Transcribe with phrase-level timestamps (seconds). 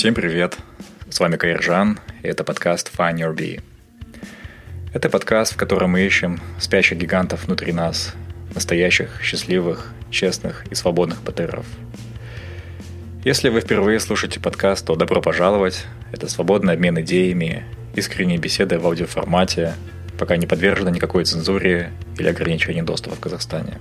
[0.00, 0.56] Всем привет!
[1.10, 3.60] С вами Каиржан, и это подкаст Find Your Bee.
[4.94, 8.14] Это подкаст, в котором мы ищем спящих гигантов внутри нас,
[8.54, 11.66] настоящих, счастливых, честных и свободных батыров.
[13.26, 15.84] Если вы впервые слушаете подкаст, то добро пожаловать.
[16.12, 19.74] Это свободный обмен идеями, искренние беседы в аудиоформате,
[20.18, 23.76] пока не подвержены никакой цензуре или ограничению доступа в Казахстане.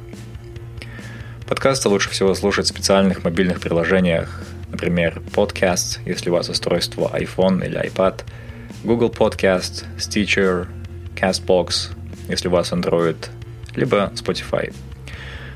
[1.48, 7.66] Подкасты лучше всего слушать в специальных мобильных приложениях Например, Podcast, если у вас устройство iPhone
[7.66, 8.22] или iPad,
[8.84, 10.68] Google Podcast, Stitcher,
[11.16, 11.92] CastBox,
[12.30, 13.18] если у вас Android,
[13.76, 14.74] либо Spotify.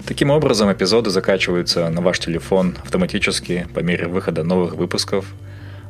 [0.06, 5.26] Таким образом, эпизоды закачиваются на ваш телефон автоматически по мере выхода новых выпусков,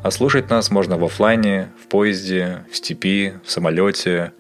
[0.04, 4.34] а слушать нас можно в офлайне, в поезде, в степи, в самолете,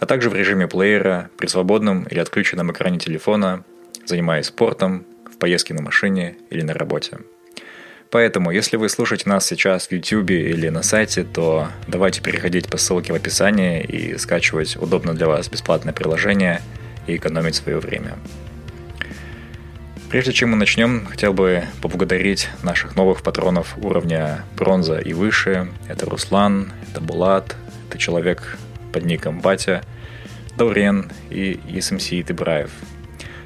[0.00, 3.64] а также в режиме плеера при свободном или отключенном экране телефона,
[4.04, 7.18] занимаясь спортом, в поездке на машине или на работе.
[8.14, 12.76] Поэтому, если вы слушаете нас сейчас в YouTube или на сайте, то давайте переходить по
[12.76, 16.62] ссылке в описании и скачивать удобно для вас бесплатное приложение
[17.08, 18.16] и экономить свое время.
[20.10, 25.66] Прежде чем мы начнем, хотел бы поблагодарить наших новых патронов уровня бронза и выше.
[25.88, 27.56] Это Руслан, это Булат,
[27.88, 28.58] это человек
[28.92, 29.82] под ником Батя,
[30.56, 32.70] Даурен и SMC Тыбраев–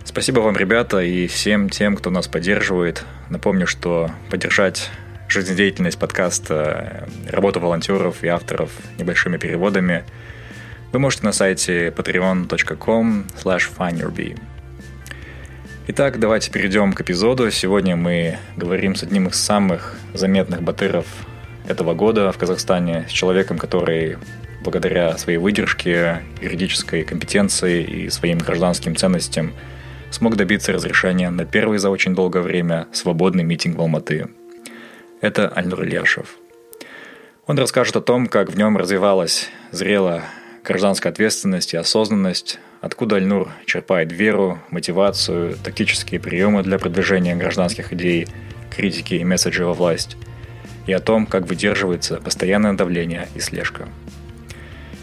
[0.09, 3.05] Спасибо вам, ребята, и всем тем, кто нас поддерживает.
[3.29, 4.89] Напомню, что поддержать
[5.29, 10.05] жизнедеятельность подкаста, работу волонтеров и авторов небольшими переводами
[10.93, 14.37] вы можете на сайте patreon.com slash
[15.89, 17.51] Итак, давайте перейдем к эпизоду.
[17.51, 21.05] Сегодня мы говорим с одним из самых заметных батыров
[21.67, 24.17] этого года в Казахстане, с человеком, который
[24.65, 29.53] благодаря своей выдержке, юридической компетенции и своим гражданским ценностям–
[30.11, 34.29] смог добиться разрешения на первый за очень долгое время свободный митинг в Алматы.
[35.21, 36.37] Это Альнур Ильяшев.
[37.47, 40.25] Он расскажет о том, как в нем развивалась зрелая
[40.65, 48.29] гражданская ответственность и осознанность, откуда Альнур черпает веру, мотивацию, тактические приемы для продвижения гражданских идей,
[48.71, 50.17] критики и месседжи во власть,
[50.87, 53.89] и о том, как выдерживается постоянное давление и слежка.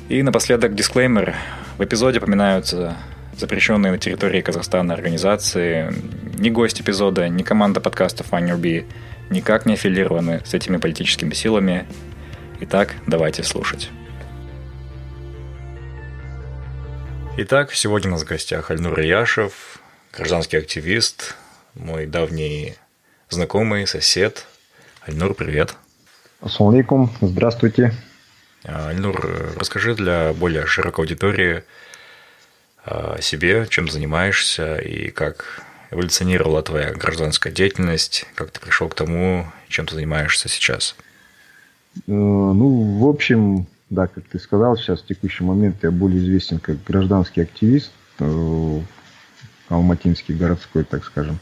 [0.07, 1.35] И напоследок дисклеймер.
[1.79, 2.95] В эпизоде упоминаются
[3.37, 5.93] запрещенные на территории Казахстана организации,
[6.37, 8.85] ни гость эпизода, ни команда подкаста Funny
[9.29, 11.85] никак не аффилированы с этими политическими силами.
[12.61, 13.89] Итак, давайте слушать.
[17.37, 19.79] Итак, сегодня у нас в гостях Альнур Яшев,
[20.13, 21.35] гражданский активист,
[21.73, 22.75] мой давний
[23.29, 24.45] знакомый, сосед.
[25.05, 25.75] Альнур, привет.
[26.39, 27.93] Ассаламу здравствуйте.
[28.63, 31.63] Альнур, расскажи для более широкой аудитории,
[32.85, 39.47] о себе, чем занимаешься и как эволюционировала твоя гражданская деятельность, как ты пришел к тому,
[39.69, 40.95] чем ты занимаешься сейчас?
[41.95, 46.59] Э, ну, в общем, да, как ты сказал, сейчас в текущий момент я более известен
[46.59, 48.79] как гражданский активист, э,
[49.69, 51.39] алматинский городской, так скажем.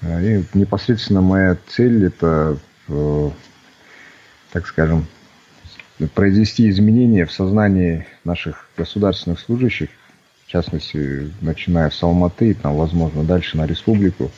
[0.00, 2.58] Э, и непосредственно моя цель это,
[4.52, 5.06] так скажем,
[6.14, 9.90] произвести изменения в сознании наших государственных служащих–
[10.46, 14.30] в частности, начиная с Алматы, там, возможно, дальше на республику,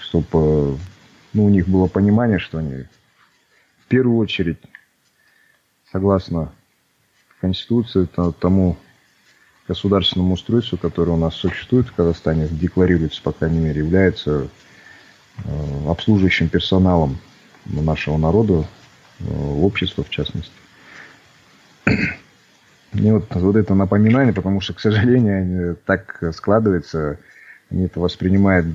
[0.00, 0.78] чтобы
[1.32, 2.84] ну, у них было понимание, что они
[3.80, 4.58] в первую очередь,
[5.90, 6.52] согласно
[7.40, 8.08] Конституции,
[8.38, 8.76] тому
[9.66, 14.48] государственному устройству, которое у нас существует в Казахстане, декларируется, по крайней мере, является
[15.44, 17.18] э, обслуживающим персоналом
[17.64, 18.64] нашего народа,
[19.18, 20.52] э, общества в частности.
[22.92, 27.18] Мне вот, вот это напоминание, потому что, к сожалению, так складывается,
[27.70, 28.66] они это воспринимают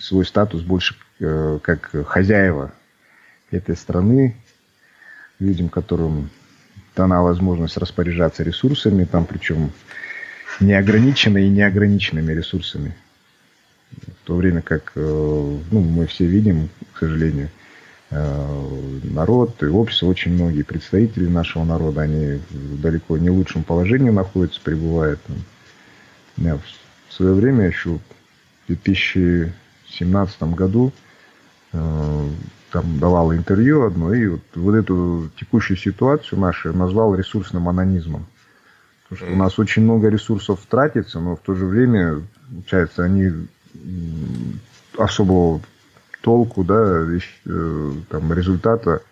[0.00, 2.72] свой статус больше э, как хозяева,
[3.50, 4.36] этой страны,
[5.38, 6.30] людям, которым
[6.96, 9.72] дана возможность распоряжаться ресурсами, там причем
[10.60, 12.94] неограниченными и неограниченными ресурсами.
[13.90, 17.59] В то время как э, ну, мы все видим, к сожалению, э,
[18.10, 24.60] народ и общество, очень многие представители нашего народа, они далеко не в лучшем положении находятся,
[24.60, 25.20] пребывают.
[26.36, 26.58] Я
[27.08, 30.92] в свое время еще в 2017 году
[31.72, 32.28] э,
[32.70, 38.26] там давал интервью одно, и вот, вот эту текущую ситуацию нашу назвал ресурсным анонизмом.
[39.08, 43.32] Потому что у нас очень много ресурсов тратится, но в то же время, получается, они
[44.96, 45.60] особого
[46.20, 47.06] толку, да,
[47.46, 49.02] э, там, результата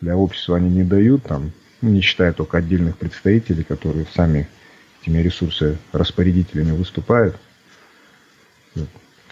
[0.00, 4.48] для общества они не дают, там, ну, не считая только отдельных представителей, которые сами
[5.00, 7.36] этими ресурсами распорядителями выступают.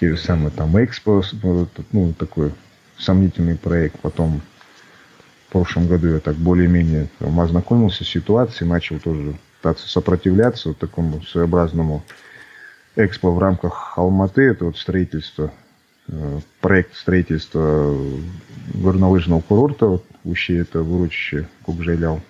[0.00, 1.22] Те же самые там Экспо,
[1.92, 2.52] ну, такой
[2.98, 3.98] сомнительный проект.
[4.00, 4.40] Потом
[5.48, 11.22] в прошлом году я так более-менее ознакомился с ситуацией, начал тоже пытаться сопротивляться вот такому
[11.22, 12.02] своеобразному
[12.96, 14.42] экспо в рамках Алматы.
[14.42, 15.52] Это вот строительство,
[16.60, 17.96] проект строительства
[18.74, 22.20] горнолыжного курорта вот, ущелье, это в урочище Кукжайлял.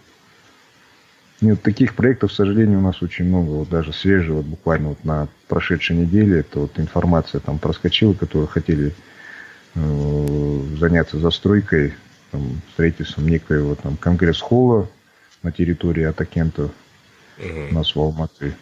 [1.41, 3.49] И вот таких проектов, к сожалению, у нас очень много.
[3.51, 8.47] Вот даже свежего, вот буквально вот на прошедшей неделе, это вот информация там проскочила, которые
[8.47, 8.95] хотели
[9.75, 11.95] Э, заняться застройкой,
[12.31, 14.89] там, строительством некоего там конгресс-холла
[15.43, 16.69] на территории Атакента
[17.39, 17.71] uh-huh.
[17.71, 18.55] у нас в Алматы.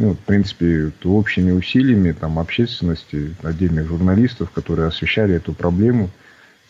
[0.00, 6.08] Ну, в принципе, то общими усилиями там, общественности, отдельных журналистов, которые освещали эту проблему,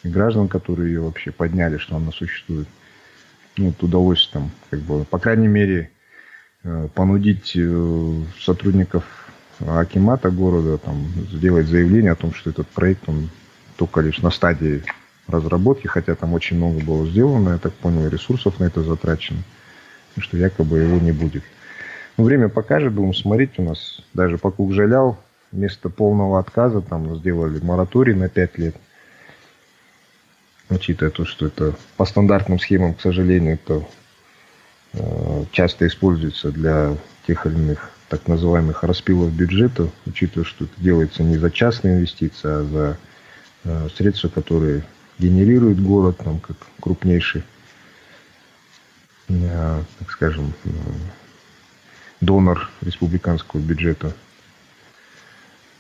[0.03, 2.67] и граждан, которые ее вообще подняли, что она существует.
[3.57, 5.93] Ну, вот удалось там, как бы, по крайней мере,
[6.65, 9.05] э, понудить э, сотрудников
[9.61, 13.31] Акимата города там, сделать заявление о том, что этот проект он
[13.77, 14.83] только лишь на стадии
[15.29, 19.39] разработки, хотя там очень много было сделано, я так понял, ресурсов на это затрачено,
[20.19, 21.45] что якобы его не будет.
[22.25, 25.19] Время покажет, будем смотреть, у нас даже по Кукжалял
[25.53, 28.77] вместо полного отказа там сделали мораторий на 5 лет,
[30.69, 33.85] учитывая то, что это по стандартным схемам, к сожалению, это
[34.93, 36.97] э, часто используется для
[37.27, 42.49] тех или иных так называемых распилов бюджета, учитывая, что это делается не за частные инвестиции,
[42.49, 42.97] а за
[43.63, 44.85] Э, средства, которые
[45.19, 47.43] генерирует город, там, как крупнейший,
[49.29, 50.69] э, так скажем, э,
[52.21, 54.15] донор республиканского бюджета.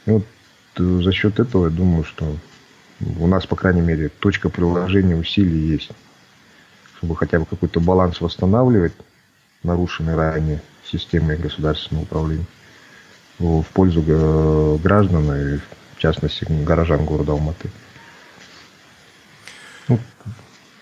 [0.07, 0.25] И вот
[0.77, 2.37] за счет этого я думаю, что
[3.19, 5.91] у нас, по крайней мере, точка приложения усилий есть,
[6.97, 8.93] чтобы хотя бы какой-то баланс восстанавливать,
[9.63, 12.47] нарушенной ранее системой государственного управления
[13.39, 14.03] в пользу
[14.83, 17.69] граждан и в частности, горожан города Алматы.
[19.89, 19.99] Ну,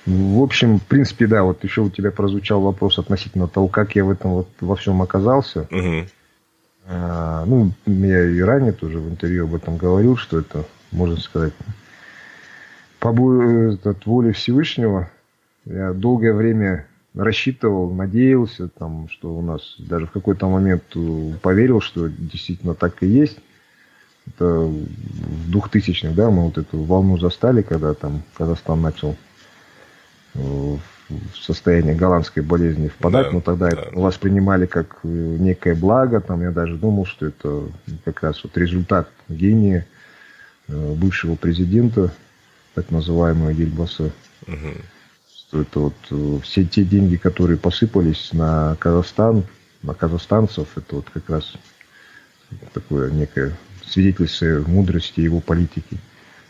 [0.08, 4.04] в общем, в принципе, да, вот еще у тебя прозвучал вопрос относительно того, как я
[4.04, 5.68] в этом вот во всем оказался.
[5.70, 6.06] Угу.
[6.86, 11.52] А, ну, я и ранее тоже в интервью об этом говорил, что это, можно сказать,
[12.98, 15.10] по от воли Всевышнего.
[15.66, 20.84] Я долгое время рассчитывал, надеялся, там, что у нас даже в какой-то момент
[21.42, 23.38] поверил, что действительно так и есть.
[24.26, 29.27] Это в 2000-х, да, мы вот эту волну застали, когда там Казахстан начал э,
[30.38, 30.80] в
[31.34, 33.80] состояние голландской болезни впадать, да, но тогда да.
[33.80, 37.62] это воспринимали как э, некое благо, там я даже думал, что это
[38.04, 39.86] как раз вот результат гения
[40.68, 42.12] э, бывшего президента,
[42.74, 44.10] так называемого Ельбаса.
[44.46, 44.74] Угу.
[45.34, 49.44] Что это вот все те деньги, которые посыпались на Казахстан,
[49.82, 51.54] на казахстанцев, это вот как раз
[52.72, 55.98] такое некое свидетельствуя мудрости его политики.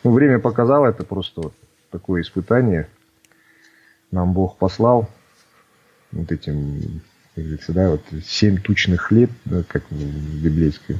[0.04, 1.52] Ну, время показало, это просто
[1.90, 2.88] такое испытание.
[4.10, 5.08] Нам Бог послал
[6.12, 7.02] вот этим,
[7.34, 10.98] как говорится, да, вот семь тучных лет, да, как в библейском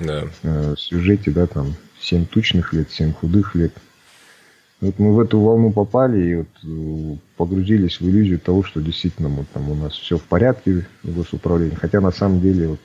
[0.00, 0.24] да.
[0.42, 3.72] э, сюжете, да, там семь тучных лет, семь худых лет.
[4.80, 9.28] Вот мы в эту волну попали и вот э, погрузились в иллюзию того, что действительно
[9.28, 11.74] вот, там у нас все в порядке в госуправлении.
[11.74, 12.80] Хотя на самом деле вот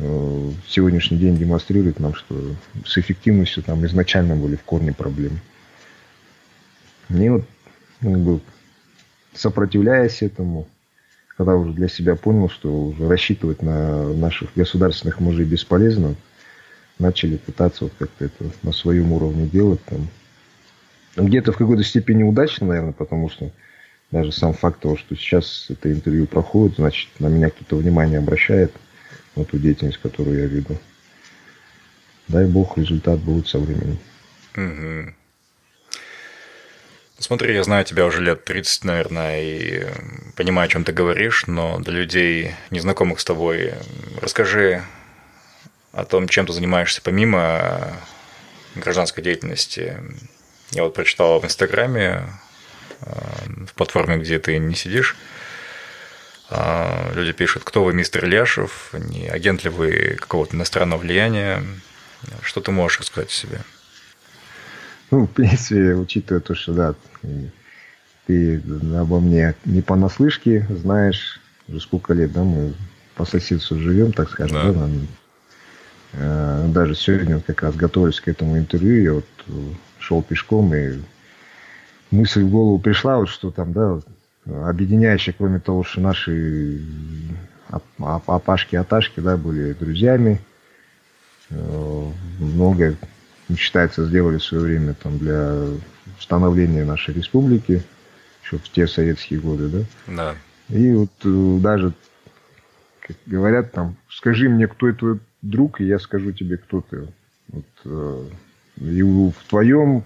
[0.00, 2.54] Э, сегодняшний день демонстрирует нам, что
[2.86, 5.38] с эффективностью там изначально были в корне проблемы.
[7.10, 7.44] И вот
[8.00, 8.40] как бы,
[9.38, 10.66] сопротивляясь этому,
[11.36, 16.14] когда уже для себя понял, что уже рассчитывать на наших государственных мужей бесполезно,
[16.98, 19.80] начали пытаться вот как-то это на своем уровне делать.
[19.84, 20.08] Там.
[21.16, 23.50] Где-то в какой-то степени удачно, наверное, потому что
[24.10, 28.72] даже сам факт того, что сейчас это интервью проходит, значит, на меня кто-то внимание обращает–
[29.38, 30.76] на ту деятельность, которую я веду.
[32.26, 33.98] Дай бог, результат будет со временем.
[34.56, 35.14] Угу.
[37.20, 39.86] Смотри, я знаю тебя уже лет 30, наверное, и
[40.36, 43.74] понимаю, о чем ты говоришь, но для людей, незнакомых с тобой,
[44.22, 44.84] расскажи
[45.92, 47.92] о том, чем ты занимаешься помимо
[48.76, 49.96] гражданской деятельности.
[50.70, 52.22] Я вот прочитал в Инстаграме,
[53.00, 53.10] э,
[53.66, 55.16] в платформе, где ты не сидишь,
[56.50, 61.64] э, люди пишут, кто вы, мистер Ляшев, не агент ли вы какого-то иностранного влияния.
[62.42, 63.60] Что ты можешь рассказать о себе?
[65.10, 66.94] Ну, в принципе, учитывая то, что, да,
[68.26, 68.62] ты
[68.94, 72.74] обо мне не понаслышке знаешь, уже сколько лет, да, мы
[73.14, 75.08] по соседству живем, так скажем, да, да нам,
[76.12, 79.52] э, даже сегодня вот как раз готовясь к этому интервью, я вот э,
[79.98, 80.98] шел пешком, и
[82.10, 84.00] мысль в голову пришла, вот что там, да,
[84.68, 86.80] объединяющая, кроме того, что наши
[87.98, 90.40] опашки, аташки, да, были друзьями,
[91.50, 92.96] э, много
[93.56, 95.66] считается, сделали в свое время там, для
[96.20, 97.82] становления нашей республики,
[98.44, 99.84] еще в те советские годы, да?
[100.06, 100.34] Да.
[100.68, 101.92] И вот э, даже,
[103.00, 107.08] как говорят там, скажи мне, кто твой друг, и я скажу тебе, кто ты.
[107.48, 108.24] Вот, э,
[108.80, 110.04] и в твоем,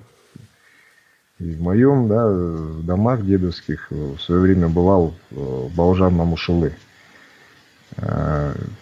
[1.39, 6.73] и в моем, да, домах дедовских в свое время бывал э, Балжан Мамушалы.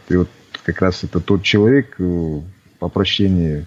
[0.09, 0.29] И вот
[0.63, 1.97] как раз это тот человек,
[2.79, 3.67] по прощении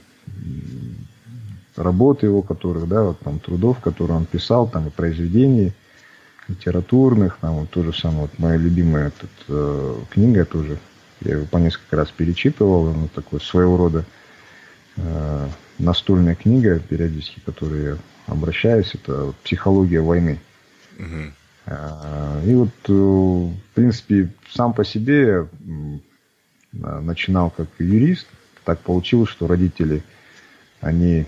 [1.75, 5.74] работ его, которых, да, вот там трудов, которые он писал, там и произведений
[6.48, 10.77] литературных, там вот то же самое, вот моя любимая тут, э, книга тоже,
[11.22, 14.06] я его по несколько раз перечитывал, ну, такой своего рода
[14.98, 15.48] э,
[15.80, 20.39] настольная книга, периодически, к которой я обращаюсь, это «Психология войны».
[21.00, 21.72] Угу.
[22.46, 25.48] И вот, э, в принципе, сам по себе
[26.74, 28.27] начинал как юрист.
[28.65, 30.03] Так получилось, что родители
[30.82, 31.25] они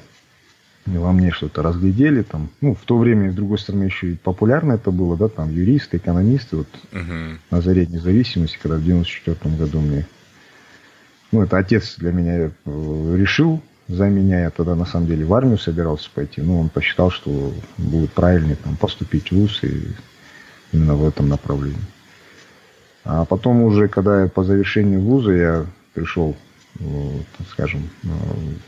[0.85, 2.49] во мне что-то разглядели там.
[2.61, 5.97] Ну, в то время, с другой стороны, еще и популярно это было, да, там юристы,
[5.97, 7.37] экономисты, вот uh-huh.
[7.49, 10.05] на заре независимости, когда в 94 году мне,
[11.31, 15.33] ну, это отец для меня э, решил за меня, я тогда на самом деле в
[15.33, 19.87] армию собирался пойти, но он посчитал, что будет правильнее там поступить в ВУЗ и
[20.71, 21.77] именно в этом направлении.
[23.03, 26.35] А потом уже, когда я по завершению вуза я пришел
[27.51, 28.07] скажем, э,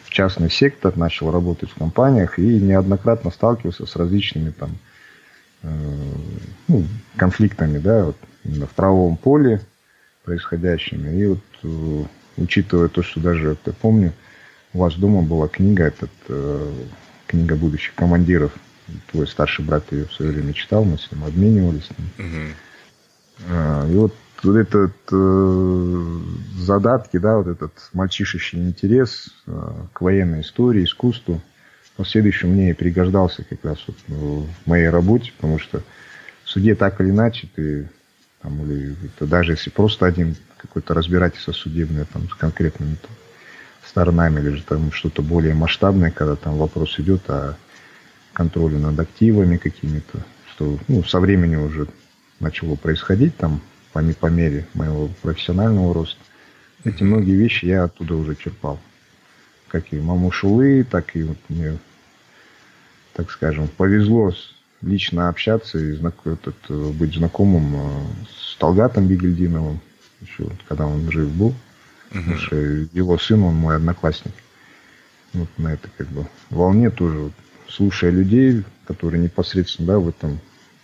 [0.04, 4.78] в частный сектор, начал работать в компаниях и неоднократно сталкивался с различными там
[5.64, 5.70] э,
[6.68, 6.86] ну,
[7.18, 9.62] конфликтами, да, вот в правовом поле
[10.24, 11.22] происходящими.
[11.22, 12.04] И вот э,
[12.38, 14.14] учитывая то, что даже, я помню,
[14.74, 16.12] у вас дома была книга, этот,
[17.26, 18.52] книга будущих командиров,
[19.12, 21.90] твой старший брат ее в свое время читал, мы с ним обменивались.
[22.18, 23.92] Угу.
[23.92, 26.20] И вот вот этот э,
[26.58, 31.42] задатки, да, вот этот мальчишечий интерес э, к военной истории, искусству,
[31.96, 35.82] последующем мне и пригождался как раз вот в моей работе, потому что
[36.44, 37.90] в суде так или иначе ты,
[38.42, 43.12] там, или это, даже если просто один какой-то разбирательство судебное там, с конкретными там,
[43.86, 47.58] сторонами, или же там что-то более масштабное, когда там вопрос идет о
[48.34, 50.20] контроле над активами какими-то,
[50.52, 51.88] что ну, со временем уже
[52.40, 53.62] начало происходить там
[53.98, 56.20] по, по мере моего профессионального роста.
[56.84, 58.80] Эти многие вещи я оттуда уже черпал.
[59.68, 61.78] Как и маму Шулы, так и вот мне,
[63.14, 64.32] так скажем, повезло
[64.82, 66.56] лично общаться и знак, этот,
[66.96, 69.82] быть знакомым э, с Талгатом Бигельдиновым,
[70.22, 71.48] еще вот, когда он жив был.
[71.48, 71.56] Угу.
[72.12, 74.34] Потому что его сын, он мой одноклассник.
[75.34, 77.34] Вот на этой как бы волне тоже, вот,
[77.68, 80.40] слушая людей, которые непосредственно да, в этом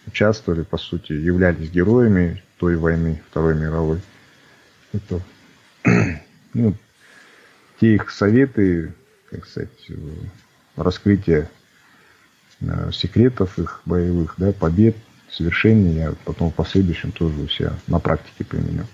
[0.06, 4.00] участвовали, по сути, являлись героями той войны, Второй мировой.
[4.94, 5.20] Это,
[6.54, 6.74] ну,
[7.78, 8.94] те их советы,
[9.30, 9.70] как сказать,
[10.78, 11.50] раскрытие
[12.62, 14.96] э, секретов их боевых, да, побед,
[15.30, 18.86] свершений, я потом в последующем тоже у себя на практике применял.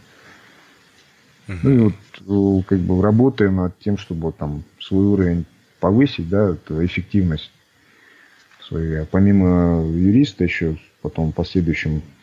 [1.48, 1.60] Uh-huh.
[1.62, 1.94] Ну и
[2.26, 5.46] вот как бы работаем над тем, чтобы там свой уровень
[5.80, 7.52] повысить, да, эффективность
[8.68, 9.02] своей.
[9.02, 12.19] А помимо юриста еще потом в последующем а,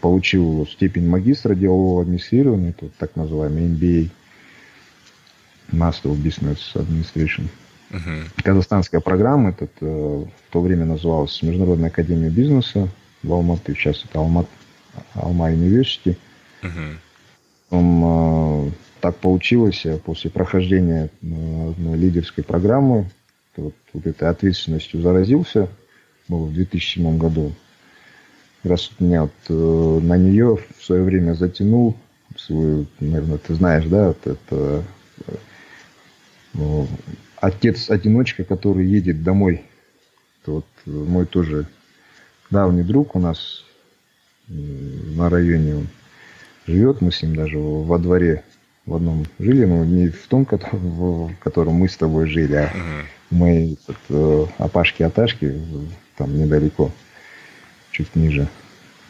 [0.00, 4.10] получил степень магистра делового администрирования, это так называемый MBA,
[5.72, 7.48] Master of Business Administration.
[7.90, 8.24] Uh-huh.
[8.42, 12.88] Казахстанская программа, это в то время называлась Международная академия бизнеса
[13.22, 14.48] в Алматы, сейчас это Алмат,
[15.14, 16.16] Алма Университи.
[16.62, 16.96] Uh-huh.
[17.68, 23.10] Потом, так получилось, после прохождения одной лидерской программы,
[23.56, 25.68] вот, вот этой ответственностью заразился,
[26.28, 27.52] было в 2007 году
[28.64, 31.96] раз меня вот, э, на нее в свое время затянул,
[32.36, 34.84] свою, наверное, ты знаешь, да, вот это
[35.26, 35.34] э,
[36.54, 36.88] ну,
[37.36, 39.62] отец-одиночка, который едет домой.
[40.42, 41.66] Это вот мой тоже
[42.50, 43.64] давний друг у нас
[44.48, 45.88] на районе он
[46.66, 48.44] живет, мы с ним даже во дворе
[48.86, 52.72] в одном жили, но не в том, в котором мы с тобой жили, а
[53.30, 53.76] мы
[54.08, 55.60] э, Апашки-Аташки,
[56.16, 56.90] там недалеко,
[57.92, 58.48] чуть ниже,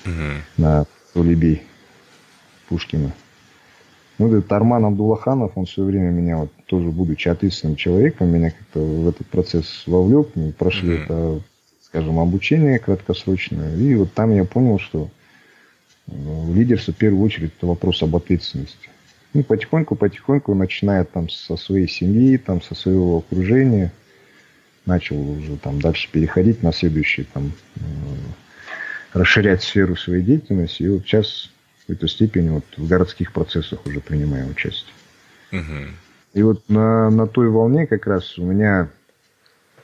[0.05, 0.37] uh-huh.
[0.59, 1.62] на Тулебей,
[2.69, 3.12] Пушкина.
[4.19, 8.79] Ну, этот Арман Абдулаханов, он все время меня, вот, тоже будучи ответственным человеком, меня как-то
[8.79, 10.29] в этот процесс вовлек.
[10.35, 11.05] Мы прошли mm-hmm.
[11.05, 11.43] это,
[11.83, 13.75] скажем, обучение краткосрочное.
[13.77, 15.09] И вот там я понял, что
[16.07, 16.12] э,
[16.53, 18.91] лидерство в первую очередь это вопрос об ответственности.
[19.35, 23.93] Ну, потихоньку-потихоньку, начиная там со своей семьи, там со своего окружения,
[24.85, 27.81] начал уже там дальше переходить на следующий, там, э,
[29.12, 30.83] расширять сферу своей деятельности.
[30.83, 34.92] И вот сейчас в какой-то степени вот в городских процессах уже принимаем участие.
[35.52, 35.92] Угу.
[36.35, 38.88] И вот на, на той волне как раз у меня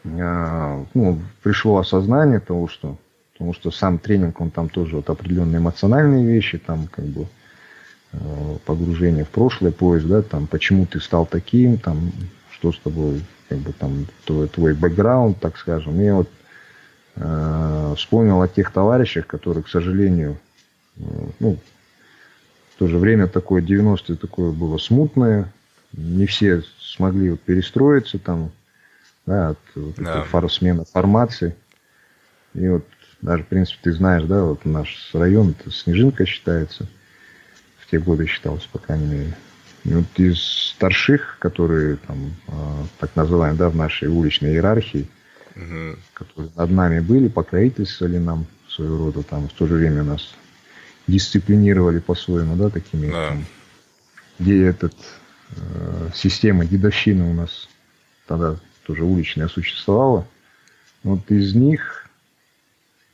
[0.04, 2.96] а, ну, пришло осознание того, что
[3.38, 7.26] потому что сам тренинг, он там тоже вот определенные эмоциональные вещи, там как бы
[8.12, 12.12] а, погружение в прошлое, поиск, да, там, почему ты стал таким, там,
[12.50, 16.00] что с тобой, как бы там, твой, твой бэкграунд, так скажем.
[16.00, 16.37] И вот э,
[17.96, 20.38] вспомнил о тех товарищах, которые, к сожалению,
[20.96, 21.02] э,
[21.40, 21.58] ну,
[22.74, 25.52] в то же время такое 90-е такое было смутное.
[25.92, 28.52] Не все смогли вот перестроиться там,
[29.26, 30.22] да, от вот да.
[30.22, 31.56] Фор, смены формации.
[32.54, 32.84] И вот
[33.20, 36.86] даже, в принципе, ты знаешь, да, вот наш район, это Снежинка считается.
[37.78, 39.36] В те годы считался, по крайней мере.
[39.84, 45.08] И вот из старших, которые там, а, так называемые, да, в нашей уличной иерархии,
[45.58, 45.96] угу.
[46.14, 50.34] которые над нами были, покровительствовали нам своего рода, там, в то же время нас
[51.06, 53.28] дисциплинировали по-своему, да, такими, да.
[53.28, 53.44] Там,
[54.38, 54.94] где этот
[55.56, 57.68] э, система дедовщины у нас
[58.26, 60.26] тогда тоже уличная существовала.
[61.02, 62.08] Вот из них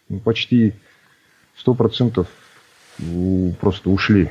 [0.09, 0.75] ну, почти
[1.57, 2.29] сто процентов
[3.61, 4.31] просто ушли,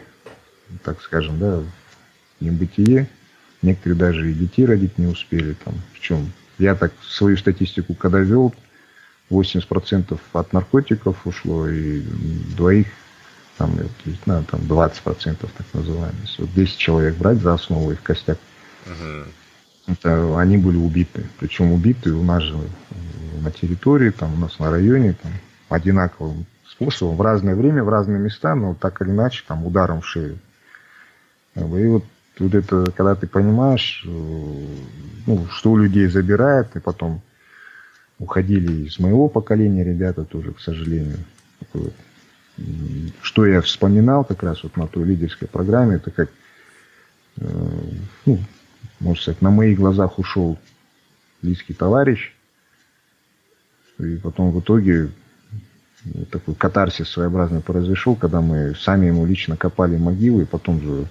[0.84, 3.08] так скажем, да, в небытие.
[3.62, 5.54] Некоторые даже и детей родить не успели.
[5.64, 5.76] Там.
[5.94, 8.54] Причем я так свою статистику когда вел,
[9.30, 12.02] 80% от наркотиков ушло, и
[12.56, 12.88] двоих
[13.58, 13.78] там,
[14.26, 16.28] ну, там 20% так называемые.
[16.38, 18.38] Вот 10 человек брать за основу их костяк,
[18.86, 19.28] uh-huh.
[19.88, 21.26] это они были убиты.
[21.40, 22.58] Причем убиты у нас же
[23.42, 25.32] на территории, там у нас на районе, там
[25.70, 30.08] одинаковым способом, в разное время, в разные места, но так или иначе, там ударом в
[30.08, 30.40] шею.
[31.56, 32.04] И вот,
[32.40, 34.10] вот это, когда ты понимаешь, э,
[35.28, 37.22] ну, что у людей забирает, и потом
[38.20, 41.20] уходили из моего поколения ребята тоже, к сожалению.
[41.74, 41.94] Вот
[43.22, 46.30] что я вспоминал как раз вот на той лидерской программе, это как,
[47.38, 47.48] э,
[48.26, 48.40] ну,
[49.00, 50.60] можно сказать, на моих глазах ушел
[51.42, 52.34] близкий товарищ,
[54.00, 55.10] и потом в итоге
[56.32, 61.08] такой катарсис своеобразный произошел, когда мы сами ему лично копали могилы, и потом же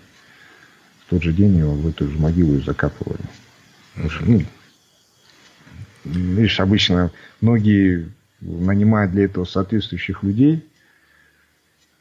[1.07, 3.21] в тот же день его в эту же могилу и закапывали.
[3.95, 4.43] Ну,
[6.05, 7.11] видишь, обычно
[7.41, 8.11] многие
[8.41, 10.65] нанимают для этого соответствующих людей,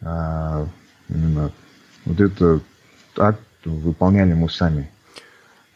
[0.01, 0.67] а,
[1.09, 1.51] именно
[2.05, 2.63] вот этот
[3.17, 4.89] акт выполняли мы сами.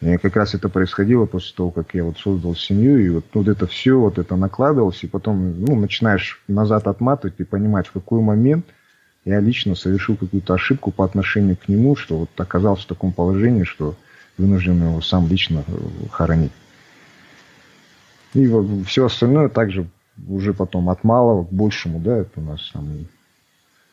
[0.01, 3.47] И как раз это происходило после того, как я вот создал семью, и вот, вот
[3.47, 8.21] это все, вот это накладывалось, и потом ну, начинаешь назад отматывать и понимать, в какой
[8.21, 8.65] момент
[9.25, 13.63] я лично совершил какую-то ошибку по отношению к нему, что вот оказался в таком положении,
[13.63, 13.95] что
[14.37, 15.73] вынужден его сам лично э,
[16.11, 16.51] хоронить.
[18.33, 18.47] И
[18.85, 19.87] все остальное также
[20.27, 23.07] уже потом от малого к большему, да, это у нас там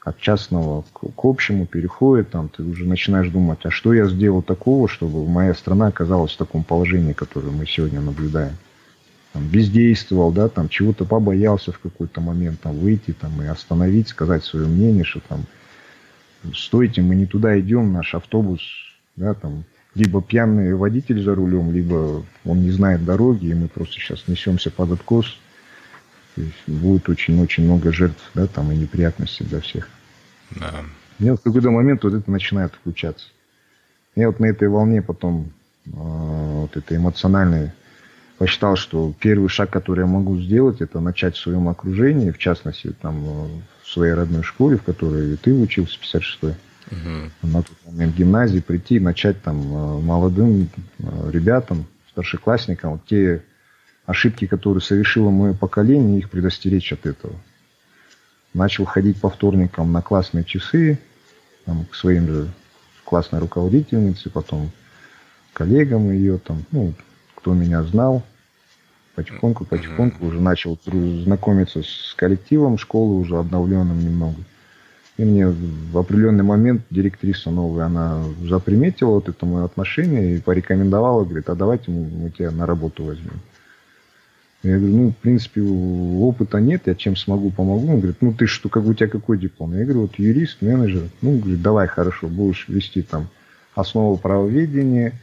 [0.04, 4.42] от частного к, к общему переходит, там ты уже начинаешь думать, а что я сделал
[4.42, 8.56] такого, чтобы моя страна оказалась в таком положении, которое мы сегодня наблюдаем.
[9.32, 14.44] Там, бездействовал, да, там чего-то побоялся в какой-то момент там выйти там и остановить, сказать
[14.44, 15.46] свое мнение, что там
[16.54, 18.60] стойте, мы не туда идем, наш автобус,
[19.16, 19.64] да, там
[19.94, 24.70] либо пьяный водитель за рулем, либо он не знает дороги, и мы просто сейчас несемся
[24.70, 25.38] под откос,
[26.34, 29.88] то есть будет очень-очень много жертв, да, там и неприятностей для всех.
[30.50, 30.84] Да.
[31.18, 33.28] И вот в какой-то момент вот это начинает включаться.
[34.14, 35.52] Я вот на этой волне потом
[35.86, 37.74] э, вот это эмоциональное
[38.42, 42.92] посчитал, что первый шаг, который я могу сделать, это начать в своем окружении, в частности,
[43.00, 47.30] там, в своей родной школе, в которой ты учился, 56-й, угу.
[47.42, 49.58] на тот момент гимназии, прийти и начать там
[50.02, 50.68] молодым
[51.30, 53.44] ребятам, старшеклассникам, вот те
[54.06, 57.34] ошибки, которые совершило мое поколение, их предостеречь от этого.
[58.54, 60.98] Начал ходить по вторникам на классные часы,
[61.64, 62.48] там, к своим же
[63.04, 64.72] классной руководительнице, потом
[65.52, 66.92] коллегам ее, там, ну,
[67.36, 68.24] кто меня знал.
[69.14, 70.28] Потихоньку, потихоньку mm-hmm.
[70.28, 70.78] уже начал
[71.24, 74.36] знакомиться с коллективом школы, уже обновленным немного.
[75.18, 81.24] И мне в определенный момент директриса новая, она заприметила вот это мое отношение и порекомендовала,
[81.24, 83.40] говорит, а давайте мы, мы тебя на работу возьмем.
[84.62, 87.88] Я говорю, ну, в принципе, опыта нет, я чем смогу, помогу.
[87.92, 89.76] Он говорит, ну, ты что, как у тебя какой диплом?
[89.76, 91.08] Я говорю, вот юрист, менеджер.
[91.20, 93.28] Ну, говорит, давай, хорошо, будешь вести там
[93.74, 95.20] основу правоведения,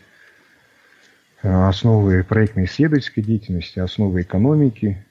[1.42, 5.04] основы проектно-исследовательской деятельности, основы экономики.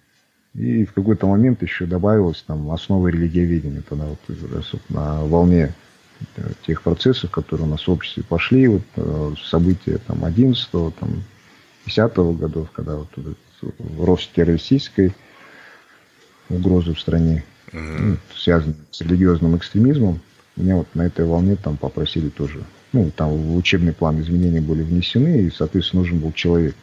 [0.55, 3.83] И в какой-то момент еще добавилось там основы религиоведения.
[3.89, 5.75] Тогда вот, вот на волне
[6.37, 11.23] э, тех процессов, которые у нас в обществе пошли, вот э, события там 11 там,
[11.87, 13.39] 10 годов, когда вот этот
[13.99, 15.15] рост террористической
[16.49, 18.19] угрозы в стране, mm-hmm.
[18.35, 20.21] связанной с религиозным экстремизмом,
[20.57, 24.83] меня вот на этой волне там попросили тоже ну, там в учебный план изменения были
[24.83, 26.75] внесены, и, соответственно, нужен был человек.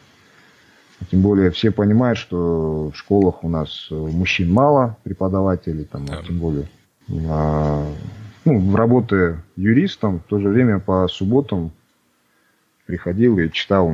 [1.10, 6.22] Тем более все понимают, что в школах у нас э, мужчин мало, преподавателей, там, да.
[6.22, 6.68] тем более
[7.28, 7.86] а,
[8.44, 11.70] ну, работая юристом, в то же время по субботам
[12.86, 13.92] приходил и читал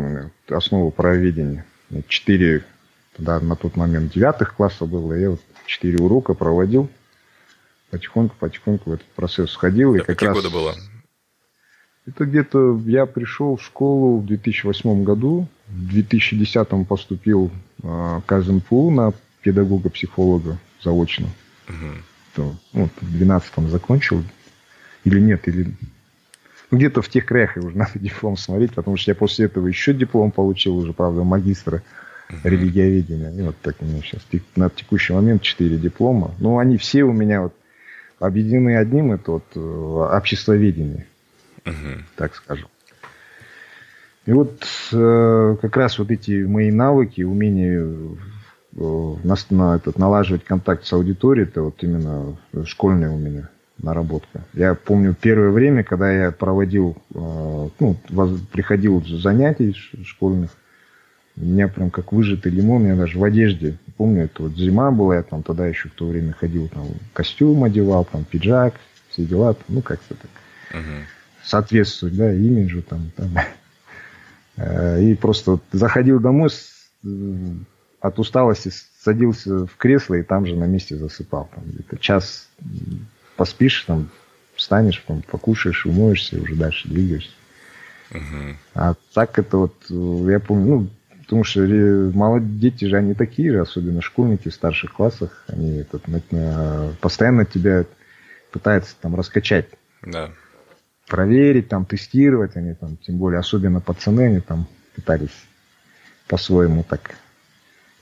[0.48, 1.64] основу правоведения.
[2.09, 2.64] Четыре,
[3.16, 6.88] тогда на тот момент девятых класса было, я вот четыре урока проводил,
[7.90, 9.92] потихоньку-потихоньку в этот процесс входил.
[9.92, 10.37] Да, и как какие раз...
[10.37, 10.75] годы было?
[12.06, 17.50] Это где-то я пришел в школу в 2008 году, в 2010 поступил
[17.82, 19.12] э, в КЗНПУ на
[19.42, 21.28] педагога-психолога заочно.
[21.68, 21.88] Угу.
[22.34, 24.24] То, вот, в 2012 закончил.
[25.04, 25.72] Или нет, или...
[26.70, 29.94] Ну, где-то в тех краях уже надо диплом смотреть, потому что я после этого еще
[29.94, 31.82] диплом получил, уже, правда, магистра
[32.30, 33.30] uh религиоведения.
[33.30, 34.22] И вот так у меня сейчас
[34.56, 36.34] на текущий момент четыре диплома.
[36.38, 37.54] Но они все у меня вот
[38.18, 41.06] объединены одним, это вот э, обществоведение
[41.64, 42.03] угу.
[42.16, 42.68] так скажем.
[44.25, 48.16] И вот э, как раз вот эти мои навыки, умение
[48.77, 53.48] э, на, на этот, налаживать контакт с аудиторией, это вот именно школьная у меня
[53.79, 54.42] наработка.
[54.55, 60.51] Я помню первое время, когда я проводил, э, ну, воз, приходил занятий школьных,
[61.37, 65.16] у меня прям как выжатый лимон, я даже в одежде, помню, это вот зима была,
[65.16, 68.75] я там тогда еще в то время ходил, там костюм одевал, там пиджак,
[69.09, 70.31] все дела, ну как-то так.
[70.70, 71.03] Uh-huh
[71.44, 73.11] соответствовать, да, имиджу там.
[73.16, 73.31] там.
[74.57, 76.50] Э, и просто заходил домой
[78.00, 81.48] от усталости, садился в кресло и там же на месте засыпал.
[81.55, 82.48] Там где-то час
[83.37, 84.11] поспишь, там
[84.55, 87.33] встанешь, там, покушаешь, умоешься и уже дальше двигаешься.
[88.11, 88.55] Uh-huh.
[88.74, 90.88] А так это вот, я помню, ну,
[91.22, 91.61] потому что
[92.12, 96.05] молодые дети же, они такие же, особенно школьники в старших классах, они этот,
[97.00, 97.87] постоянно тебя
[98.50, 99.66] пытаются там раскачать.
[100.02, 100.31] Да
[101.12, 102.57] проверить, там, тестировать.
[102.57, 105.44] Они там, тем более, особенно пацаны, они там пытались
[106.27, 107.16] по-своему так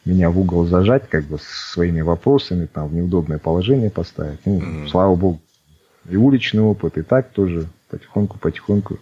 [0.04, 4.38] меня в угол зажать, как бы своими вопросами, там, в неудобное положение поставить.
[4.46, 4.88] Ну, mm-hmm.
[4.88, 5.40] слава богу,
[6.08, 9.00] и уличный опыт, и так тоже потихоньку-потихоньку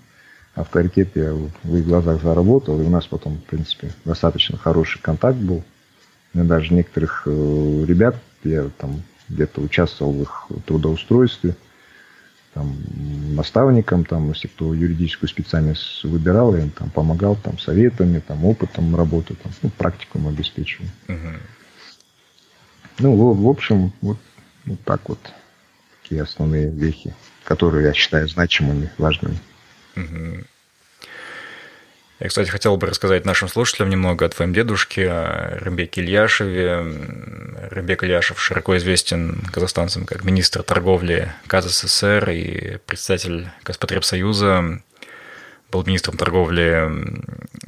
[0.55, 5.37] авторитет я в их глазах заработал, и у нас потом, в принципе, достаточно хороший контакт
[5.37, 5.63] был.
[6.33, 11.55] Меня даже некоторых э, ребят, я там где-то участвовал в их трудоустройстве–
[12.55, 12.77] там,
[13.35, 18.95] наставником, там, если кто юридическую специальность выбирал, я им там помогал там, советами, там, опытом
[18.97, 20.89] работы, там, ну, практикум обеспечивал.
[22.99, 24.19] Ну, в, в общем, вот,
[24.65, 25.21] вот так вот
[26.03, 29.39] такие основные вехи, которые я считаю значимыми, важными.
[29.95, 30.45] Угу.
[32.21, 36.85] Я, кстати, хотел бы рассказать нашим слушателям немного о твоем дедушке, о Рымбеке Ильяшеве.
[37.71, 44.81] Рымбек Ильяшев широко известен казахстанцам как министр торговли КАЗССР и председатель Госпотребсоюза.
[45.71, 46.91] Был министром торговли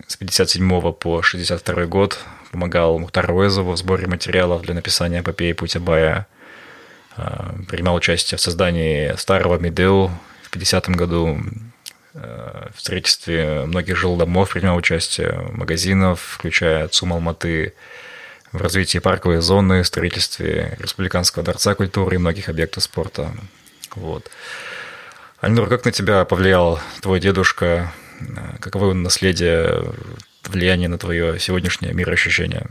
[0.08, 2.18] с 57 по 62 год.
[2.50, 6.26] Помогал Мухтару Уэзову в сборе материалов для написания эпопеи Путябая.
[7.68, 10.10] Принимал участие в создании старого Медеу
[10.42, 11.40] в 50 году
[12.14, 17.74] в строительстве многих жилдомов принимал участие, магазинов, включая ЦУМ Алматы,
[18.52, 23.30] в развитии парковой зоны, строительстве Республиканского дворца культуры и многих объектов спорта.
[23.94, 24.30] Вот.
[25.40, 27.92] Альнур, как на тебя повлиял твой дедушка?
[28.60, 29.84] Каково наследие,
[30.44, 32.66] влияние на твое сегодняшнее мироощущение?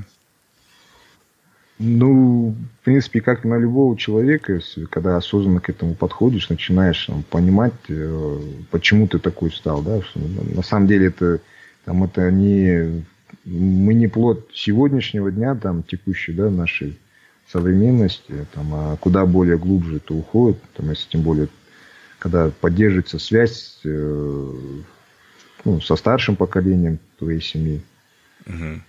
[1.82, 7.74] Ну, в принципе, как на любого человека, когда осознанно к этому подходишь, начинаешь там, понимать,
[7.88, 8.40] э,
[8.70, 11.40] почему ты такой стал, да, что, на самом деле это,
[11.86, 13.06] там, это не,
[13.46, 17.00] мы не плод сегодняшнего дня, там, текущей, да, нашей
[17.48, 21.48] современности, там, а куда более глубже это уходит, там, если тем более,
[22.20, 24.54] когда поддерживается связь э,
[25.64, 27.82] ну, со старшим поколением твоей семьи.
[28.46, 28.82] Угу.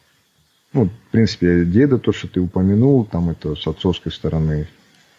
[0.72, 4.68] Ну, в принципе, деда, то, что ты упомянул, там это с отцовской стороны.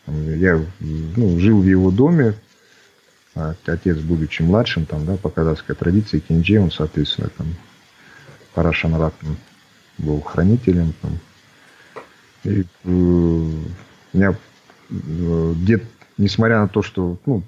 [0.07, 2.33] Я ну, жил в его доме,
[3.35, 7.47] а отец, будучи младшим, там, да, по казахской традиции, Кинджи, он, соответственно, там,
[8.53, 9.13] Парашанрак
[9.97, 10.93] был хранителем.
[11.01, 11.19] Там.
[12.43, 13.49] И э, у
[14.13, 14.35] меня
[14.89, 15.83] э, дед,
[16.17, 17.43] несмотря на то, что ну,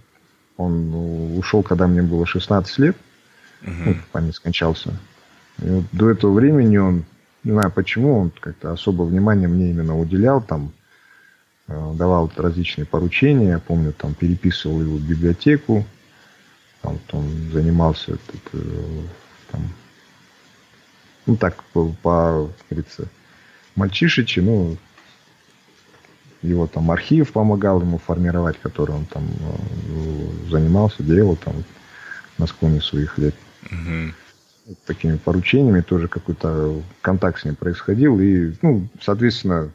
[0.58, 2.98] он ушел, когда мне было 16 лет,
[3.62, 3.72] угу.
[3.86, 4.94] ну, память скончался.
[5.62, 7.06] И вот до этого времени он
[7.44, 10.72] не знаю почему, он как-то особо внимания мне именно уделял, там,
[11.68, 15.86] э, давал различные поручения, я помню, там, переписывал его библиотеку,
[16.82, 19.02] там, он занимался, тут, э,
[19.52, 19.62] там,
[21.26, 23.08] ну, так, по, по говорится,
[23.76, 24.78] мальчишечи, ну,
[26.42, 31.64] его там архив помогал ему формировать, который он там э, занимался, делал там
[32.38, 33.36] на склоне своих лет.
[33.72, 34.14] Угу
[34.86, 38.20] такими поручениями, тоже какой-то контакт с ним происходил.
[38.20, 39.72] И, ну, соответственно,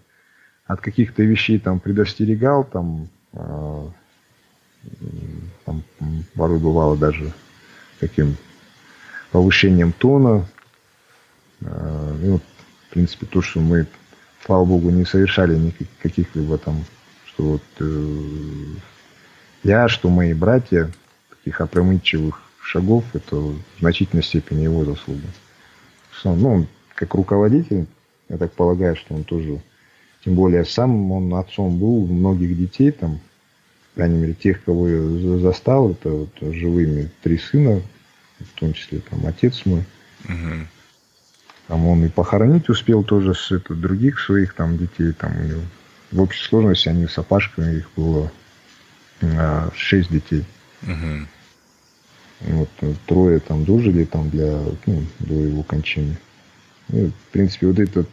[0.67, 3.89] от каких-то вещей там предостерегал, там, э,
[5.65, 5.83] там
[6.35, 7.33] порой бывало даже
[8.01, 8.37] таким
[9.31, 10.47] повышением тона.
[11.61, 13.87] Э, ну, в принципе, то, что мы,
[14.45, 16.85] слава богу, не совершали никаких либо там,
[17.27, 18.65] что вот э,
[19.65, 20.91] я, что мои братья,
[21.31, 25.27] таких опрометчивых шагов, это в значительной степени его заслуга.
[26.25, 27.87] Ну, он как руководитель,
[28.29, 29.61] я так полагаю, что он тоже,
[30.25, 33.21] тем более сам он отцом был многих детей, там,
[33.95, 37.81] по крайней мере, тех, кого я застал, это вот живыми три сына,
[38.39, 39.85] в том числе там отец мой.
[40.25, 40.67] Угу.
[41.69, 45.13] Там он и похоронить успел тоже с это, других своих там детей.
[45.13, 48.31] Там, и в общей сложности они с опашками, их было
[49.23, 50.45] а, шесть детей.
[50.83, 51.27] Угу.
[52.41, 56.17] Вот, э, трое там дожили там для, ну, до его кончины.
[56.91, 58.05] И, в принципе, вот это,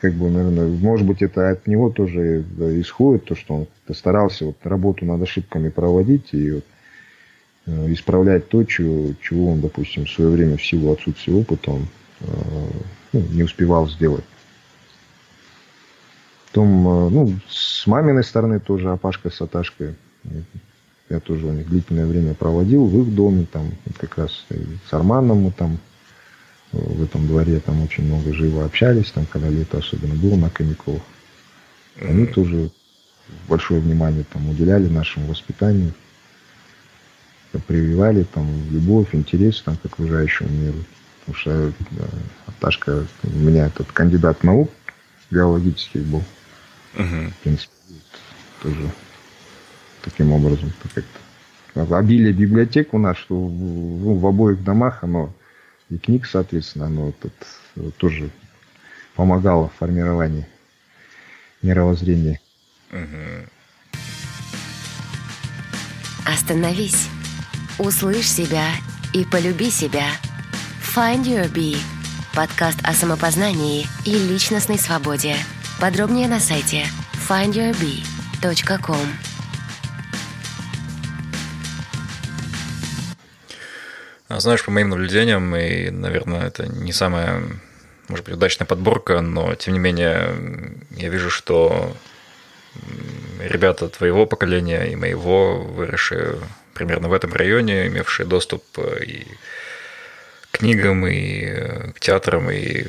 [0.00, 2.44] как бы, наверное, может быть, это от него тоже
[2.80, 6.64] исходит, то, что он постарался вот работу над ошибками проводить и вот,
[7.66, 11.86] э, исправлять то, чего, чего он, допустим, в свое время в силу отсутствия опыта он
[12.20, 12.26] э,
[13.12, 14.24] ну, не успевал сделать.
[16.48, 19.94] Потом, ну, с маминой стороны тоже Апашка с Аташкой
[21.12, 24.46] я тоже у них длительное время проводил в их доме, там как раз
[24.88, 25.78] с Арманом мы там
[26.72, 31.02] в этом дворе там очень много живо общались, там, когда лето особенно было на каникулах.
[32.00, 32.32] Они mm-hmm.
[32.32, 32.70] тоже
[33.46, 35.92] большое внимание там уделяли нашему воспитанию,
[37.66, 40.78] прививали там любовь, интерес там, к окружающему миру.
[41.20, 42.04] Потому что да,
[42.46, 44.70] Аташка, у меня этот кандидат наук
[45.30, 46.22] биологический был.
[46.94, 47.30] Uh-huh.
[47.30, 47.72] В принципе,
[48.62, 48.90] тоже
[50.02, 50.72] таким образом.
[50.94, 51.96] Как-то.
[51.96, 55.32] Обилие библиотек у нас, что ну, в обоих домах, оно
[55.88, 57.32] и книг, соответственно, оно тут
[57.96, 58.30] тоже
[59.14, 60.46] помогало в формировании
[61.62, 62.40] мировоззрения.
[66.26, 67.08] Остановись,
[67.78, 68.68] услышь себя
[69.12, 70.06] и полюби себя.
[70.94, 71.76] Find Your Bee.
[72.34, 75.36] Подкаст о самопознании и личностной свободе.
[75.80, 76.86] Подробнее на сайте
[77.28, 79.31] findyourbee.com.
[84.40, 87.42] знаешь, по моим наблюдениям, и, наверное, это не самая,
[88.08, 90.34] может быть, удачная подборка, но, тем не менее,
[90.90, 91.96] я вижу, что
[93.40, 96.38] ребята твоего поколения и моего, выросшие
[96.74, 99.26] примерно в этом районе, имевшие доступ э, и
[100.50, 102.84] к книгам, и э, к театрам, и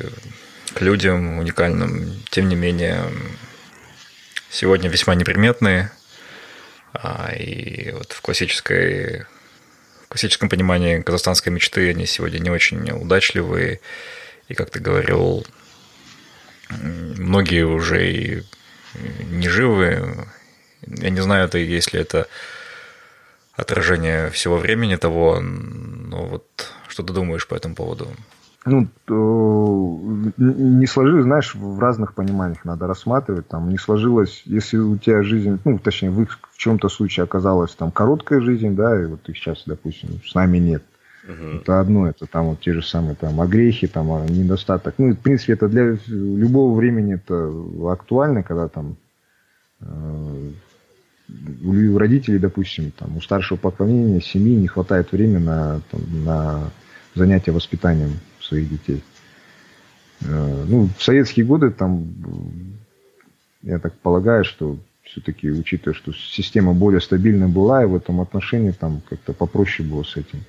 [0.74, 3.04] к людям уникальным, тем не менее,
[4.50, 5.90] сегодня весьма неприметные,
[6.92, 9.24] а, и вот в классической
[10.14, 13.80] классическом понимании казахстанской мечты они сегодня не очень удачливые.
[14.46, 15.44] И, как ты говорил,
[16.70, 18.42] многие уже и
[19.24, 20.28] не живы.
[20.86, 22.28] Я не знаю, это если это
[23.54, 26.46] отражение всего времени того, но вот
[26.86, 28.14] что ты думаешь по этому поводу?
[28.66, 28.88] Ну,
[30.38, 33.46] не сложилось, знаешь, в разных пониманиях надо рассматривать.
[33.48, 37.90] Там не сложилось, если у тебя жизнь, ну, точнее, в, в чем-то случае оказалась там
[37.90, 40.82] короткая жизнь, да, и вот их сейчас, допустим, с нами нет.
[41.24, 41.56] Угу.
[41.58, 44.94] Это одно, это там вот те же самые там огрехи, там а недостаток.
[44.98, 47.50] Ну, в принципе, это для любого времени это
[47.90, 48.96] актуально, когда там
[49.80, 50.50] э,
[51.64, 56.70] у родителей, допустим, там, у старшего поколения, семьи не хватает времени на, там, на
[57.14, 59.02] занятия воспитанием своих детей.
[60.22, 62.06] Э, ну, в советские годы там,
[63.62, 68.70] я так полагаю, что все-таки, учитывая, что система более стабильная была, и в этом отношении
[68.70, 70.40] там как-то попроще было с этим.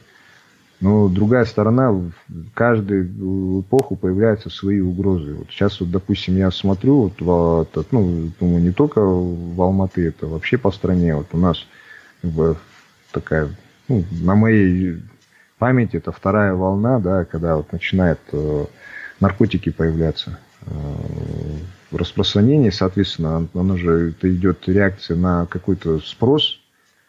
[0.81, 2.11] Но другая сторона, в
[2.53, 5.33] каждую эпоху появляются свои угрозы.
[5.33, 10.27] Вот сейчас, вот, допустим, я смотрю, вот, вот, ну, думаю, не только в Алматы, это
[10.27, 11.15] вообще по стране.
[11.15, 11.65] Вот у нас
[13.11, 13.55] такая,
[13.87, 15.01] ну, на моей
[15.57, 18.65] памяти, это вторая волна, да, когда вот начинают э,
[19.19, 20.39] наркотики появляться.
[20.61, 20.71] Э,
[21.91, 26.59] распространение, соответственно, оно же это идет реакция на какой-то спрос,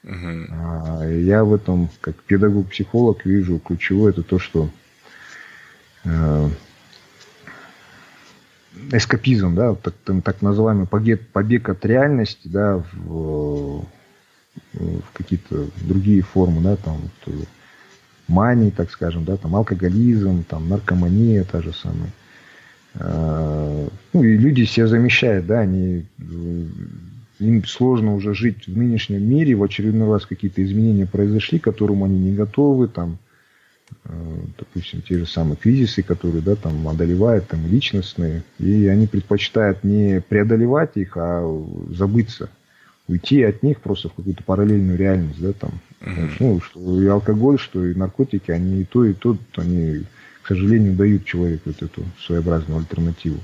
[0.06, 1.02] Угу.
[1.04, 4.70] Я в этом, как педагог-психолог, вижу ключевое это то, что
[6.04, 6.48] э,
[8.92, 13.84] эскапизм, да, так, так называемый побег, побег от реальности, да, в,
[14.74, 17.48] в какие-то другие формы, да, там, вот,
[18.28, 22.10] мании, так скажем, да, там, алкоголизм, там, наркомания та же самая.
[22.94, 26.06] Э, ну, и люди себя замещают, да, они
[27.38, 32.04] им сложно уже жить в нынешнем мире, в очередной раз какие-то изменения произошли, к которым
[32.04, 33.18] они не готовы, там,
[34.04, 39.84] э, допустим, те же самые кризисы, которые, да, там, одолевают, там, личностные, и они предпочитают
[39.84, 41.44] не преодолевать их, а
[41.90, 42.48] забыться,
[43.08, 46.30] уйти от них просто в какую-то параллельную реальность, да, там, mm-hmm.
[46.40, 50.04] ну, что и алкоголь, что и наркотики, они и то, и то, они,
[50.42, 53.38] к сожалению, дают человеку вот эту своеобразную альтернативу.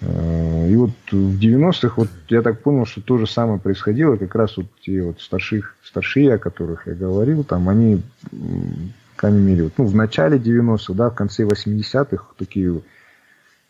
[0.00, 4.34] Э, и вот в 90-х, вот я так понял, что то же самое происходило, как
[4.34, 9.64] раз вот те вот старших, старшие, о которых я говорил, там они, по крайней мере,
[9.64, 12.80] вот, ну, в начале 90-х, да, в конце 80-х такие,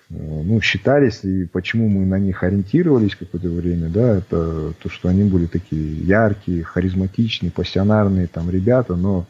[0.08, 5.24] ну, считались, и почему мы на них ориентировались какое-то время, да, это то, что они
[5.24, 9.26] были такие яркие, харизматичные, пассионарные там ребята, но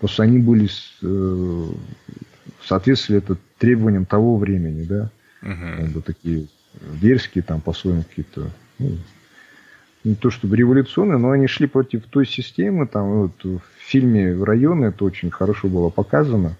[0.00, 0.68] просто они были,
[1.02, 1.68] э,
[2.64, 5.10] соответствовали это требованиям того времени, да,
[5.42, 6.46] uh Как бы такие
[7.00, 8.98] дерзкие, там по-своему какие-то, ну,
[10.02, 12.86] не то чтобы революционные, но они шли против той системы.
[12.86, 16.56] Там вот в фильме «Районы» это очень хорошо было показано.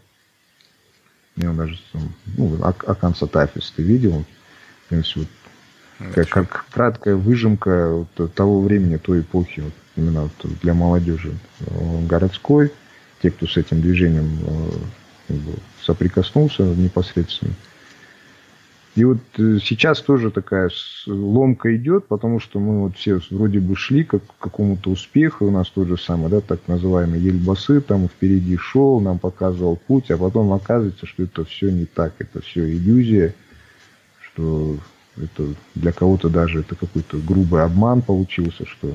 [1.37, 4.25] Я даже там, ну, Акан Сатафис ты видел?
[4.91, 5.27] Вот,
[6.15, 11.33] как, как краткая выжимка вот того времени, той эпохи, вот, именно вот для молодежи
[12.09, 12.73] городской,
[13.23, 14.71] те, кто с этим движением э,
[15.29, 17.53] как бы, соприкоснулся непосредственно.
[18.97, 20.71] И вот э, сейчас тоже такая
[21.07, 25.51] ломка идет, потому что мы вот все вроде бы шли как к какому-то успеху, у
[25.51, 30.17] нас тот же самый, да, так называемый Ельбасы, там впереди шел, нам показывал путь, а
[30.17, 33.35] потом оказывается, что это все не так, это все иллюзия,
[34.19, 34.79] что
[35.19, 38.95] это для кого-то даже это какой-то грубый обман получился, что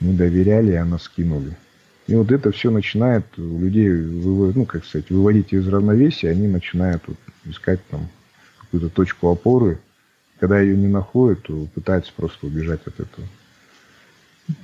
[0.00, 1.56] мы доверяли, а нас скинули.
[2.08, 7.16] И вот это все начинает людей, ну, как сказать, выводить из равновесия, они начинают вот
[7.46, 8.10] искать там
[8.66, 9.78] какую-то точку опоры.
[10.38, 13.26] Когда ее не находят, то пытаются просто убежать от этого.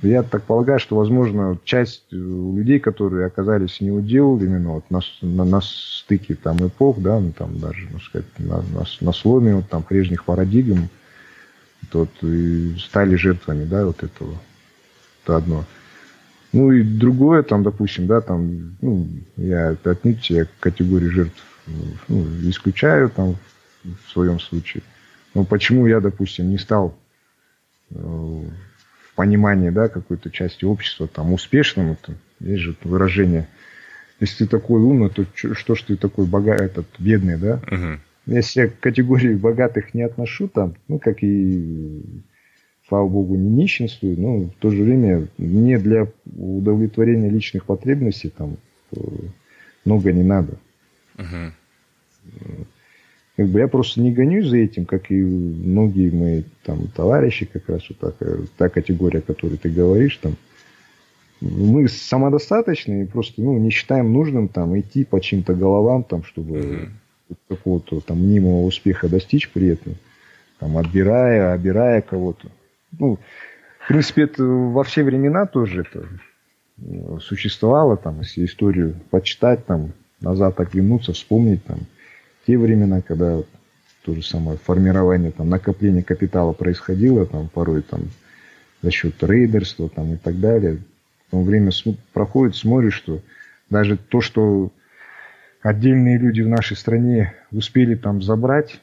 [0.01, 5.01] Я так полагаю, что, возможно, часть э, людей, которые оказались не удел, именно вот на,
[5.21, 9.55] на, на стыке там эпох, да, ну, там даже, ну, сказать, на, на, на сломе
[9.55, 10.89] вот, там прежних парадигм,
[11.89, 14.37] то и стали жертвами, да, вот этого.
[15.23, 15.65] Это одно.
[16.53, 21.43] Ну и другое, там, допустим, да, там, ну, я отнюдь я категории жертв
[22.07, 23.37] ну, исключаю, там,
[23.83, 24.83] в своем случае.
[25.33, 26.95] Но почему я, допустим, не стал
[27.89, 33.47] э, в понимании да, какой-то части общества там успешным, это, есть же выражение,
[34.19, 37.59] если ты такой умный, то что ж ты такой богатый, этот бедный, да?
[37.65, 37.99] Uh-huh.
[38.25, 42.01] Если я к категории богатых не отношу, там, ну, как и,
[42.87, 48.57] слава богу, не нищенствую, но в то же время мне для удовлетворения личных потребностей там
[48.95, 48.99] э,
[49.83, 50.57] много не надо.
[51.15, 51.51] Uh-huh.
[53.35, 57.67] Как бы я просто не гонюсь за этим, как и многие мои там товарищи, как
[57.67, 60.35] раз вот такая, та категория, о которой ты говоришь, там,
[61.41, 66.57] мы самодостаточны и просто ну, не считаем нужным там идти по чьим-то головам, там, чтобы
[66.59, 67.35] mm-hmm.
[67.49, 69.95] какого-то там мнимого успеха достичь при этом,
[70.59, 72.49] там, отбирая, обирая кого-то.
[72.99, 73.17] Ну,
[73.79, 76.07] в принципе, это во все времена тоже это
[76.77, 79.91] э, существовало, там, если историю почитать, там,
[80.21, 81.79] назад оглянуться, вспомнить, там,
[82.45, 83.41] те времена, когда
[84.03, 88.01] то же самое формирование, там, накопление капитала происходило, там, порой там,
[88.81, 90.79] за счет рейдерства там, и так далее.
[91.29, 91.71] Потом время
[92.11, 93.21] проходит, смотришь, что
[93.69, 94.71] даже то, что
[95.61, 98.81] отдельные люди в нашей стране успели там забрать,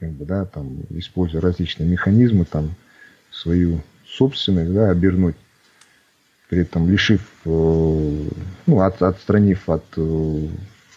[0.00, 2.74] как бы, да, там, используя различные механизмы, там,
[3.30, 5.36] свою собственность, да, обернуть,
[6.48, 8.28] при этом лишив, э,
[8.66, 10.48] ну, от, отстранив от э,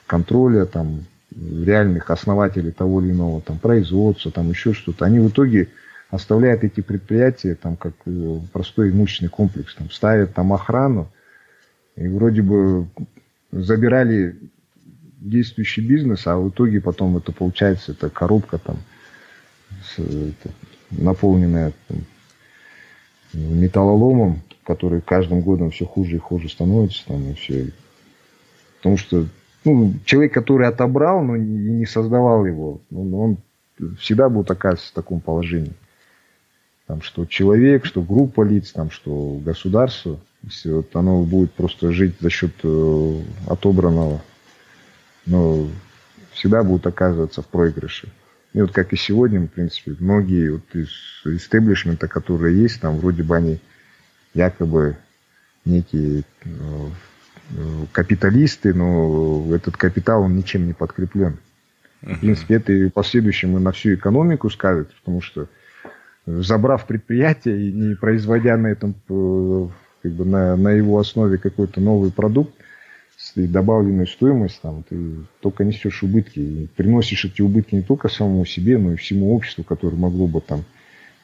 [0.08, 5.70] контроля, там, реальных основателей того или иного там, производства, там еще что-то, они в итоге
[6.10, 11.10] оставляют эти предприятия там, как э, простой имущественный комплекс, там, ставят там охрану,
[11.96, 12.88] И вроде бы
[13.52, 14.38] забирали
[15.20, 18.78] действующий бизнес, а в итоге потом это получается, это коробка там,
[19.84, 20.54] с, это,
[20.92, 21.98] наполненная там,
[23.34, 27.72] металлоломом, который каждым годом все хуже и хуже становится там, и все.
[28.78, 29.26] Потому что
[29.66, 33.38] ну, человек, который отобрал, но не, создавал его, он, он
[34.00, 35.74] всегда будет оказываться в таком положении.
[36.88, 42.14] Там, что человек, что группа лиц, там, что государство, если вот оно будет просто жить
[42.20, 44.22] за счет э, отобранного,
[45.26, 45.68] но
[46.32, 48.10] всегда будут оказываться в проигрыше.
[48.54, 50.90] И вот как и сегодня, в принципе, многие вот из
[51.26, 53.60] истеблишмента, которые есть, там вроде бы они
[54.36, 54.98] якобы
[55.66, 56.90] некие э,
[57.92, 61.38] капиталисты, но этот капитал, он ничем не подкреплен.
[62.02, 65.48] В принципе, это и в последующем и на всю экономику скажет, потому что
[66.26, 69.68] забрав предприятие и не производя на этом, э,
[70.04, 72.54] как бы на, на его основе какой-то новый продукт,
[73.36, 74.98] и добавленную стоимость, там, ты
[75.40, 76.40] только несешь убытки.
[76.40, 80.42] И приносишь эти убытки не только самому себе, но и всему обществу, которое могло бы
[80.42, 80.75] там э,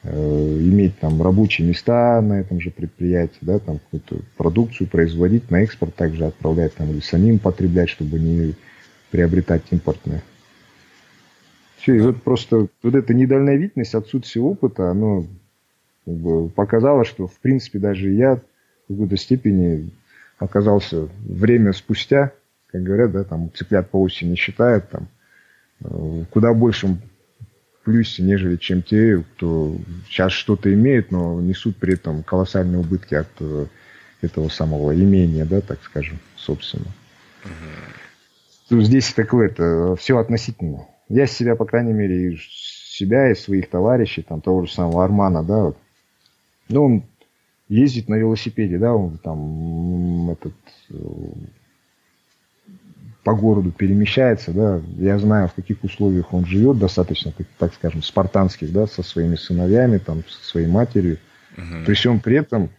[0.04, 5.94] иметь там рабочие места на этом же предприятии, да, там какую-то продукцию производить, на экспорт
[5.94, 8.54] также отправлять там или самим потреблять, чтобы не
[9.10, 10.22] приобретать импортное.
[11.76, 15.24] Все, и вот просто вот эта недальновидность, отсутствие опыта, оно
[16.04, 18.40] как бы, показало, что в принципе даже я в
[18.88, 19.90] какой-то степени
[20.38, 22.32] оказался время спустя,
[22.68, 25.08] как говорят, да, там цыплят по осени считают, там,
[25.84, 26.98] э, куда большим
[27.82, 29.76] плюсе, нежели чем те, кто
[30.08, 33.66] сейчас что-то имеет, но несут при этом колоссальные убытки от э,
[34.20, 36.86] этого самого имения, да, так скажем, собственно.
[38.70, 38.82] Угу.
[38.82, 40.86] Здесь такое это все относительно.
[41.08, 45.42] Я себя, по крайней мере, и себя, и своих товарищей, там, того же самого Армана,
[45.42, 45.78] да, вот,
[46.68, 47.02] ну, он
[47.68, 50.54] ездит на велосипеде, да, он там этот,
[50.90, 50.94] э,
[53.24, 58.72] по городу перемещается, да, я знаю, в каких условиях он живет, достаточно, так скажем, спартанских,
[58.72, 61.18] да, со своими сыновьями, там, со своей матерью.
[61.56, 61.84] Угу.
[61.86, 62.70] При всем при этом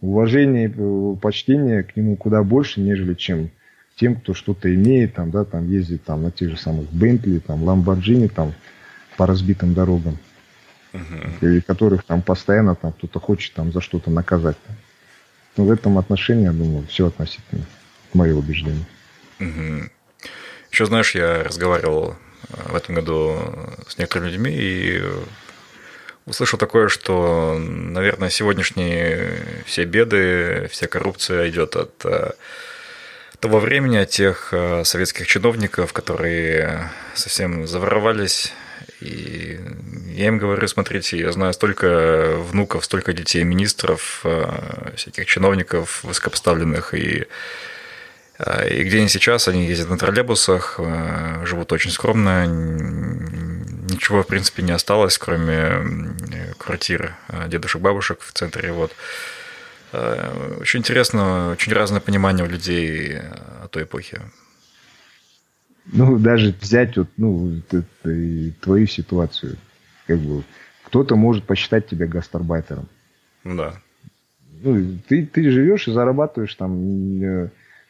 [0.00, 3.50] уважение и почтение к нему куда больше, нежели чем
[3.96, 7.64] тем, кто что-то имеет, там, да, там ездит там на тех же самых Бентли, там,
[7.64, 8.54] Ламборджини, там,
[9.16, 10.16] по разбитым дорогам
[10.92, 11.46] угу.
[11.46, 14.56] и которых там постоянно там кто-то хочет там за что-то наказать.
[15.56, 17.64] Но в этом отношении, я думаю, все относительно,
[18.14, 18.84] мое убеждение.
[19.40, 19.90] Угу.
[20.70, 22.16] Еще, знаешь, я разговаривал
[22.50, 23.38] э, в этом году
[23.88, 25.02] с некоторыми людьми и
[26.26, 32.32] услышал такое, что, наверное, сегодняшние все беды, вся коррупция идет от э,
[33.40, 38.52] того времени, от тех э, советских чиновников, которые совсем заворовались
[39.00, 39.60] и
[40.14, 44.24] я им говорю, смотрите, я знаю столько внуков, столько детей министров,
[44.96, 47.26] всяких чиновников высокопоставленных, и,
[48.38, 54.62] и где они сейчас, они ездят на троллейбусах, э, живут очень скромно, ничего, в принципе,
[54.62, 56.14] не осталось, кроме
[56.58, 57.16] квартир
[57.48, 58.92] дедушек, бабушек в центре, вот.
[60.60, 63.18] Очень интересно, очень разное понимание у людей
[63.62, 64.20] о той эпохе
[65.92, 67.60] ну, даже взять вот, ну,
[68.60, 69.56] твою ситуацию,
[70.06, 70.42] как бы,
[70.84, 72.88] кто-то может посчитать тебя гастарбайтером.
[73.44, 73.74] Ну да.
[74.62, 77.48] Ну, ты, ты живешь и зарабатываешь там э,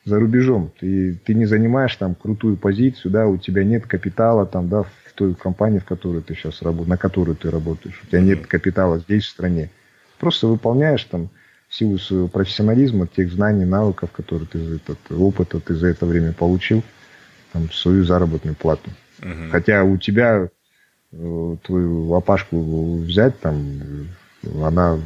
[0.09, 0.73] за рубежом.
[0.81, 5.13] Ты, ты не занимаешь там крутую позицию, да, у тебя нет капитала там, да, в
[5.15, 8.01] той компании, в которой ты сейчас работаешь, на которой ты работаешь.
[8.03, 9.71] У тебя нет капитала здесь, в стране.
[10.19, 11.31] Просто выполняешь там
[11.69, 16.07] в силу своего профессионализма, тех знаний, навыков, которые ты за этот опыт ты за это
[16.07, 16.83] время получил–
[17.53, 18.91] там, свою заработную плату.
[19.21, 19.51] Угу.
[19.51, 20.49] Хотя у тебя
[21.13, 24.09] э, твою лопашку взять, там,
[24.63, 24.99] она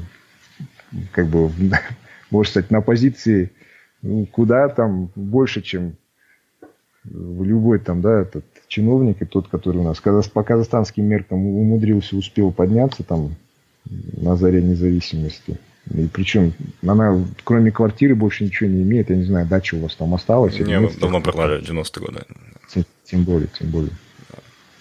[1.12, 1.50] как бы,
[2.30, 3.52] может сказать, на позиции
[4.32, 5.94] куда там больше, чем
[7.04, 9.98] любой там, да, этот чиновник и тот, который у нас
[10.28, 13.34] по казахстанским меркам умудрился, успел подняться там
[13.88, 15.58] на заре независимости.
[15.90, 16.52] И причем
[16.86, 19.10] она, кроме квартиры, больше ничего не имеет.
[19.10, 20.58] Я не знаю, дача у вас там осталась?
[20.58, 22.20] Не, мы давно продали, 90-е годы.
[22.68, 23.90] Тем, тем более, тем более.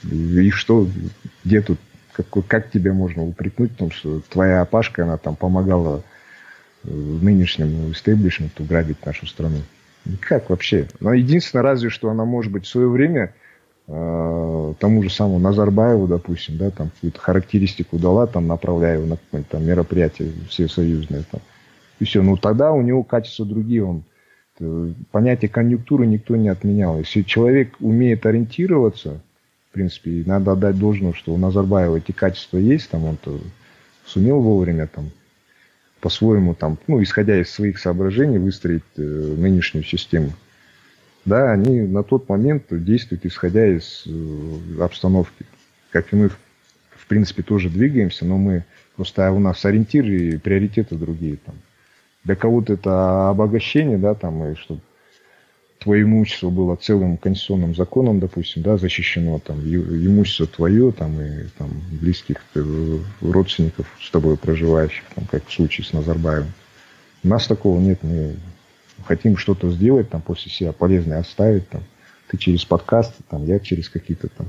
[0.04, 0.88] И, и что,
[1.44, 1.80] где тут,
[2.14, 6.04] как, как тебя можно упрекнуть в том, что твоя опашка, она там помогала
[6.84, 9.58] нынешнему истеблишменту грабить нашу страну?
[10.06, 10.88] Никак вообще.
[11.00, 13.34] Но единственное, разве что она, может быть, в свое время
[13.94, 19.18] Э, тому же самому Назарбаеву, допустим, да, там какую-то характеристику дала, там, направляя его на
[19.18, 21.42] какое-нибудь там мероприятие всесоюзное, там,
[22.00, 22.22] и все.
[22.22, 24.04] Ну, тогда у него качества другие, он
[24.60, 27.00] э, понятие конъюнктуры никто не отменял.
[27.00, 29.20] Если человек умеет ориентироваться,
[29.70, 33.42] в принципе, надо отдать должное, что у Назарбаева эти качества есть, там он-то
[34.06, 35.12] сумел вовремя там
[36.02, 40.34] по-своему там, ну, исходя из своих соображений, выстроить э, нынешнюю систему.
[41.24, 45.46] Да, они на тот момент действуют, исходя из э, обстановки.
[45.92, 50.96] Как и мы, в принципе, тоже двигаемся, но мы просто у нас ориентиры и приоритеты
[50.96, 51.56] другие там.
[52.24, 54.82] Для кого-то это обогащение, да, там, и чтобы
[55.82, 61.72] твое имущество было целым конституционным законом, допустим, да, защищено, там, имущество твое, там, и там,
[61.90, 66.52] близких э, родственников с тобой проживающих, там, как в случае с Назарбаевым.
[67.24, 68.36] У нас такого нет, мы
[69.06, 71.84] хотим что-то сделать, там, после себя полезное оставить, там,
[72.28, 74.48] ты через подкасты, там, я через какие-то там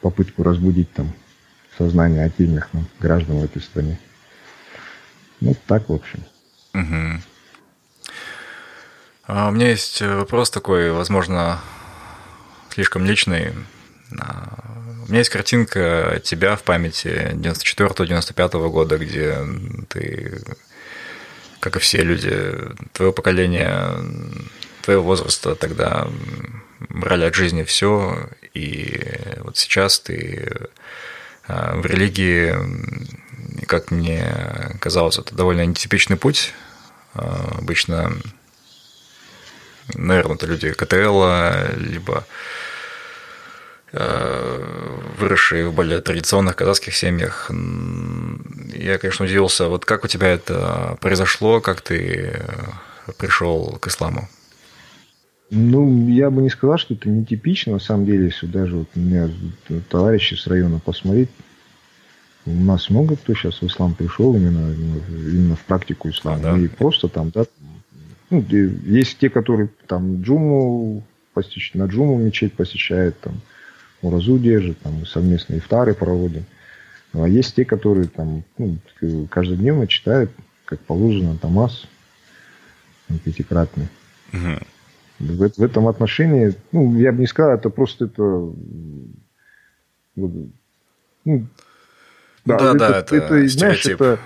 [0.00, 1.12] попытку разбудить там
[1.76, 3.98] сознание отдельных ну, граждан в этой стране.
[5.40, 6.22] Ну, так, в общем.
[6.72, 7.20] Угу.
[9.28, 11.60] А у меня есть вопрос такой, возможно,
[12.70, 13.52] слишком личный.
[14.18, 14.58] А,
[15.06, 19.36] у меня есть картинка тебя в памяти 94-95 года, где
[19.90, 20.42] ты,
[21.60, 22.54] как и все люди
[22.94, 23.96] твоего поколения,
[24.80, 26.08] твоего возраста тогда
[26.88, 28.98] брали от жизни все, и
[29.40, 30.70] вот сейчас ты
[31.46, 32.56] а, в религии,
[33.66, 36.54] как мне казалось, это довольно нетипичный путь.
[37.12, 38.12] Обычно
[39.94, 41.24] наверное, это люди КТЛ,
[41.76, 42.24] либо
[43.92, 47.50] э, выросшие в более традиционных казахских семьях.
[48.74, 52.40] Я, конечно, удивился, вот как у тебя это произошло, как ты
[53.18, 54.28] пришел к исламу?
[55.50, 59.00] Ну, я бы не сказал, что это нетипично, на самом деле, если даже вот у
[59.00, 59.30] меня
[59.88, 61.30] товарищи с района посмотреть,
[62.44, 66.38] у нас много кто сейчас в ислам пришел именно, именно в практику ислама.
[66.38, 66.58] А, да?
[66.58, 67.44] И просто там, да,
[68.30, 71.02] ну, есть те, которые там джуму
[71.34, 73.40] посещают, на джуму мечеть посещают, там,
[74.02, 76.44] уразу держат, там, совместные ифтары проводим.
[77.12, 78.78] Ну, а есть те, которые там ну,
[79.30, 80.30] каждодневно читают,
[80.64, 81.86] как положено, Тамас
[83.24, 83.88] пятикратный.
[84.32, 84.58] Угу.
[85.20, 88.52] В, в этом отношении, ну, я бы не сказал, это просто это...
[90.14, 90.50] Ну,
[92.44, 94.18] да, да, это, да, это, это знаешь, это,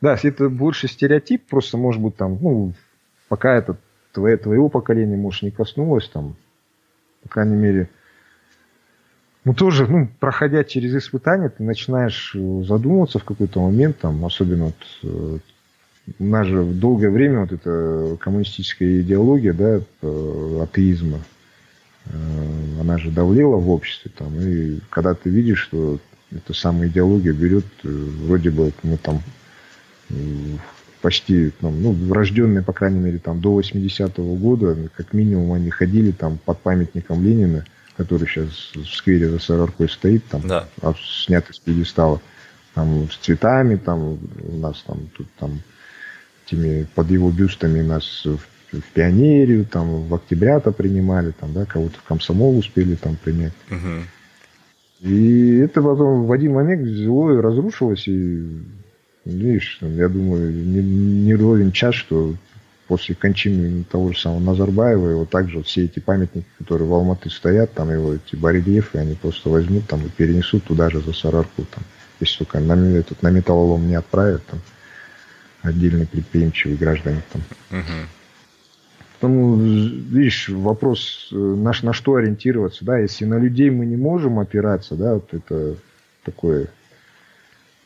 [0.00, 2.74] да, это больше стереотип, просто может быть там, ну,
[3.34, 3.76] пока это
[4.12, 6.36] твое, твоего поколения, может, не коснулось, там,
[7.24, 7.90] по крайней мере,
[9.44, 14.66] ну, тоже, ну, проходя через испытания, ты начинаешь э, задумываться в какой-то момент, там, особенно
[14.66, 15.38] вот, э,
[16.20, 21.18] у нас же долгое время вот эта коммунистическая идеология, да, э, атеизма,
[22.80, 25.98] она же давлела в обществе, там, и когда ты видишь, что
[26.30, 29.20] эта самая идеология берет, вроде бы, мы там
[31.04, 36.12] почти, там, ну, рожденные, по крайней мере, там, до 80-го года, как минимум, они ходили
[36.12, 37.66] там под памятником Ленина,
[37.98, 40.66] который сейчас в сквере за Сараркой стоит, там, да.
[41.26, 42.22] снятый с пьедестала,
[42.72, 45.60] там, с цветами, там, у нас там, тут, там,
[46.46, 48.38] теми, под его бюстами нас в,
[48.72, 53.52] в пионерию, там, в октябрята принимали, там, да, кого-то в комсомол успели там принять.
[53.70, 55.10] Угу.
[55.10, 58.62] И это потом в один момент взяло и разрушилось, и
[59.24, 62.34] Видишь, я думаю, не, не ровен час, что
[62.86, 67.30] после кончины того же самого Назарбаева, его также вот все эти памятники, которые в Алматы
[67.30, 71.64] стоят, там его эти барельефы, они просто возьмут там и перенесут туда же за Сарарку,
[71.64, 71.82] там,
[72.20, 74.60] если только на, этот, на металлолом не отправят, там,
[75.62, 77.42] отдельные предприимчивые граждане там.
[77.70, 78.08] Угу.
[79.20, 84.38] Поэтому, видишь, вопрос, э, на, на что ориентироваться, да, если на людей мы не можем
[84.38, 85.76] опираться, да, вот это
[86.24, 86.66] такое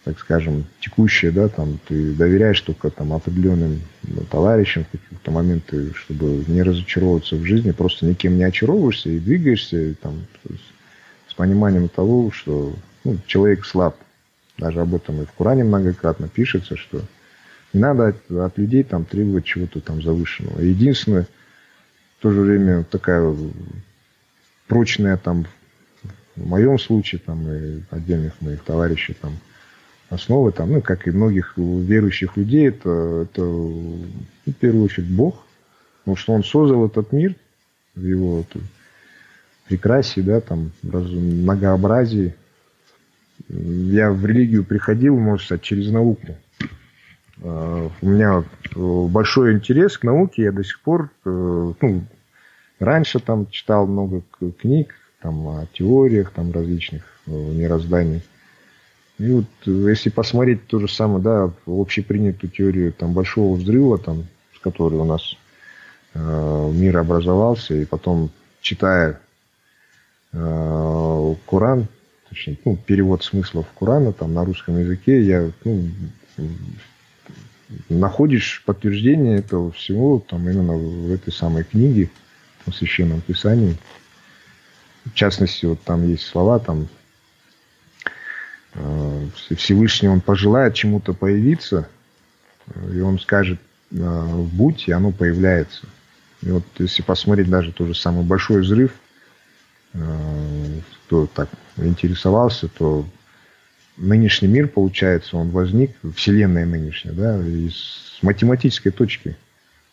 [0.09, 5.93] так скажем, текущее, да, там, ты доверяешь только там определенным ну, товарищам в какие-то моменты,
[5.93, 10.25] чтобы не разочаровываться в жизни, просто никем не очаровываешься и двигаешься, там,
[11.29, 13.99] с пониманием того, что ну, человек слаб.
[14.57, 17.03] Даже об этом и в Коране многократно пишется, что
[17.75, 20.61] не надо от, от людей там требовать чего-то там завышенного.
[20.61, 21.27] Единственное,
[22.19, 23.37] в то же время такая
[24.69, 25.45] прочная там
[26.35, 29.39] в моем случае там и отдельных моих товарищей там
[30.11, 34.07] основы, там, ну, как и многих верующих людей, это, это ну,
[34.47, 35.45] в первую очередь Бог,
[36.01, 37.35] потому что Он создал этот мир
[37.95, 38.63] в его вот,
[39.69, 42.35] прекрасии, да, там, многообразии.
[43.49, 46.37] Я в религию приходил, можно сказать, через науку.
[47.43, 48.45] А, у меня
[48.75, 52.05] большой интерес к науке, я до сих пор, э, ну,
[52.79, 54.23] раньше там читал много
[54.61, 58.23] книг, там, о теориях там различных э, мирозданий.
[59.19, 64.61] И вот если посмотреть то же самое, да, общепринятую теорию там большого взрыва, там, с
[64.61, 65.37] которой у нас
[66.15, 69.21] э, мир образовался, и потом читая
[70.33, 71.89] э, Коран,
[72.29, 75.89] точнее, ну, перевод смыслов Корана там на русском языке, я ну,
[77.89, 82.09] находишь подтверждение этого всего там именно в этой самой книге,
[82.67, 83.77] в Священном Писании.
[85.05, 86.98] В частности, вот там есть слова, там э,
[89.57, 91.89] Всевышний он пожелает чему-то появиться,
[92.93, 93.59] и он скажет
[93.91, 95.87] э, «будь», и оно появляется.
[96.43, 98.93] И вот если посмотреть даже тот же самый большой взрыв,
[99.95, 103.07] э, кто так интересовался, то
[103.97, 109.37] нынешний мир, получается, он возник, Вселенная нынешняя, да, из математической точки,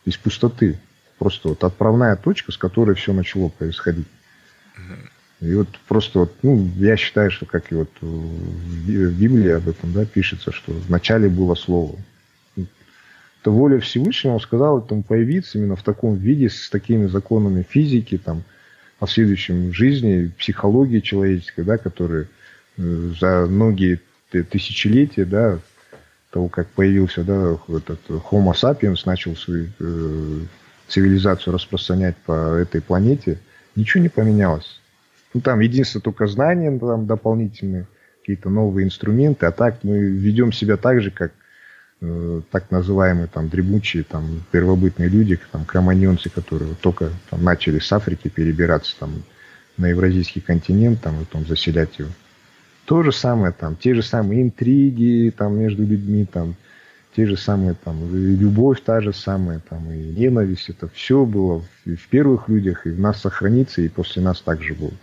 [0.05, 0.79] из пустоты.
[1.17, 4.07] Просто вот отправная точка, с которой все начало происходить.
[5.45, 9.93] И вот просто вот, ну, я считаю, что как и вот в Библии об этом,
[9.93, 11.95] да, пишется, что вначале было Слово.
[12.55, 18.17] Это воля Всевышнего, он сказал этому появиться именно в таком виде, с такими законами физики,
[18.17, 18.43] там,
[18.97, 22.27] последующем жизни, психологии человеческой, да, которые
[22.77, 25.59] э, за многие тысячелетия, да,
[26.31, 30.39] того, как появился, да, этот Homo sapiens, начал свою э,
[30.87, 33.39] цивилизацию распространять по этой планете,
[33.75, 34.81] ничего не поменялось.
[35.35, 37.87] Ну, там единственное только знания там дополнительные,
[38.21, 41.33] какие-то новые инструменты, а так мы ведем себя так же, как
[41.99, 47.91] э, так называемые там дремучие там первобытные люди, там кроманьонцы, которые только там начали с
[47.91, 49.23] Африки перебираться там
[49.75, 52.11] на евразийский континент, там и потом заселять его.
[52.85, 56.55] То же самое там, те же самые интриги там между людьми, там
[57.13, 61.59] те же самые там и любовь та же самая, там и ненависть, это все было
[61.59, 64.93] в, в первых людях, и в нас сохранится, и после нас также будет.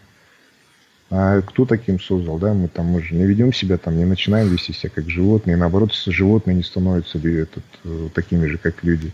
[1.14, 2.54] А кто таким создал, да?
[2.54, 5.92] Мы там мы же не ведем себя там, не начинаем вести себя как животные, наоборот,
[5.92, 9.12] животные не становятся этот, э, такими же, как люди.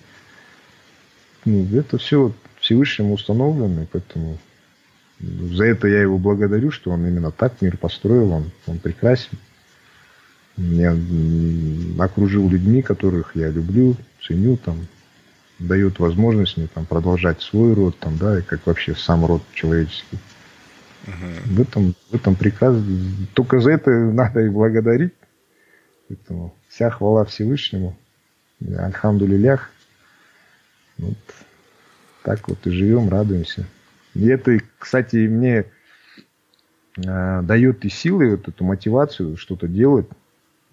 [1.44, 4.38] Ну, это все Всевышнему установлено, поэтому
[5.18, 9.36] за это я его благодарю, что он именно так мир построил, он, он прекрасен.
[10.56, 10.96] Меня
[11.98, 14.86] окружил людьми, которых я люблю, ценю, там,
[15.58, 20.18] дает возможность мне там продолжать свой род, там, да, и как вообще сам род человеческий.
[21.06, 21.54] Угу.
[21.54, 22.84] В этом, в этом прекрасно.
[23.34, 25.14] Только за это надо и благодарить.
[26.08, 27.96] Поэтому вся хвала Всевышнему.
[28.60, 29.70] Альхамдулилях.
[30.98, 31.16] Вот.
[32.24, 33.66] Так вот и живем, радуемся.
[34.14, 35.64] И это, кстати, мне
[36.96, 40.06] э, дает и силы, вот эту мотивацию что-то делать.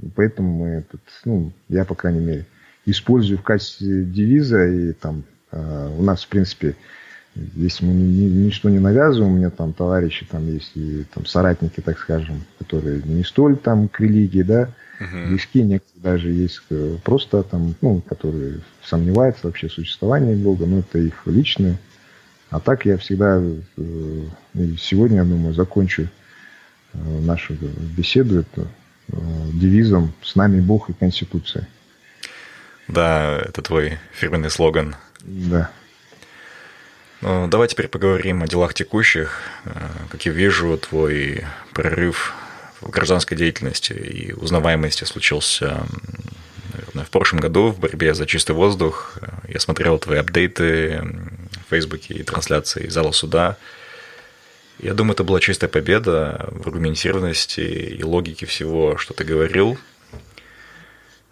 [0.01, 2.45] И поэтому мы этот, ну, я, по крайней мере,
[2.85, 4.65] использую в качестве девиза.
[4.65, 6.75] И там э, у нас, в принципе,
[7.35, 11.81] Здесь мы ни, ничто не навязываем, у меня там товарищи там есть и там соратники,
[11.81, 14.69] так скажем, которые не столь там к религии, да,
[15.01, 15.27] uh-huh.
[15.27, 20.79] близки, некоторые даже есть э, просто там, ну, которые сомневаются вообще в существовании Бога, но
[20.79, 21.77] это их личное.
[22.51, 24.21] А так я всегда, э,
[24.79, 26.03] сегодня, я думаю, закончу
[26.93, 27.55] э, нашу
[27.97, 28.67] беседу это
[29.53, 31.67] девизом «С нами Бог и Конституция».
[32.87, 34.95] Да, это твой фирменный слоган.
[35.21, 35.69] Да.
[37.21, 39.41] Ну, давай теперь поговорим о делах текущих.
[39.65, 39.71] Э,
[40.09, 42.33] как я вижу, твой прорыв
[42.81, 45.85] в гражданской деятельности и узнаваемости случился
[46.73, 49.17] наверное, в прошлом году в борьбе за чистый воздух.
[49.47, 51.01] Я смотрел твои апдейты
[51.65, 53.57] в Фейсбуке и трансляции зала суда.
[54.79, 59.77] Я думаю, это была чистая победа в аргументированности и логике всего, что ты говорил–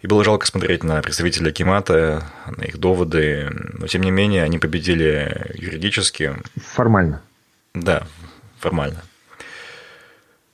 [0.04, 2.24] и было жалко смотреть на представителей Акимата,
[2.58, 6.34] на их доводы, но тем не менее они победили юридически.
[6.56, 7.22] Формально.
[7.72, 8.06] Да,
[8.58, 9.02] формально.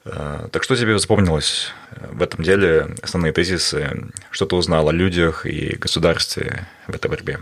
[0.05, 1.73] А, так что тебе запомнилось
[2.13, 7.41] в этом деле, основные тезисы, что ты узнал о людях и государстве в этой борьбе?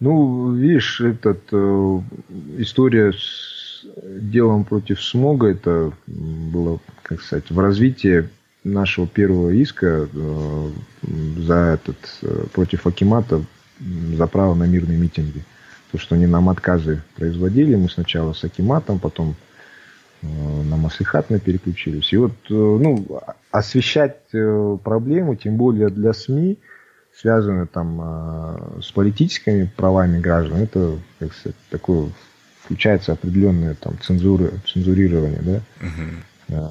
[0.00, 2.00] Ну, видишь, этот, э,
[2.58, 8.28] история с делом против смога, это было, как сказать, в развитии
[8.64, 10.70] нашего первого иска э,
[11.38, 13.42] за этот, э, против Акимата
[13.78, 15.42] за право на мирные митинги.
[15.92, 19.34] То, что они нам отказы производили, мы сначала с Акиматом, потом
[20.22, 22.12] э, на Маслихат мы переключились.
[22.12, 24.18] И вот ну, освещать
[24.84, 26.58] проблему, тем более для СМИ,
[27.18, 32.10] связанную там с политическими правами граждан, это, как сказать, такое
[32.62, 35.60] включается определенное там цензура, цензурирование, да.
[35.80, 36.22] Uh-huh.
[36.50, 36.68] Э,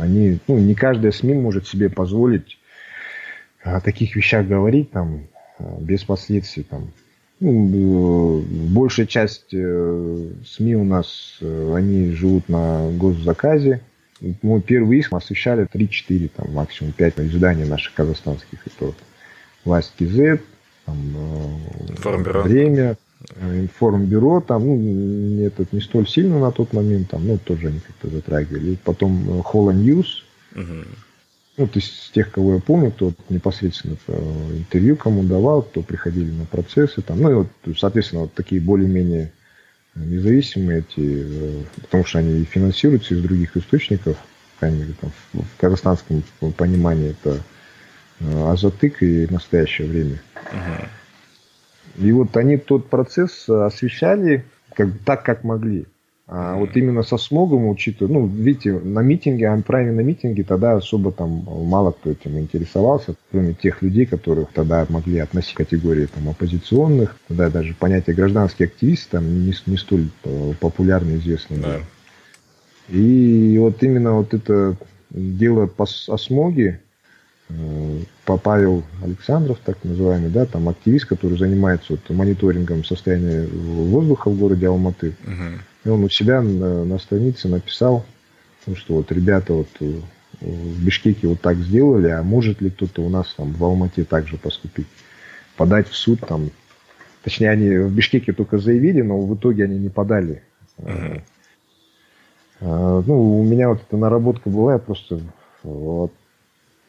[0.00, 2.58] они, ну, не каждая СМИ может себе позволить
[3.62, 5.26] о таких вещах говорить там
[5.58, 6.92] э, без последствий там.
[7.40, 13.80] Ну, э, большая часть СМИ у нас, они живут на госзаказе.
[14.42, 18.58] Мой первый иск мы освещали 3-4, там, максимум 5 изданий наших казахстанских.
[18.66, 18.92] Это
[19.64, 20.40] «Власть КЗ»,
[20.84, 20.98] там,
[22.42, 22.96] «Время»,
[23.40, 28.08] информбюро, там, ну, этот не столь сильно на тот момент, там, ну, тоже они как-то
[28.08, 28.78] затрагивали.
[28.84, 30.24] Потом HOLA News.
[30.52, 30.84] Угу.
[31.58, 33.96] ну, то есть с тех, кого я помню, кто непосредственно
[34.52, 39.32] интервью кому давал, кто приходили на процессы, там, ну и вот, соответственно, вот такие более-менее
[39.94, 44.16] независимые эти, э, потому что они финансируются из других источников,
[44.58, 46.22] крайней там, в казахстанском
[46.56, 47.40] понимании это
[48.20, 50.20] э, Азатык и настоящее время.
[50.52, 50.88] Uh-huh.
[51.98, 55.86] И вот они тот процесс освещали как, так, как могли.
[56.32, 61.10] А вот именно со смогом, учитывая, ну, видите, на митинге, ампрайме на митинге тогда особо
[61.10, 66.28] там мало кто этим интересовался, кроме тех людей, которых тогда могли относить к категории там
[66.28, 71.56] оппозиционных, тогда даже понятие гражданский активист там не, не столь э, популярно известно.
[71.56, 71.80] Да.
[72.90, 74.76] И вот именно вот это
[75.10, 76.89] дело по, о смоге, э,
[78.24, 84.68] Павел Александров, так называемый, да, там активист, который занимается вот мониторингом состояния воздуха в городе
[84.68, 85.14] Алматы.
[85.24, 88.04] Угу и он у себя на, на странице написал,
[88.74, 90.00] что вот ребята вот э,
[90.40, 94.36] в Бишкеке вот так сделали, а может ли кто-то у нас там в Алмате также
[94.36, 94.86] поступить?
[95.56, 96.50] Подать в суд там.
[97.22, 100.42] Точнее, они в Бишкеке только заявили, но в итоге они не подали.
[100.78, 101.22] Uh-huh.
[102.60, 105.20] Ну, у меня вот эта наработка была, я просто
[105.62, 106.12] вот,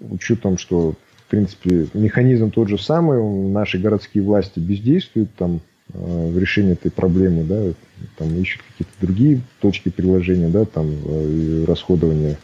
[0.09, 5.61] учетом, что в принципе механизм тот же самый, наши городские власти бездействуют там
[5.93, 7.73] Э, в решении этой проблемы, да,
[8.17, 12.37] там ищут какие-то другие точки приложения, да, там э, расходование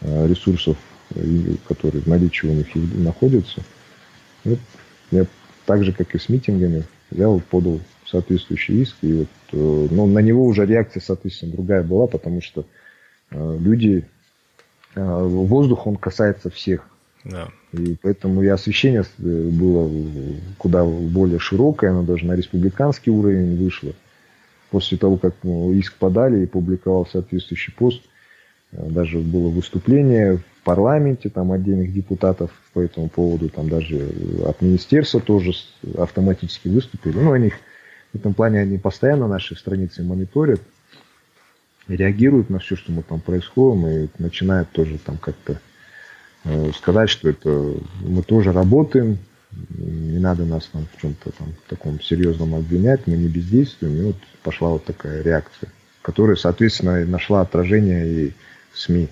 [0.00, 0.76] э, ресурсов,
[1.68, 3.62] которые в наличии у них находятся.
[4.44, 4.58] Вот
[5.10, 5.26] я
[5.64, 9.12] так же, как и с митингами, вот подал соответствующий иск, и
[9.52, 12.66] вот, но на него уже реакция, соответственно, другая была, потому что
[13.30, 14.04] люди,
[14.94, 16.88] воздух, он касается всех.
[17.24, 17.48] Да.
[17.72, 19.90] И поэтому и освещение э, было
[20.58, 23.92] куда более широкое, оно даже на республиканский уровень вышло.
[24.70, 28.02] После того, как ну, иск подали и публиковал соответствующий пост,
[28.72, 34.10] э, даже было выступление в парламенте, там отдельных депутатов по этому поводу, там даже
[34.44, 35.52] от министерства тоже
[35.96, 37.18] автоматически выступили.
[37.18, 37.50] Ну, они
[38.12, 40.60] в этом плане они постоянно наши страницы мониторят,
[41.88, 45.60] реагируют на все, что мы там происходим, и начинают тоже там как-то
[46.44, 47.48] Э, сказать, что это
[48.00, 49.18] мы тоже работаем,
[49.50, 53.96] не надо нас там в чем-то там таком серьезном обвинять, мы не бездействуем.
[53.96, 55.70] И вот пошла вот такая реакция,
[56.02, 58.32] которая, соответственно, нашла отражение и
[58.72, 59.08] в СМИ.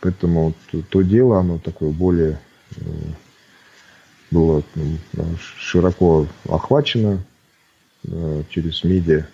[0.00, 2.38] Поэтому вот то дело, оно такое более
[2.76, 2.80] э,
[4.30, 7.22] было ну, широко охвачено
[8.04, 9.26] э, через медиа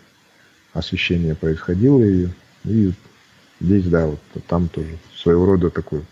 [0.72, 2.28] освещение происходило и,
[2.64, 2.92] и
[3.60, 6.02] здесь, да, вот там тоже своего рода такой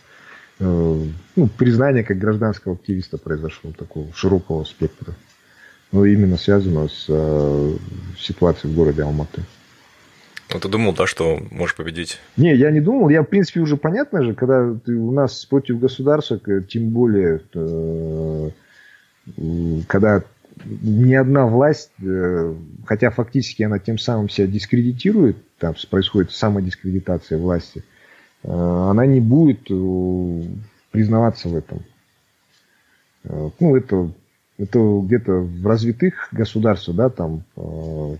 [0.60, 1.04] Э,
[1.36, 5.14] ну, признание как гражданского активиста произошло, такого широкого спектра.
[5.90, 7.76] Но именно связано с э,
[8.18, 9.42] ситуацией в городе Алматы.
[10.52, 12.18] Ну, ты думал, да, что можешь победить?
[12.36, 13.08] Не, я не думал.
[13.08, 16.38] Я, в принципе, уже понятно же, когда ты у нас против государства,
[16.68, 18.50] тем более, э,
[19.88, 20.22] когда
[20.64, 22.54] ни одна власть, э,
[22.86, 27.84] хотя фактически она тем самым себя дискредитирует, там происходит самодискредитация власти,
[28.42, 30.42] Э, она не будет э,
[30.90, 31.82] признаваться в этом.
[33.22, 34.10] Ну, это,
[34.56, 37.44] это где-то в развитых государствах, да, там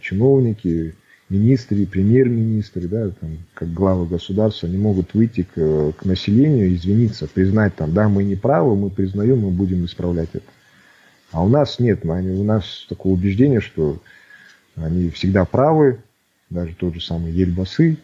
[0.02, 0.94] чиновники,
[1.30, 7.74] министры, премьер-министры, да, там, как главы государства, они могут выйти к, к населению, извиниться, признать
[7.76, 10.44] там, да, мы не правы, мы признаем, мы будем исправлять это.
[11.32, 14.00] А у нас нет, у нас такое убеждение, что
[14.76, 16.00] они всегда правы,
[16.48, 17.98] даже тот же самый Ельбасы,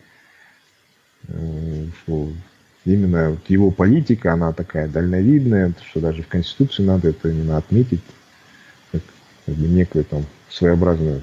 [1.28, 2.28] Э, что
[2.84, 8.00] именно его политика, она такая дальновидная, что даже в Конституции надо это именно отметить,
[8.92, 9.02] как,
[9.44, 11.22] как бы некую там своеобразную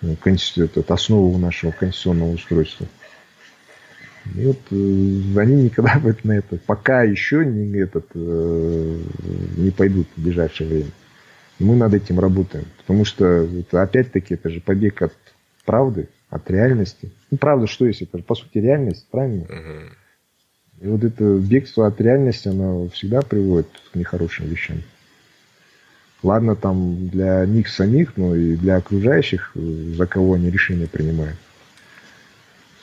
[0.00, 2.86] ну, это основу нашего конституционного устройства.
[4.34, 8.98] И вот э, они никогда на это, пока еще не, этот, э,
[9.56, 10.90] не пойдут в ближайшее время.
[11.60, 12.64] Мы над этим работаем.
[12.78, 15.12] Потому что это, опять-таки это же побег от
[15.64, 17.12] правды, от реальности.
[17.30, 18.02] Ну, правда, что есть?
[18.02, 19.44] Это, по сути, реальность, правильно?
[19.44, 20.80] Угу.
[20.80, 24.78] И вот это бегство от реальности, оно всегда приводит к нехорошим вещам.
[26.22, 31.36] Ладно, там для них самих, но и для окружающих, за кого они решения принимают.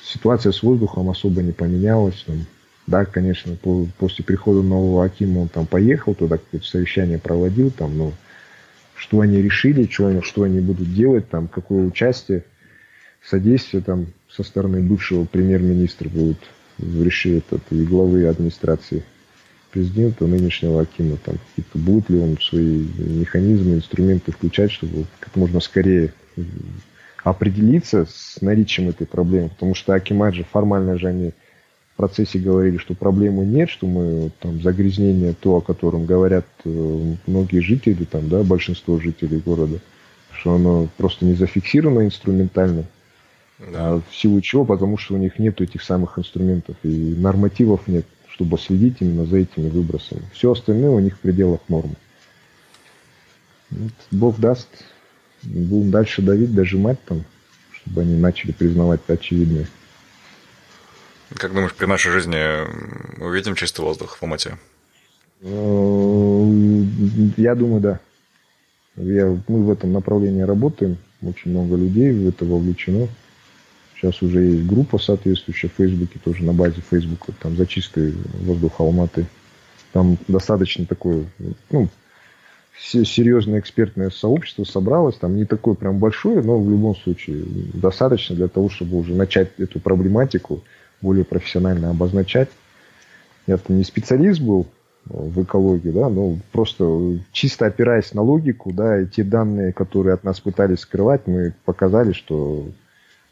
[0.03, 2.23] Ситуация с воздухом особо не поменялась.
[2.25, 2.45] Там,
[2.87, 7.97] да, конечно, по, после прихода нового Акима он там поехал туда, какое-то совещание проводил, там,
[7.97, 8.13] но
[8.97, 12.43] что они решили, что они, что они будут делать, там, какое участие–
[13.29, 16.37] содействие там со стороны бывшего премьер-министра будет
[16.77, 19.03] в решении и главы администрации
[19.71, 25.59] президента, нынешнего Акима, там какие-то будут ли он свои механизмы, инструменты включать, чтобы как можно
[25.59, 26.13] скорее
[27.23, 31.33] определиться с наличием этой проблемы, потому что Акимат же формально же они
[31.97, 37.59] процессе говорили, что проблемы нет, что мы там загрязнение, то, о котором говорят э, многие
[37.59, 39.79] жители, там, да, большинство жителей города,
[40.31, 42.85] что оно просто не зафиксировано инструментально.
[43.59, 43.95] Да.
[43.95, 44.63] А в силу чего?
[44.63, 49.37] Потому что у них нет этих самых инструментов и нормативов нет, чтобы следить именно за
[49.37, 50.21] этими выбросами.
[50.31, 51.95] Все остальное у них в пределах нормы.
[53.71, 54.69] Вот, Бог даст,
[55.41, 57.25] будем дальше давить, дожимать там,
[57.73, 59.67] чтобы они начали признавать очевидное.
[61.35, 64.57] Как думаешь, при нашей жизни увидим чистый воздух в Алмате?
[65.41, 66.83] Э,
[67.37, 67.99] я думаю, да.
[68.95, 70.97] Я, мы в этом направлении работаем.
[71.21, 73.07] Очень много людей в это вовлечено.
[73.95, 78.79] Сейчас уже есть группа соответствующая в Фейсбуке, тоже на базе Фейсбука, там за чистый воздух
[78.79, 79.25] Алматы.
[79.91, 81.25] Там достаточно такое,
[81.71, 81.89] ну,
[82.77, 88.47] серьезное экспертное сообщество собралось, там не такое прям большое, но в любом случае достаточно для
[88.47, 90.61] того, чтобы уже начать эту проблематику
[91.01, 92.49] более профессионально обозначать.
[93.45, 94.67] Я-то не специалист был
[95.05, 100.23] в экологии, да, но просто чисто опираясь на логику, да, и те данные, которые от
[100.23, 102.69] нас пытались скрывать, мы показали, что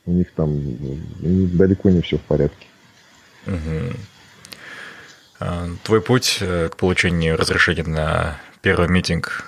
[0.06, 0.58] у них там
[1.22, 2.68] далеко не все в порядке.
[3.46, 3.94] Угу.
[5.84, 9.46] Твой путь э, к получению разрешения на первый митинг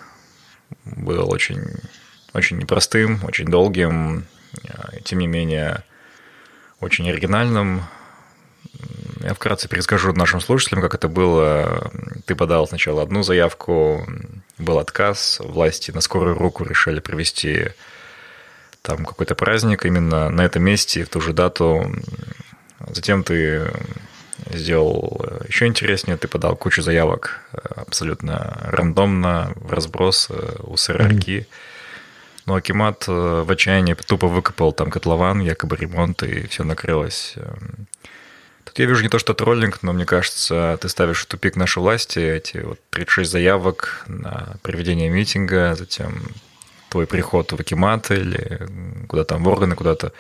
[0.84, 1.64] был очень,
[2.34, 4.26] очень непростым, очень долгим,
[4.64, 5.84] э, тем не менее
[6.82, 7.84] очень оригинальным.
[9.22, 11.92] Я вкратце перескажу нашим слушателям, как это было.
[12.26, 14.08] Ты подал сначала одну заявку,
[14.58, 17.70] был отказ, власти на скорую руку решили провести
[18.82, 21.92] там какой-то праздник именно на этом месте, в ту же дату.
[22.88, 23.72] Затем ты
[24.52, 27.42] сделал еще интереснее, ты подал кучу заявок
[27.76, 31.48] абсолютно рандомно, в разброс у сырарки.
[32.46, 37.36] Но Акимат э, в отчаянии тупо выкопал там котлован, якобы ремонт, и все накрылось.
[38.78, 42.20] Я вижу не то, что троллинг, но мне кажется, ты ставишь в тупик наши власти,
[42.20, 46.22] эти вот 36 заявок на проведение митинга, затем
[46.90, 48.68] твой приход в Акимат или
[49.08, 50.14] куда там в органы куда-то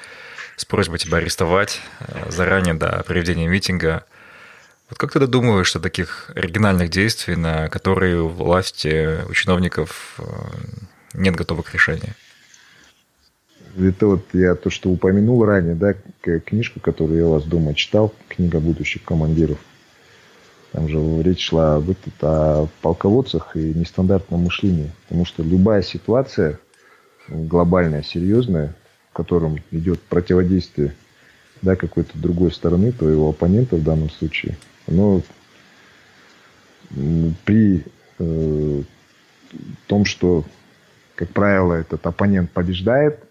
[0.55, 4.05] с просьбой тебя арестовать э, заранее до проведения митинга.
[4.89, 10.23] Вот как ты додумываешь о таких оригинальных действий, на которые у власти, у чиновников э,
[11.13, 12.13] нет готовых решений?
[13.77, 15.93] Это вот я то, что упомянул ранее, да,
[16.39, 19.59] книжку, которую я у вас дома читал, книга будущих командиров.
[20.71, 24.91] Там же речь шла об, этом, о полководцах и нестандартном мышлении.
[25.03, 26.59] Потому что любая ситуация
[27.29, 28.75] глобальная, серьезная,
[29.11, 30.95] в котором идет противодействие
[31.61, 34.57] да, какой-то другой стороны, то его оппонента в данном случае,
[34.87, 35.21] оно
[37.45, 37.83] при
[38.19, 38.81] э,
[39.87, 40.45] том, что,
[41.15, 43.26] как правило, этот оппонент побеждает,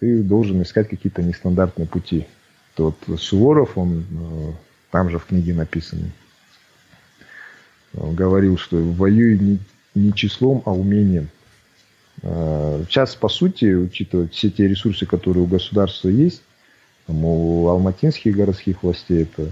[0.00, 2.26] ты должен искать какие-то нестандартные пути.
[2.74, 4.52] То вот Суворов, он э,
[4.90, 6.10] там же в книге написано,
[7.94, 9.58] он говорил, что воюй не,
[9.94, 11.28] не числом, а умением.
[12.22, 16.42] Э, сейчас, по сути, учитывая все те ресурсы, которые у государства есть,
[17.06, 19.50] там, у алматинских городских властей, это,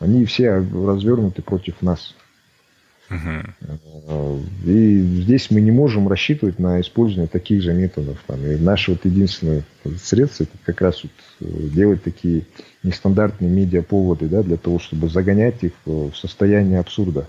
[0.00, 2.14] они все развернуты против нас.
[3.08, 4.42] Угу.
[4.64, 8.18] И здесь мы не можем рассчитывать на использование таких же методов.
[8.26, 8.44] Там.
[8.44, 9.62] И наше вот единственное
[10.02, 12.46] средство это как раз вот э, делать такие
[12.82, 17.26] нестандартные медиаповоды да, для того, чтобы загонять их в состояние абсурда.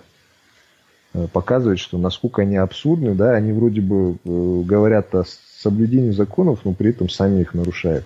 [1.13, 5.25] Э, показывать, что насколько они абсурдны, да, они вроде бы говорят о
[5.59, 8.05] соблюдении законов, но при этом сами их нарушают.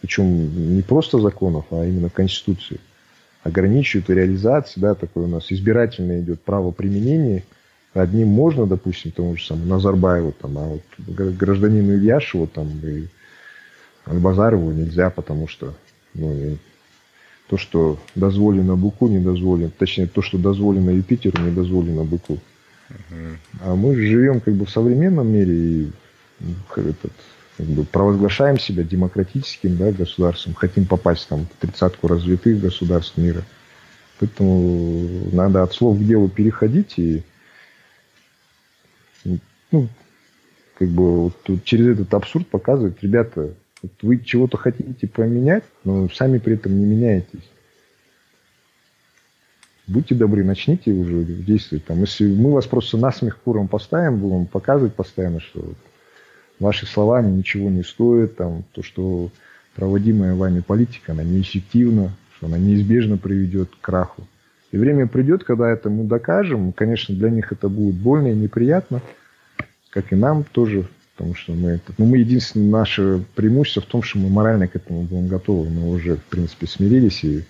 [0.00, 2.78] Причем не просто законов, а именно Конституции
[3.42, 7.44] ограничивают реализацию, да, такое у нас избирательное идет право применения.
[7.94, 13.08] Одним можно, допустим, тому же самому Назарбаеву, там, а вот гражданину Ильяшеву там, и
[14.06, 15.74] Базарову нельзя, потому что
[16.14, 16.56] ну,
[17.48, 19.70] то, что дозволено Быку, не дозволено.
[19.76, 22.38] Точнее, то, что дозволено Юпитеру, не дозволено Быку.
[22.88, 23.36] Uh-huh.
[23.60, 25.90] А мы живем как бы в современном мире и
[26.76, 27.12] этот,
[27.60, 33.42] как бы провозглашаем себя демократическим да, государством, хотим попасть там, в тридцатку развитых государств мира.
[34.18, 37.22] Поэтому надо от слов к делу переходить и
[39.72, 39.88] ну,
[40.78, 43.52] как бы вот через этот абсурд показывать, ребята,
[43.82, 47.48] вот вы чего-то хотите поменять, но сами при этом не меняетесь.
[49.86, 51.84] Будьте добры, начните уже действовать.
[51.84, 55.74] Там, если мы вас просто насмех куром поставим, будем показывать постоянно, что
[56.60, 59.30] ваши слова ничего не стоят, там, то, что
[59.74, 64.22] проводимая вами политика, она неэффективна, что она неизбежно приведет к краху.
[64.70, 66.72] И время придет, когда это мы докажем.
[66.72, 69.02] Конечно, для них это будет больно и неприятно,
[69.90, 70.86] как и нам тоже
[71.20, 75.02] Потому что мы, ну, мы единственное наше преимущество в том, что мы морально к этому
[75.02, 75.68] будем готовы.
[75.68, 77.44] Мы уже, в принципе, смирились и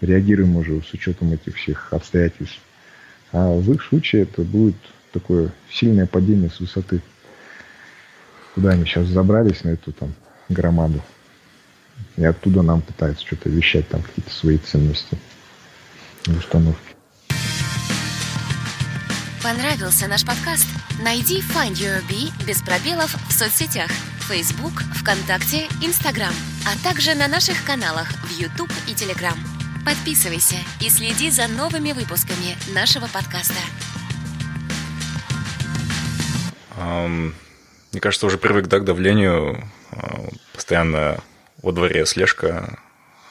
[0.00, 2.58] реагируем уже с учетом этих всех обстоятельств.
[3.30, 4.74] А в их случае это будет
[5.12, 7.02] такое сильное падение с высоты.
[8.54, 10.12] Куда они сейчас забрались на эту там
[10.48, 11.02] громаду.
[12.16, 15.16] И оттуда нам пытаются что-то вещать, там какие-то свои ценности
[16.26, 16.96] и установки.
[19.42, 20.66] Понравился наш подкаст?
[21.02, 23.90] Найди Find Your Bee без пробелов в соцсетях
[24.28, 26.32] Facebook, ВКонтакте, Instagram,
[26.64, 29.36] а также на наших каналах в YouTube и Telegram.
[29.84, 33.54] Подписывайся и следи за новыми выпусками нашего подкаста.
[36.78, 37.32] Um,
[37.92, 39.64] мне кажется, уже привык да, к давлению.
[39.90, 41.20] Uh, постоянно
[41.62, 42.78] во дворе слежка,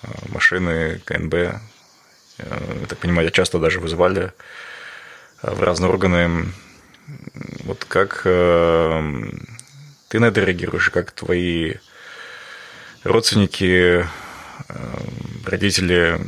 [0.03, 1.33] uh, машины, КНБ.
[1.33, 4.33] Uh, так понимаю, часто даже вызывали
[5.41, 6.51] в разные органы.
[7.63, 8.29] Вот как ты
[10.19, 11.75] на это реагируешь, как твои
[13.03, 14.05] родственники,
[15.45, 16.19] родители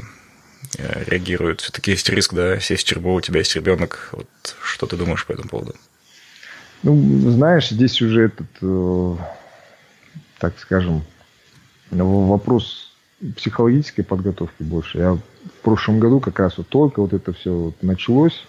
[0.77, 1.61] реагируют?
[1.61, 4.09] Все-таки есть риск, да, сесть в тюрьму, у тебя есть ребенок.
[4.13, 4.29] Вот
[4.63, 5.75] что ты думаешь по этому поводу?
[6.83, 9.15] Ну, знаешь, здесь уже этот, э,
[10.39, 11.03] так скажем,
[11.91, 12.91] вопрос
[13.35, 14.97] психологической подготовки больше.
[14.97, 18.45] Я в прошлом году как раз вот только вот это все вот началось,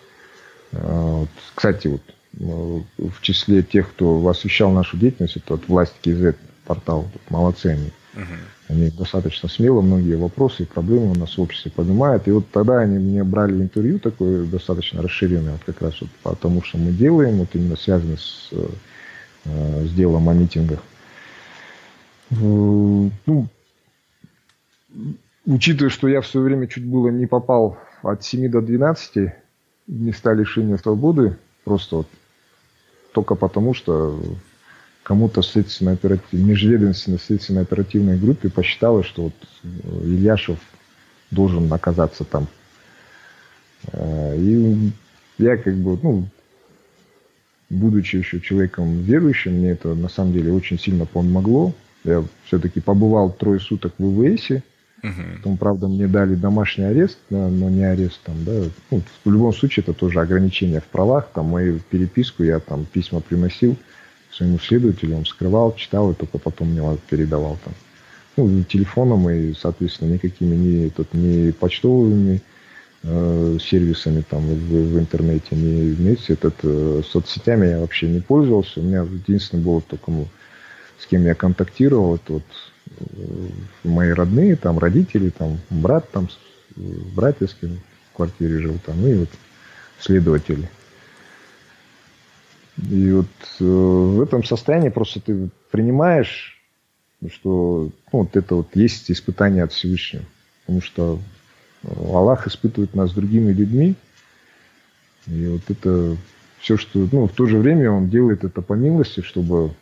[0.73, 2.03] а, кстати, вот
[2.41, 7.93] э, в числе тех, кто освещал нашу деятельность, это от власти КЗ портал, молодцы они.
[8.15, 8.25] Угу.
[8.69, 12.27] Они достаточно смело многие вопросы и проблемы у нас в обществе поднимают.
[12.29, 16.35] И вот тогда они мне брали интервью такое достаточно расширенное, вот как раз вот по
[16.35, 20.81] тому, что мы делаем, вот именно связано с, э, с делом о митингах.
[22.31, 23.11] Ну,
[25.45, 29.35] учитывая, что я в свое время чуть было не попал от 7 до 12
[29.87, 32.09] места лишения свободы просто вот
[33.13, 34.19] только потому, что
[35.03, 39.35] кому-то в следственной оперативной, межведомственной следственной оперативной группе посчиталось, что вот
[39.65, 39.69] э,
[40.05, 40.59] Ильяшев
[41.31, 42.47] должен оказаться там.
[43.93, 44.93] Э, и
[45.39, 46.29] я как бы, ну,
[47.69, 51.75] будучи еще человеком верующим, мне это на самом деле очень сильно помогло.
[52.05, 54.63] Я все-таки побывал трое суток в ВВСе,
[55.03, 55.23] Угу.
[55.37, 58.53] Потом, правда, мне дали домашний арест, но не арест там, да.
[58.91, 61.31] Ну, в любом случае, это тоже ограничение в правах.
[61.35, 63.77] Там мою переписку я там письма приносил
[64.33, 67.75] своему следователю, он скрывал, читал и только потом мне передавал там.
[68.37, 72.41] Ну, телефоном и, соответственно, никакими ни, тут, ни почтовыми
[73.03, 76.33] э, сервисами там в, в интернете, ни вместе.
[76.33, 78.81] Этот, э, соцсетями я вообще не пользовался.
[78.81, 80.29] У меня единственное было только, ну,
[80.99, 82.45] с кем я контактировал, это вот
[83.85, 86.29] мои родные, там родители, там брат, там
[87.15, 87.81] братья с кем
[88.13, 89.29] в квартире жил, там, и вот
[89.99, 90.69] следователи.
[92.79, 93.27] И вот
[93.61, 96.61] э, в этом состоянии просто ты принимаешь,
[97.31, 100.25] что ну, вот это вот есть испытание от Всевышнего.
[100.63, 101.19] Потому что
[101.85, 103.95] Аллах испытывает нас другими людьми.
[105.27, 106.17] И вот это
[106.59, 107.09] все, что...
[107.11, 109.73] Ну, в то же время он делает это по милости, чтобы,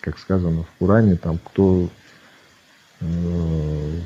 [0.00, 1.90] как сказано в Коране, там, кто
[3.00, 4.00] Э,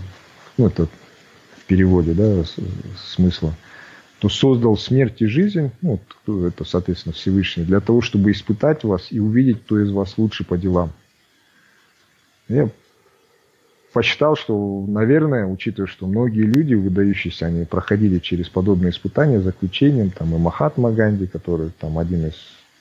[0.56, 2.42] ну, это в переводе, да,
[2.98, 3.54] смысла,
[4.20, 5.98] то создал смерть и жизнь, ну,
[6.46, 10.56] это, соответственно, Всевышний, для того, чтобы испытать вас и увидеть, кто из вас лучше по
[10.56, 10.92] делам.
[12.48, 12.70] Я
[13.92, 20.34] посчитал, что, наверное, учитывая, что многие люди, выдающиеся, они проходили через подобные испытания, заключением, там
[20.34, 22.34] и Махатма Ганди, который там один из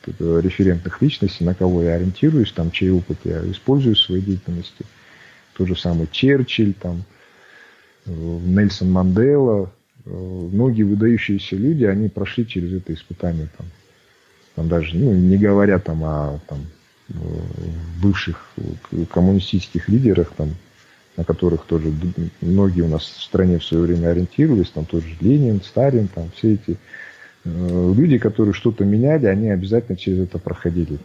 [0.06, 4.86] референтных личностей, на кого я ориентируюсь, там чей опыт я использую в своей деятельности–
[5.60, 7.04] тот же самый Черчилль, там,
[8.06, 9.68] э, Нельсон Мандела, э,
[10.10, 13.48] многие выдающиеся люди, они прошли через это испытание.
[13.58, 13.68] Там,
[14.56, 16.66] там даже, ну, не говоря там о там,
[17.10, 17.14] э,
[18.02, 18.52] бывших
[19.12, 20.56] коммунистических лидерах, там,
[21.18, 21.92] на которых тоже
[22.42, 26.54] многие у нас в стране в свое время ориентировались, там тоже Ленин, Сталин, там все
[26.54, 26.78] эти
[27.46, 31.00] люди, которые что-то меняли, они обязательно через это проходили.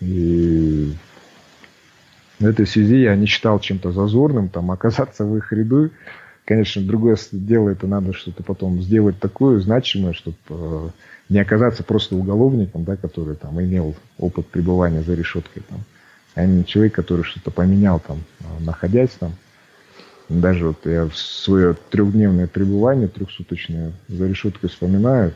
[0.00, 0.92] И
[2.38, 5.90] в этой связи я не считал чем-то зазорным там оказаться в их ряду.
[6.50, 10.88] Конечно, другое дело, это надо что-то потом сделать такое значимое, чтобы э,
[11.28, 15.84] не оказаться просто уголовником, да, который там имел опыт пребывания за решеткой, там,
[16.34, 19.32] а не человек, который что-то поменял там, э, находясь там.
[20.28, 25.34] Даже вот я свое трехдневное пребывание, трехсуточное за решеткой вспоминаю,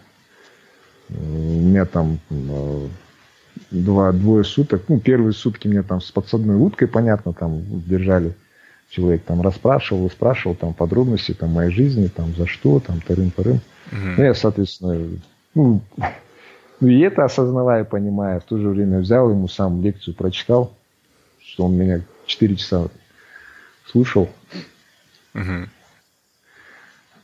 [1.10, 2.18] э, у меня там
[3.70, 4.82] два, двое суток.
[4.88, 8.34] Ну, первые сутки меня там с подсадной уткой, понятно, там держали.
[8.94, 13.60] Человек там расспрашивал, спрашивал там подробности там моей жизни, там за что, там тарым-парым.
[13.90, 13.98] Угу.
[14.16, 15.18] Ну, я, соответственно,
[15.54, 15.80] ну,
[16.80, 20.76] Ну и это осознавая, понимая, в то же время взял ему сам лекцию прочитал,
[21.40, 22.88] что он меня 4 часа
[23.86, 24.28] слушал.
[25.34, 25.68] Угу.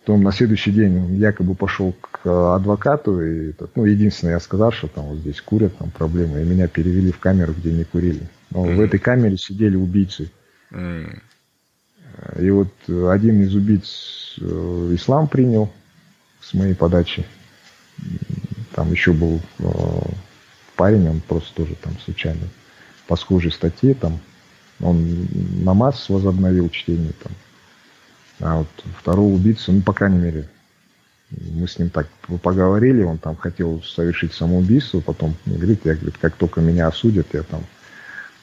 [0.01, 4.89] Потом на следующий день он якобы пошел к адвокату, и ну, единственное, я сказал, что
[4.89, 8.29] там вот здесь курят, там проблемы, и меня перевели в камеру, где не курили.
[8.51, 10.33] Но mm в этой камере сидели убийцы.
[12.39, 15.71] И вот один из убийц э, ислам принял
[16.41, 17.25] с моей подачи.
[18.75, 20.01] Там еще был э,
[20.77, 22.49] парень, он просто тоже там случайно
[23.07, 24.21] по схожей статье, там
[24.81, 25.29] он
[25.63, 27.33] намаз возобновил чтение там.
[28.41, 28.69] А вот
[28.99, 30.49] второго убийцу, ну, по крайней мере,
[31.31, 32.09] мы с ним так
[32.43, 37.43] поговорили, он там хотел совершить самоубийство, потом говорит, я, говорит, как только меня осудят, я
[37.43, 37.65] там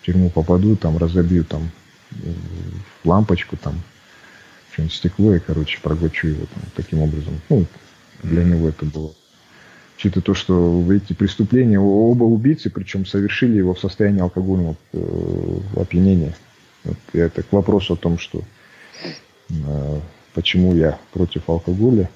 [0.02, 1.70] в тюрьму попаду, там разобью там
[3.04, 3.76] лампочку, там
[4.72, 7.40] что-нибудь стекло, и, короче, проглочу его там, таким образом.
[7.50, 7.66] Ну,
[8.24, 9.14] для него это было.
[9.98, 16.36] Чисто то, что эти преступления, оба убийцы, причем совершили его в состоянии алкогольного э, опьянения.
[16.84, 18.44] Вот это к вопросу о том, что
[19.50, 20.00] э,
[20.34, 22.12] почему я против алкоголя.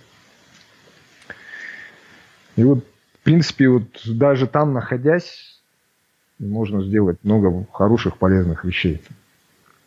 [2.55, 2.85] И вот,
[3.15, 5.59] в принципе, вот даже там находясь,
[6.37, 9.01] можно сделать много хороших, полезных вещей.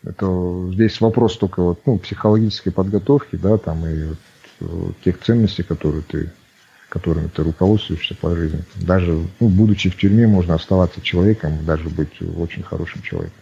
[0.07, 4.19] Это здесь вопрос только вот, ну, психологической подготовки, да, там и вот,
[4.61, 6.31] э, тех ценностей, которые ты,
[6.91, 8.63] которыми ты руководствуешься по жизни.
[8.75, 13.39] Даже, ну, будучи в тюрьме, можно оставаться человеком, даже быть очень хорошим человеком.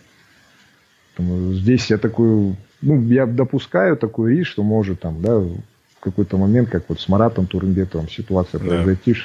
[1.17, 5.57] Поэтому здесь я такой, ну, я допускаю такой риск, что может там, да, в
[6.01, 8.67] какой-то момент, как вот с Маратом Турмбетовым ситуация да.
[8.67, 9.17] произойти,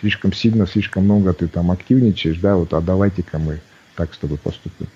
[0.00, 3.60] слишком сильно, слишком много ты там активничаешь, да, вот, а давайте-ка мы
[3.94, 4.88] так с тобой поступим.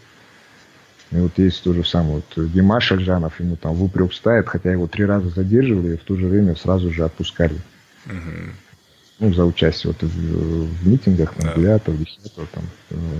[1.10, 2.22] И вот есть то же самое.
[2.36, 6.04] Вот Димаш Альжанов ему там в упрек ставит, хотя его три раза задерживали, и в
[6.04, 7.56] то же время сразу же отпускали.
[8.06, 8.50] Угу.
[9.20, 11.80] Ну, за участие вот в, в митингах, там, да.
[11.84, 12.64] 9 10 там.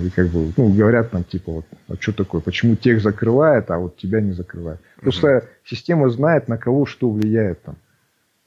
[0.04, 3.78] И как бы, ну, говорят там, типа, вот, а что такое, почему тех закрывает, а
[3.78, 4.80] вот тебя не закрывает.
[5.00, 5.46] Просто угу.
[5.64, 7.76] система знает, на кого что влияет там.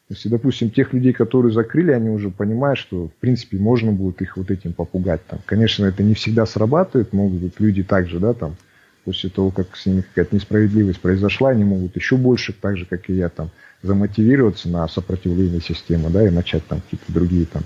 [0.07, 4.35] Если, допустим, тех людей, которые закрыли, они уже понимают, что, в принципе, можно будет их
[4.35, 5.25] вот этим попугать.
[5.25, 5.39] Там.
[5.45, 8.57] Конечно, это не всегда срабатывает, могут быть люди также, да, там,
[9.03, 13.09] после того, как с ними какая-то несправедливость произошла, они могут еще больше, так же, как
[13.09, 13.49] и я, там,
[13.81, 17.63] замотивироваться на сопротивление системы, да, и начать там какие-то другие там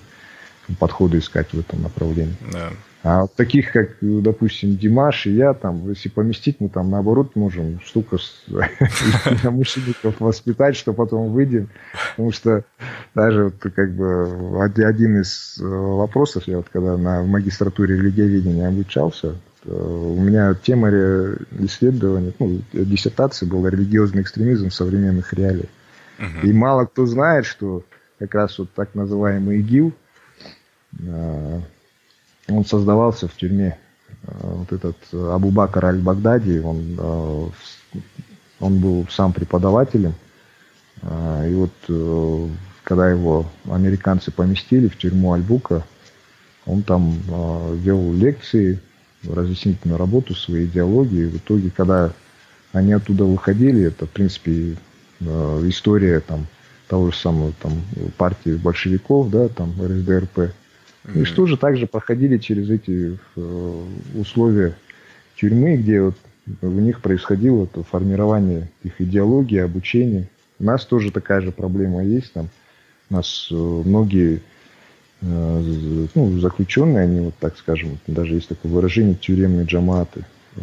[0.79, 2.35] подходы искать в этом направлении.
[2.51, 2.71] Да.
[3.07, 8.17] А таких, как, допустим, Димаш и я, там, если поместить, мы там, наоборот, можем штука
[8.47, 11.69] единомышленников воспитать, что потом выйдем.
[12.15, 12.63] Потому что
[13.13, 19.35] даже вот, как бы один из э, вопросов, я вот когда на магистратуре религиоведения обучался,
[19.67, 20.89] у меня тема
[21.59, 25.69] исследования, ну, диссертации была религиозный экстремизм в современных реалиях.
[26.19, 26.47] Uh-huh.
[26.47, 27.83] И мало кто знает, что
[28.19, 29.93] как раз вот так называемый ИГИЛ,
[31.07, 31.61] а,
[32.47, 33.77] он создавался в тюрьме.
[34.27, 37.51] А, вот этот Абу Бакр Аль-Багдади, он,
[38.59, 40.13] он был сам преподавателем.
[41.03, 42.47] И вот э,
[42.83, 45.83] когда его американцы поместили в тюрьму Альбука,
[46.65, 47.19] он там
[47.75, 48.79] вел лекции,
[49.33, 51.25] разъяснительную работу, свои идеологии.
[51.25, 52.11] В итоге, когда
[52.73, 54.75] они оттуда выходили, это, в принципе,
[55.19, 56.47] э, история там,
[56.87, 57.81] того же самого там,
[58.17, 60.37] партии большевиков, да, там, РСДРП.
[60.37, 61.21] Mm-hmm.
[61.21, 63.83] И что же также проходили через эти э,
[64.15, 64.75] условия
[65.35, 66.15] тюрьмы, где вот
[66.61, 70.29] у них происходило это формирование их идеологии, обучения.
[70.59, 72.33] У нас тоже такая же проблема есть.
[72.33, 72.49] Там,
[73.09, 74.41] у нас э, многие
[75.21, 80.25] ну, заключенные, они вот так скажем, даже есть такое выражение тюремные джаматы.
[80.55, 80.61] Э,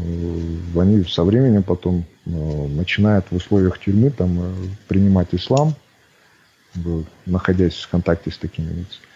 [0.77, 4.55] они со временем потом э, начинают в условиях тюрьмы там
[4.89, 5.75] принимать ислам,
[7.27, 9.07] находясь в контакте с такими лицами.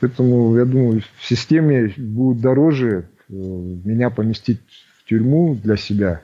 [0.00, 4.60] Поэтому, я думаю, в системе будет дороже меня поместить
[4.98, 6.22] в тюрьму для себя,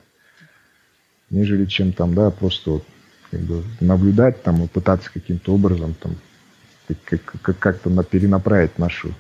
[1.31, 2.85] нежели чем там, да, просто вот,
[3.31, 6.17] как бы наблюдать там и пытаться каким-то образом там
[7.59, 9.15] как-то на, перенаправить нашу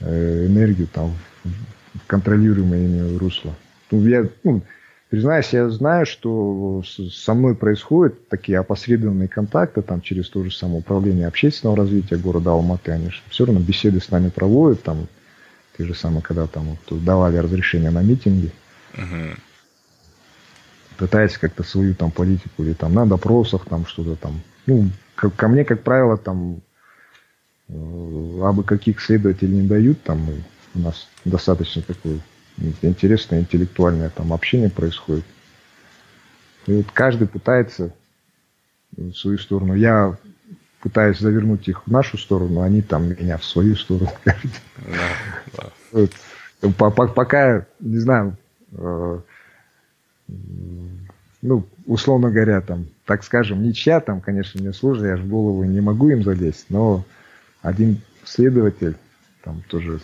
[0.00, 1.14] э, энергию там
[1.44, 3.54] в контролируемое ими русло.
[3.90, 4.62] Ну, я, ну,
[5.08, 10.80] признаюсь, я знаю, что со мной происходят такие опосредованные контакты там через то же самое
[10.80, 12.92] управление общественного развития города Алматы.
[12.92, 15.06] Они же все равно беседы с нами проводят, там,
[15.78, 18.50] те же самые, когда там вот, давали разрешение на митинги.
[18.94, 19.36] Uh-huh.
[20.96, 24.40] Пытаясь как-то свою там политику или там на допросах там что-то там.
[24.66, 26.60] Ну, ко, ко мне, как правило, там
[27.68, 30.28] абы каких следователей не дают, там
[30.74, 32.18] у нас достаточно такое
[32.82, 35.24] интересное интеллектуальное там общение происходит.
[36.66, 37.92] И вот каждый пытается
[38.96, 39.74] в свою сторону.
[39.74, 40.16] Я
[40.80, 44.10] пытаюсь завернуть их в нашу сторону, они там меня в свою сторону.
[45.92, 46.10] Вот.
[47.14, 48.36] Пока, не знаю,
[48.72, 49.20] э,
[51.42, 55.62] ну, условно говоря, там, так скажем, ничья, там, конечно, мне сложно, я же в голову
[55.62, 57.04] не могу им залезть, но
[57.64, 58.94] один следователь,
[59.42, 59.98] там тоже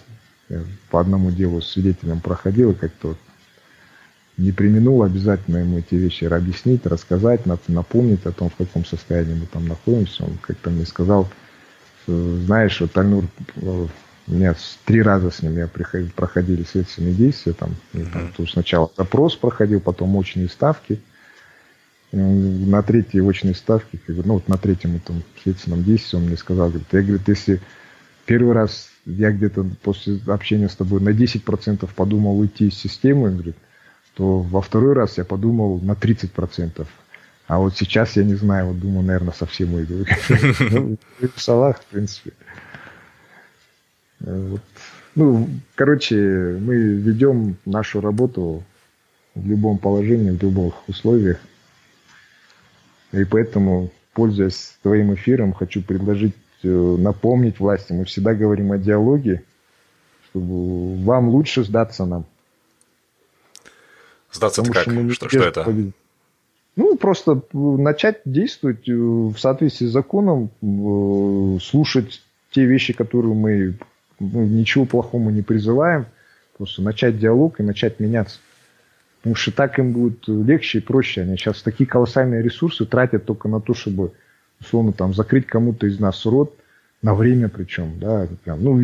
[0.90, 3.16] по одному делу свидетелем проходил, как-то
[4.36, 9.46] не применул обязательно ему эти вещи объяснить, рассказать, напомнить о том, в каком состоянии мы
[9.46, 10.24] там находимся.
[10.24, 11.28] Он как-то мне сказал,
[12.06, 13.26] знаешь, вот Альнур,
[13.56, 13.86] э,
[14.26, 14.54] у меня
[14.86, 18.32] три раза с ним я приходил, проходили следственные действия, там, mm-hmm.
[18.36, 21.00] там сначала допрос проходил, потом очные ставки.
[22.12, 26.36] На третьей очной ставке, как бы, ну вот на третьем этом следственном действии он мне
[26.36, 27.60] сказал, говорит, я, говорит, если
[28.26, 33.56] первый раз я где-то после общения с тобой на 10% подумал уйти из системы, говорит,
[34.14, 36.86] то во второй раз я подумал на 30%.
[37.46, 40.04] А вот сейчас я не знаю, вот думаю, наверное, совсем уйду.
[40.70, 40.96] Ну,
[41.34, 42.32] в Салах, в принципе.
[44.20, 46.14] Ну, короче,
[46.60, 48.62] мы ведем нашу работу
[49.34, 51.38] в любом положении, в любых условиях.
[53.12, 57.92] И поэтому, пользуясь твоим эфиром, хочу предложить э, напомнить власти.
[57.92, 59.42] Мы всегда говорим о диалоге,
[60.30, 62.24] чтобы вам лучше сдаться нам.
[64.32, 64.84] Сдаться это как?
[65.12, 65.64] Что, что, это?
[65.64, 65.94] Победить.
[66.76, 72.22] Ну, просто начать действовать э, в соответствии с законом, э, слушать
[72.52, 73.78] те вещи, которые мы
[74.20, 76.06] ну, ничего плохого не призываем,
[76.56, 78.38] просто начать диалог и начать меняться.
[79.20, 81.22] Потому что так им будет легче и проще.
[81.22, 84.12] Они сейчас такие колоссальные ресурсы тратят только на то, чтобы,
[84.60, 86.56] условно, там, закрыть кому-то из нас рот,
[87.02, 88.80] на время причем, да, прям, ну,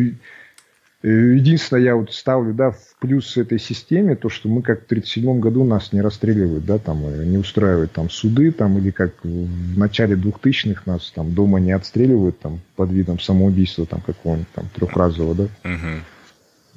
[1.03, 4.85] Э, единственное, я вот ставлю, да, в плюс этой системе, то, что мы как в
[4.85, 9.13] 1937 году нас не расстреливают, да, там, э, не устраивают там суды, там, или как
[9.23, 14.65] в начале 2000-х нас там дома не отстреливают, там, под видом самоубийства, там, какого-нибудь там
[14.73, 15.43] трехразового, да.
[15.69, 16.01] Угу.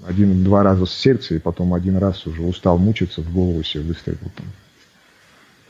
[0.07, 4.31] Один-два раза с сердца, и потом один раз уже устал мучиться, в голову себе выстрелил
[4.37, 4.47] там.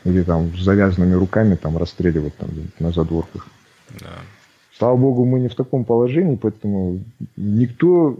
[0.05, 3.47] Или там с завязанными руками там расстреливать там на задворках.
[4.01, 4.13] Да.
[4.79, 7.01] Слава богу, мы не в таком положении, поэтому
[7.37, 8.19] никто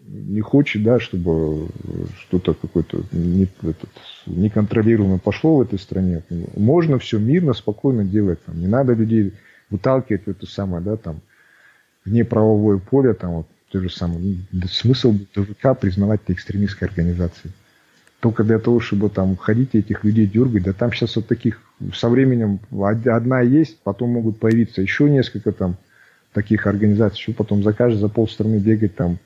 [0.00, 1.68] не хочет, да, чтобы
[2.20, 3.90] что-то какое-то не, этот,
[4.26, 6.22] неконтролируемое пошло в этой стране.
[6.56, 8.42] Можно все мирно, спокойно делать.
[8.44, 9.34] Там, не надо людей
[9.70, 11.20] выталкивать в это самое, да, там,
[12.04, 14.38] вне правовое поле, там, вот, то же самое.
[14.70, 17.52] Смысл ДВК признавать экстремистской организацией.
[18.20, 21.60] Только для того, чтобы там ходить этих людей дергать, да там сейчас вот таких
[21.94, 22.58] со временем
[23.06, 25.76] одна есть, потом могут появиться еще несколько там
[26.32, 29.18] таких организаций, еще потом за каждый, за полстраны бегать там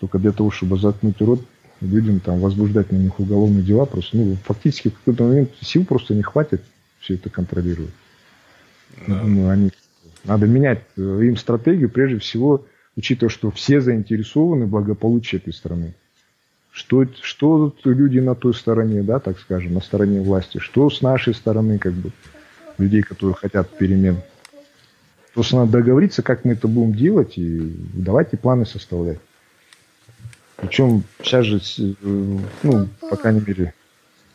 [0.00, 1.44] только для того, чтобы заткнуть рот
[1.80, 6.14] людям, там, возбуждать на них уголовные дела, просто, ну, фактически в какой-то момент сил просто
[6.14, 6.62] не хватит
[7.00, 7.92] все это контролировать.
[9.06, 9.22] Да.
[9.22, 9.70] Ну, они,
[10.24, 12.66] надо менять э, им стратегию, прежде всего,
[12.96, 15.94] учитывая, что все заинтересованы в благополучии этой страны.
[16.72, 21.34] Что, что люди на той стороне, да, так скажем, на стороне власти, что с нашей
[21.34, 22.10] стороны, как бы,
[22.78, 24.18] людей, которые хотят перемен.
[25.32, 29.18] Просто надо договориться, как мы это будем делать, и давайте планы составлять.
[30.56, 31.60] Причем сейчас же,
[32.62, 33.74] ну, по крайней мере,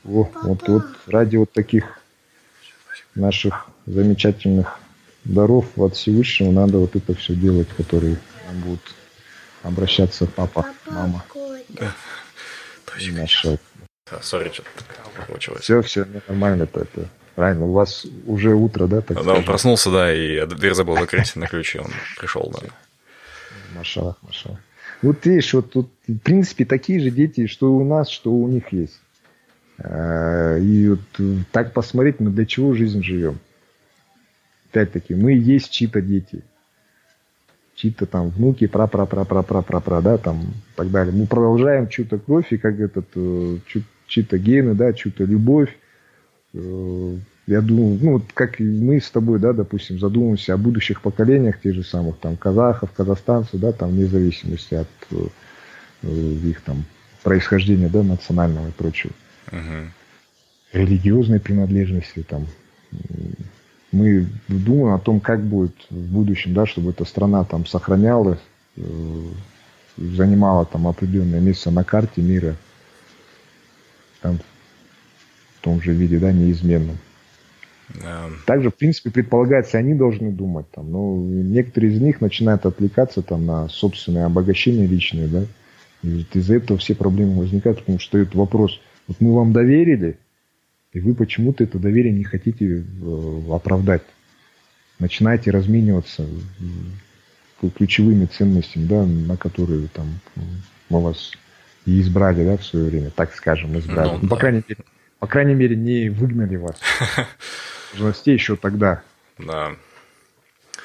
[0.06, 2.00] о, вот, вот ради вот таких
[3.16, 4.80] наших замечательных
[5.24, 8.18] даров от Всевышнего надо вот это все делать, которые
[8.52, 8.96] нам будут
[9.64, 11.24] обращаться папа, мама.
[11.70, 11.94] Да.
[13.12, 13.58] Наша.
[14.22, 14.84] Сори, что-то
[15.28, 15.62] получилось.
[15.62, 17.08] Все, все, нормально это, это.
[17.36, 19.00] Правильно, у вас уже утро, да?
[19.00, 19.40] Так да, скажем?
[19.40, 22.68] он проснулся, да, и дверь забыл закрыть на ключи, он пришел, да.
[23.74, 24.60] Машалах, машалах.
[25.02, 28.74] Вот видишь, вот тут, в принципе, такие же дети, что у нас, что у них
[28.74, 29.00] есть.
[29.80, 33.40] А, и вот так посмотреть, мы для чего жизнь живем.
[34.70, 36.44] Опять-таки, мы есть чьи-то дети.
[37.82, 41.12] Чьи-то там внуки, пра-пра-пра-пра-пра-пра, да, там, и так далее.
[41.12, 43.58] Мы продолжаем чью-то кровь и как этот, э,
[44.06, 45.76] чьи-то гены, да, чью-то любовь,
[46.54, 47.16] э,
[47.48, 51.74] я думаю, ну, вот как мы с тобой, да, допустим, задумываемся о будущих поколениях тех
[51.74, 56.86] же самых там казахов, казахстанцев, да, там вне зависимости от э, их там
[57.24, 59.14] происхождения, да, национального и прочего.
[59.48, 59.88] Uh-huh.
[60.72, 62.46] Религиозной принадлежности там.
[63.92, 68.38] Мы думаем о том, как будет в будущем, да, чтобы эта страна там сохраняла,
[68.78, 68.82] э,
[69.98, 72.56] занимала там определенное место на карте мира,
[74.22, 74.40] там,
[75.58, 76.98] в том же виде, да, неизменном.
[78.46, 80.70] Также, в принципе, предполагается, они должны думать.
[80.72, 85.28] Там, но некоторые из них начинают отвлекаться там, на собственное обогащение личное.
[85.28, 85.44] Да?
[86.04, 88.80] И вот из-за этого все проблемы возникают, потому что это вопрос.
[89.08, 90.18] Вот мы вам доверили,
[90.94, 94.04] и вы почему-то это доверие не хотите э, оправдать.
[95.00, 96.28] Начинаете размениваться
[97.76, 100.08] ключевыми ценностями, да, на которые там
[100.90, 101.32] мы вас
[101.86, 104.10] и избрали, да, в свое время, так скажем, избрали.
[104.10, 104.84] Ну, ну, по крайней мере,
[105.20, 106.80] по крайней мере, не выгнали вас.
[107.94, 109.02] Должностей еще тогда.
[109.38, 109.72] Да.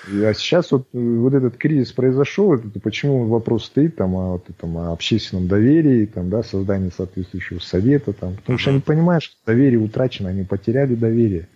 [0.08, 4.76] А сейчас вот, вот этот кризис произошел, это, почему вопрос стоит там, о, вот, там,
[4.78, 8.60] о общественном доверии, там, да, создании соответствующего совета, там, потому uh-huh.
[8.60, 11.48] что они понимают, что доверие утрачено, они потеряли доверие.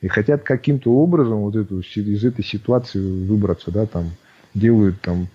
[0.00, 4.10] И хотят каким-то образом вот эту, из этой ситуации выбраться, да, там,
[4.52, 5.28] делают там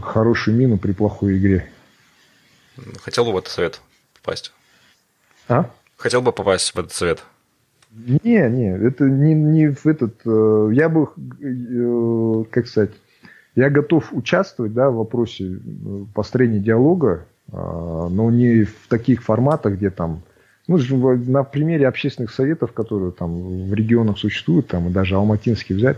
[0.00, 1.68] хорошую мину при плохой игре.
[3.02, 3.80] Хотел бы в этот совет
[4.14, 4.52] попасть?
[5.48, 5.68] А?
[5.96, 7.24] Хотел бы попасть в этот совет?
[7.92, 10.20] Не, не, это не, не в этот...
[10.24, 11.08] Э, я бы,
[11.40, 12.92] э, как сказать,
[13.56, 19.90] я готов участвовать да, в вопросе э, построения диалога, но не в таких форматах, где
[19.90, 20.22] там...
[20.68, 20.78] Ну,
[21.16, 25.96] на примере общественных советов, которые там в регионах существуют, там, и даже алматинский взять,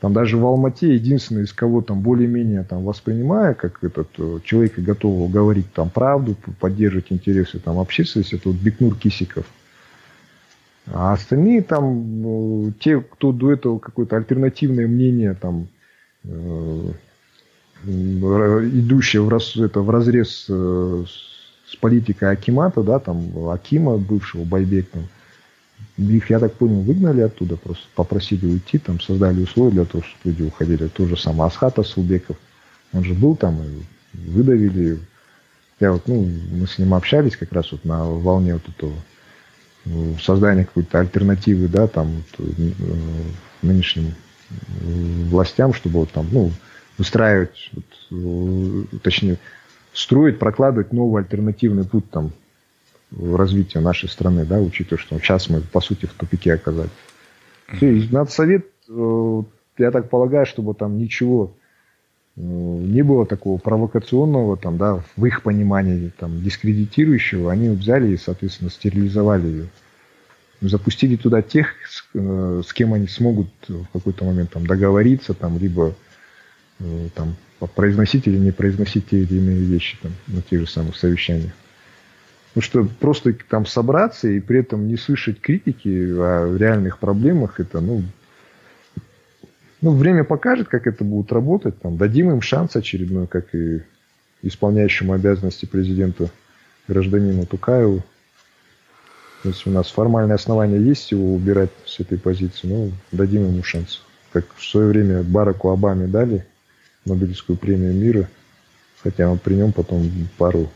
[0.00, 4.08] там даже в Алмате единственный, из кого там более-менее там воспринимая, как этот
[4.42, 9.46] человек готов говорить там правду, поддерживать интересы там общественности, это вот Бекнур Кисиков–
[10.86, 15.68] а остальные там, ну, те, кто до этого какое-то альтернативное мнение, там,
[16.24, 16.92] э,
[17.84, 21.04] идущее в, раз, это, в разрез э,
[21.66, 25.08] с политикой Акимата, да, там, Акима, бывшего Байбек, там,
[25.96, 30.34] их, я так понял, выгнали оттуда, просто попросили уйти, там, создали условия для того, чтобы
[30.34, 30.88] люди уходили.
[30.88, 32.36] То же самое Асхат Асулбеков,
[32.92, 33.60] он же был там,
[34.12, 34.98] выдавили.
[35.78, 38.92] Я вот, ну, мы с ним общались как раз вот на волне вот этого
[40.20, 42.70] создание какой-то альтернативы, да, там, э,
[43.62, 44.14] нынешним
[45.30, 46.50] властям, чтобы вот там, ну,
[46.98, 49.38] выстраивать, вот, э, точнее,
[49.92, 52.32] строить, прокладывать новый альтернативный путь там
[53.18, 56.90] развития нашей страны, да, учитывая, что сейчас мы, по сути, в тупике оказались.
[57.74, 59.42] Все, надо совет, э,
[59.78, 61.54] я так полагаю, чтобы там ничего
[62.36, 68.70] не было такого провокационного, там, да, в их понимании, там, дискредитирующего, они взяли и, соответственно,
[68.70, 69.66] стерилизовали ее.
[70.60, 75.58] Запустили туда тех, с, э, с кем они смогут в какой-то момент там, договориться, там,
[75.58, 75.94] либо
[76.78, 77.36] э, там,
[77.74, 81.52] произносить или не произносить те или иные вещи там, на тех же самых совещаниях.
[82.52, 87.80] Потому что просто там собраться и при этом не слышать критики о реальных проблемах, это,
[87.80, 88.02] ну,
[89.80, 91.80] ну, время покажет, как это будет работать.
[91.80, 93.82] Там, дадим им шанс очередной, как и
[94.42, 96.30] исполняющему обязанности президента
[96.88, 98.02] гражданину Тукаеву.
[99.42, 103.62] То есть у нас формальное основание есть его убирать с этой позиции, но дадим ему
[103.62, 104.02] шанс.
[104.32, 106.46] Как в свое время Бараку Обаме дали
[107.06, 108.28] Нобелевскую премию мира,
[109.02, 110.70] хотя он при нем потом пару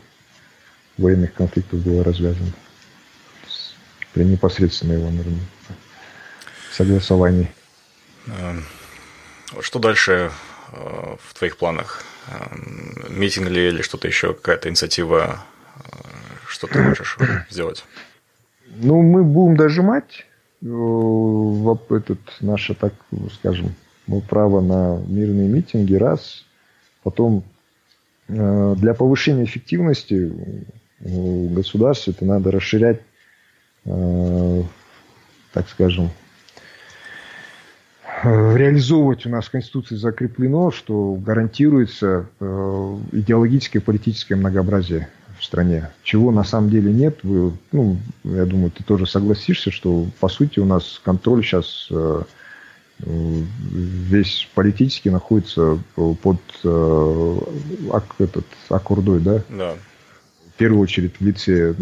[0.97, 2.51] военных конфликтов было развязано.
[4.13, 5.45] При непосредственно его, наверное,
[6.71, 7.51] согласовании.
[8.27, 8.63] Эм,
[9.61, 10.31] что дальше
[10.71, 12.03] э, в твоих планах?
[12.27, 12.55] Э,
[13.09, 15.39] митинг ли или что-то еще, какая-то инициатива?
[15.75, 15.79] Э,
[16.47, 17.17] что ты хочешь
[17.49, 17.83] сделать?
[18.67, 20.25] Ну, мы будем дожимать
[20.61, 22.93] в этот наше, так
[23.35, 23.75] скажем,
[24.29, 26.43] право на мирные митинги, раз.
[27.03, 27.43] Потом
[28.27, 30.33] для повышения эффективности
[30.99, 33.01] государства это надо расширять,
[33.83, 36.24] так скажем, Э,
[38.23, 45.09] реализовывать у нас в Конституции закреплено, что гарантируется э, идеологическое и политическое многообразие
[45.39, 47.19] в стране, чего на самом деле нет.
[47.23, 52.21] Вы, ну, я думаю, ты тоже согласишься, что по сути у нас контроль сейчас э,
[52.99, 56.39] весь политически находится под
[58.19, 59.41] этот аккордой, да?
[59.49, 59.73] Да.
[60.53, 61.75] В первую очередь в лице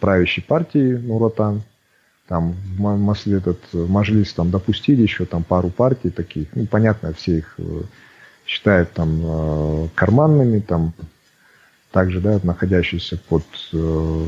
[0.00, 1.62] правящей партии Нуратан,
[2.30, 7.38] там в Москве этот Мажилис там допустили еще там пару партий таких, ну, понятно, все
[7.38, 7.82] их э,
[8.46, 10.92] считают там э, карманными, там
[11.90, 13.42] также, да, находящиеся под
[13.72, 14.26] э,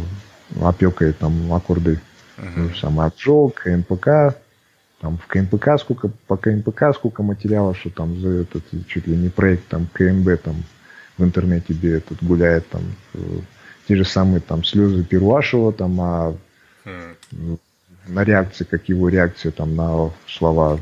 [0.60, 2.00] опекой там аккорды,
[2.38, 2.76] uh-huh.
[2.76, 4.36] сам Отжог, КНПК,
[5.00, 9.28] там в КНПК сколько, по КНПК сколько материалов, что там за этот чуть ли не
[9.28, 10.56] проект там КМБ там
[11.18, 12.82] в интернете тебе этот гуляет там
[13.86, 16.36] те же самые там слезы Перуашева там, а
[16.84, 17.58] uh-huh
[18.06, 20.80] на реакции, как его реакция там на слова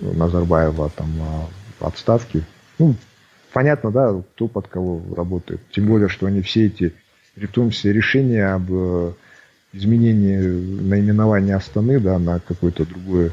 [0.00, 2.42] Назарбаева там о отставке.
[2.78, 2.94] Ну,
[3.52, 5.60] понятно, да, кто под кого работает.
[5.72, 6.92] Тем более, что они все эти,
[7.34, 9.12] при том все решения об э,
[9.72, 13.32] изменении наименования Астаны, да, на какое-то другое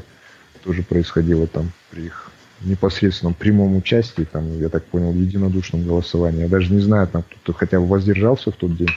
[0.64, 2.30] тоже происходило там при их
[2.62, 6.42] непосредственном прямом участии, там, я так понял, единодушном голосовании.
[6.42, 8.90] Я даже не знаю, там кто-то хотя бы воздержался в тот день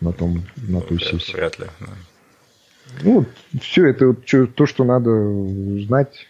[0.00, 1.32] на том, на той сессии.
[1.32, 1.66] Вряд ли.
[1.80, 1.88] Да.
[3.02, 3.24] Ну,
[3.60, 5.10] все это вот, то, что надо
[5.84, 6.26] знать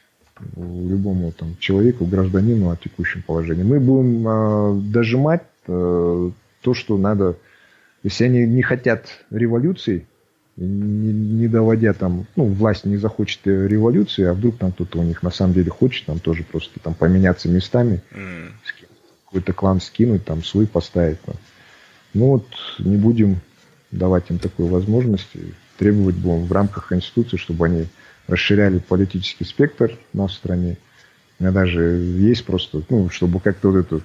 [0.57, 3.63] любому там, человеку, гражданину о текущем положении.
[3.63, 6.31] Мы будем э, дожимать э,
[6.61, 7.37] то, что надо.
[8.03, 10.07] Если они не хотят революции,
[10.57, 15.23] не, не доводя там, ну, власть не захочет революции, а вдруг там кто-то у них
[15.23, 18.51] на самом деле хочет там тоже просто там поменяться местами, mm.
[19.25, 21.21] какой-то клан скинуть, там свой поставить.
[21.23, 21.37] Там.
[22.13, 22.47] Ну вот
[22.79, 23.41] не будем
[23.91, 25.31] давать им такую возможность,
[25.79, 27.87] требовать будем в рамках Конституции, чтобы они
[28.27, 30.79] расширяли политический спектр в стране.
[31.39, 34.03] У меня даже есть просто, ну, чтобы как-то вот эту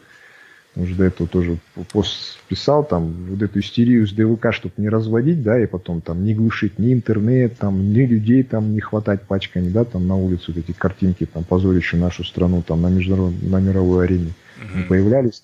[0.76, 1.58] уже до этого тоже
[1.92, 6.24] пост писал, там, вот эту истерию с ДВК, чтобы не разводить, да, и потом там
[6.24, 10.46] не глушить ни интернет, там, ни людей там не хватать пачками, да, там на улице
[10.50, 14.88] вот эти картинки, там, позорящие нашу страну, там, на, международной, на мировой арене mm-hmm.
[14.88, 15.44] появлялись.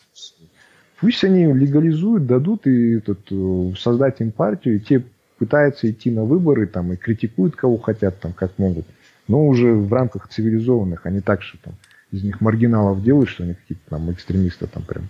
[1.00, 5.04] Пусть они легализуют, дадут и этот, э, создать им партию, и те
[5.38, 8.86] пытаются идти на выборы, там, и критикуют кого хотят, там, как могут.
[9.28, 11.74] Но уже в рамках цивилизованных, а не так, что там
[12.12, 15.10] из них маргиналов делают, что они какие-то там экстремисты там прям.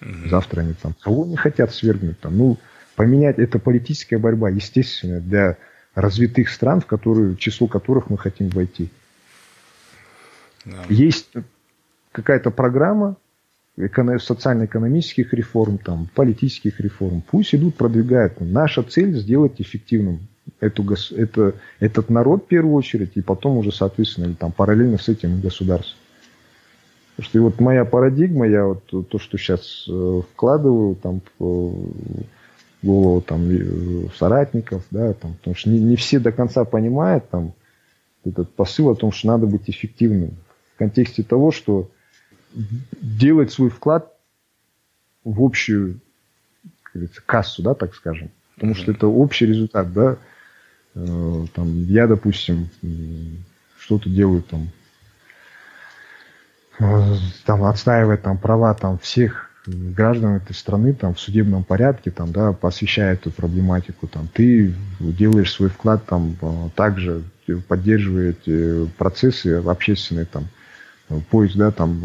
[0.00, 0.28] Угу.
[0.28, 2.36] Завтра они там кого не хотят свергнуть там.
[2.36, 2.58] Ну,
[2.94, 5.56] поменять это политическая борьба, естественно, для
[5.94, 8.90] развитых стран, в которые, число которых мы хотим войти.
[10.64, 10.84] Да.
[10.88, 11.30] Есть
[12.12, 13.16] какая-то программа
[13.76, 17.22] социально-экономических реформ, там, политических реформ.
[17.30, 18.40] Пусть идут, продвигают.
[18.40, 20.20] Наша цель сделать эффективным
[20.60, 20.84] эту,
[21.14, 25.98] это, этот народ в первую очередь, и потом уже, соответственно, там, параллельно с этим государство.
[27.16, 31.86] Потому что и вот моя парадигма, я вот то, что сейчас э, вкладываю там в
[32.82, 37.52] голову там э, соратников, да, там, потому что не, не все до конца понимают там
[38.24, 40.32] этот посыл о том, что надо быть эффективным
[40.74, 41.88] в контексте того, что
[43.00, 44.12] делать свой вклад
[45.24, 46.00] в общую
[46.92, 48.30] говорится, кассу, да, так скажем.
[48.54, 50.16] Потому что это общий результат, да.
[50.94, 52.68] Э, там, я, допустим,
[53.78, 54.70] что-то делаю там
[57.44, 62.52] там, отстаивает там, права там, всех граждан этой страны там, в судебном порядке, там, да,
[62.52, 64.06] посвящая эту проблематику.
[64.06, 66.36] Там, ты делаешь свой вклад там,
[66.74, 67.22] также
[67.68, 70.48] поддерживает процессы общественные, там,
[71.30, 71.98] поиск, да, там,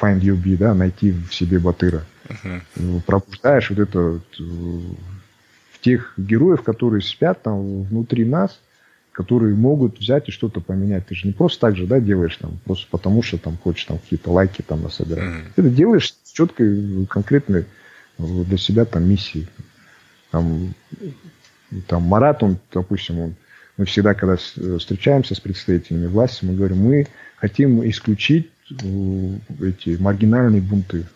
[0.00, 2.02] find your be, да, найти в себе батыра.
[2.26, 3.00] Uh-huh.
[3.06, 8.58] Пробуждаешь вот это вот, в тех героев, которые спят там внутри нас,
[9.12, 11.06] которые могут взять и что-то поменять.
[11.06, 13.98] Ты же не просто так же, да, делаешь там, просто потому что там хочешь там
[13.98, 15.24] какие-то лайки там насобирать.
[15.24, 15.52] Mm-hmm.
[15.54, 17.66] Ты это делаешь с четкой, конкретной
[18.18, 19.48] для себя там миссией.
[20.30, 20.74] Там,
[21.86, 23.34] там Марат, он, допустим, он,
[23.76, 27.06] мы всегда, когда встречаемся с представителями власти, мы говорим, мы
[27.44, 31.06] хотим исключить э, эти маргинальные бунты,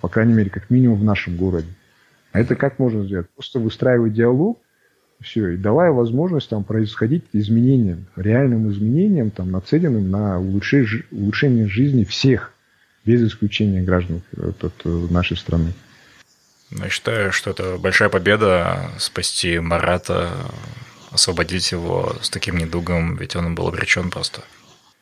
[0.00, 1.68] по крайней мере, как минимум в нашем городе.
[2.32, 3.28] А это как можно сделать?
[3.34, 4.58] Просто выстраивать диалог,
[5.20, 12.04] все, и давая возможность там происходить изменениям, реальным изменениям, там, нацеленным на улучшение, улучшение жизни
[12.04, 12.54] всех,
[13.04, 15.74] без исключения граждан от, от нашей страны.
[16.70, 20.30] Я считаю, что это большая победа спасти Марата,
[21.10, 24.40] освободить его с таким недугом, ведь он был обречен просто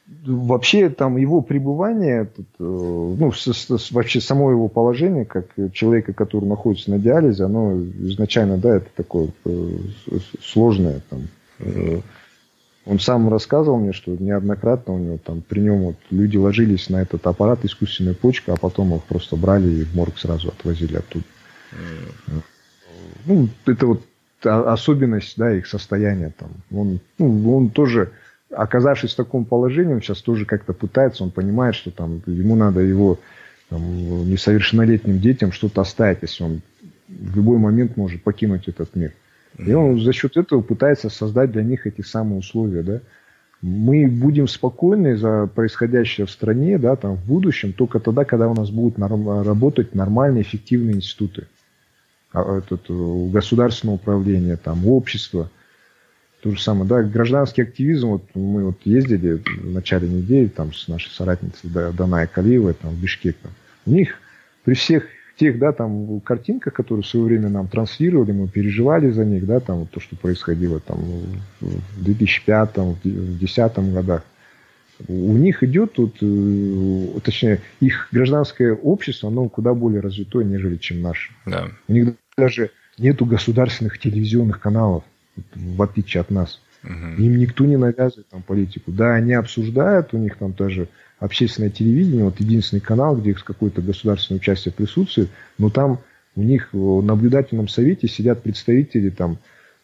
[0.07, 6.47] вообще там его пребывание, э, ну, с, с, вообще само его положение, как человека, который
[6.47, 9.71] находится на диализе, оно изначально, да, это такое э,
[10.43, 11.01] сложное.
[11.09, 11.29] Там,
[11.61, 12.01] э,
[12.85, 17.01] он сам рассказывал мне, что неоднократно у него там при нем вот люди ложились на
[17.01, 21.25] этот аппарат искусственная почка, а потом их просто брали и в морг сразу отвозили оттуда.
[23.25, 24.03] Ну, это вот
[24.43, 26.51] особенность, да, их состояния там.
[26.71, 28.13] Он, ну, он тоже
[28.57, 32.81] оказавшись в таком положении, он сейчас тоже как-то пытается, он понимает, что там ему надо
[32.81, 33.19] его
[33.69, 33.83] там,
[34.29, 36.61] несовершеннолетним детям что-то оставить, если он
[37.09, 39.13] в любой момент может покинуть этот мир.
[39.59, 43.01] И он за счет этого пытается создать для них эти самые условия, да.
[43.63, 48.55] Мы будем спокойны за происходящее в стране, да, там, в будущем, только тогда, когда у
[48.55, 51.47] нас будут работать нормальные, эффективные институты.
[52.33, 55.51] А, этот, э, государственное управление, там, общество–
[56.45, 60.89] то же самое, да, гражданский активизм, вот мы вот ездили в начале недели там с
[60.89, 63.51] нашей соратницей Данай Калиевой там в Бишкек, там.
[63.87, 64.17] у них
[64.63, 65.05] при всех
[65.39, 69.59] тех, да, там картинках, которые в свое время нам транслировали, мы переживали за них, да,
[69.59, 70.99] там вот то, что происходило там
[71.63, 74.23] в 2005, в 2010 годах,
[75.09, 81.01] у них идет тут, э, точнее, их гражданское общество, оно куда более развитое, нежели чем
[81.01, 81.33] наше.
[81.47, 81.69] Да.
[81.89, 85.05] У них даже нету государственных телевизионных каналов
[85.55, 86.61] в отличие от нас.
[86.83, 87.23] Угу.
[87.23, 88.93] Им никто не навязывает там политику.
[88.93, 90.89] Да, они обсуждают, у них там тоже
[91.19, 96.01] общественное телевидение, вот единственный канал, где какое-то государственное участие присутствует, но там
[96.37, 99.39] у них в наблюдательном совете сидят представители там,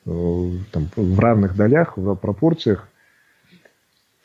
[0.05, 2.89] э, там в равных долях, в пропорциях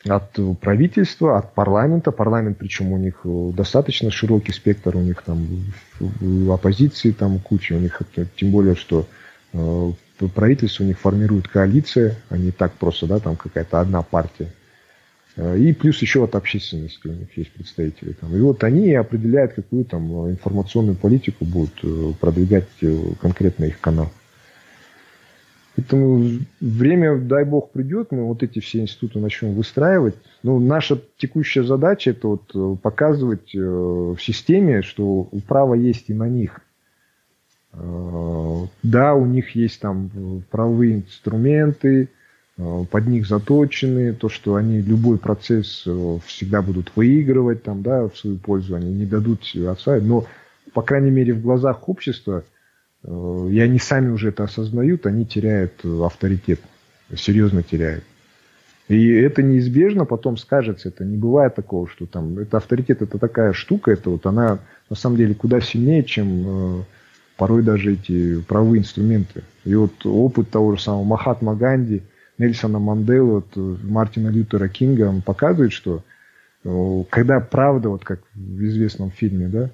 [0.04, 2.12] от правительства, от парламента.
[2.12, 5.46] Парламент, причем у них достаточно широкий спектр, у них там
[6.50, 8.00] оппозиции там куча, у них
[8.36, 9.06] тем более, что
[9.52, 9.92] э,
[10.34, 14.50] правительство у них формирует коалиция, а не так просто, да, там какая-то одна партия.
[15.36, 18.12] Э, и плюс еще от общественности у них есть представители.
[18.12, 18.34] Там.
[18.34, 24.10] И вот они определяют, какую там информационную политику будут э, продвигать э, конкретно их канал.
[25.76, 30.14] Поэтому время, дай бог, придет, мы вот эти все институты начнем выстраивать.
[30.42, 36.62] Ну, наша текущая задача это вот показывать в системе, что право есть и на них.
[38.82, 40.10] Да, у них есть там
[40.50, 42.08] правовые инструменты,
[42.58, 48.08] Э, под них заточены, то, что они любой процесс э, всегда будут выигрывать там, да,
[48.08, 50.26] в свою пользу, они не дадут отца, но,
[50.72, 52.44] по крайней мере, в глазах общества,
[53.04, 56.60] э, и они сами уже это осознают, они теряют авторитет,
[57.14, 58.04] серьезно теряют.
[58.88, 63.52] И это неизбежно потом скажется, это не бывает такого, что там, это авторитет, это такая
[63.52, 66.86] штука, это вот она на самом деле куда сильнее, чем
[67.36, 69.42] порой даже эти правовые инструменты.
[69.64, 72.02] И вот опыт того же самого Махатма Ганди–
[72.38, 76.02] Нельсона Манделы, вот, э, Мартина Лютера Кинга, он показывает, что
[76.64, 79.70] э, когда правда, вот как в известном фильме, да,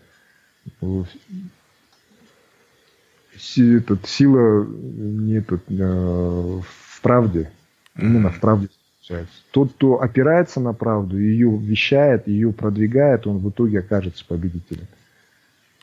[3.57, 7.51] этот, сила не этот, э, в правде,
[7.97, 8.69] именно в правде
[9.51, 14.87] Тот, кто опирается на правду, ее вещает, ее продвигает, он в итоге окажется победителем.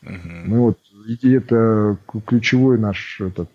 [0.01, 3.49] Мы вот, и это ключевой наш этот,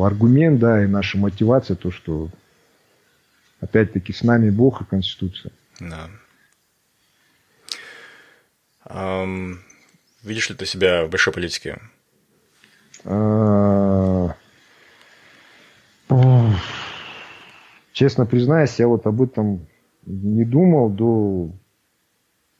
[0.00, 2.30] аргумент, да, и наша мотивация, то, что
[3.60, 5.52] опять-таки с нами Бог и Конституция.
[5.80, 6.08] Да.
[8.88, 9.58] Um,
[10.22, 11.80] видишь ли ты себя в большой политике?
[13.04, 14.36] А,
[17.92, 19.66] честно признаюсь, я вот об этом
[20.04, 21.50] не думал до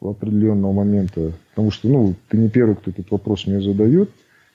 [0.01, 4.11] определенного момента, потому что, ну, ты не первый, кто этот вопрос мне задает.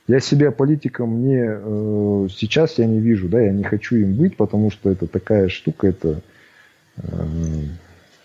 [0.07, 4.35] Я себя политиком не э, сейчас я не вижу, да, я не хочу им быть,
[4.35, 6.21] потому что это такая штука, это
[6.97, 7.25] э,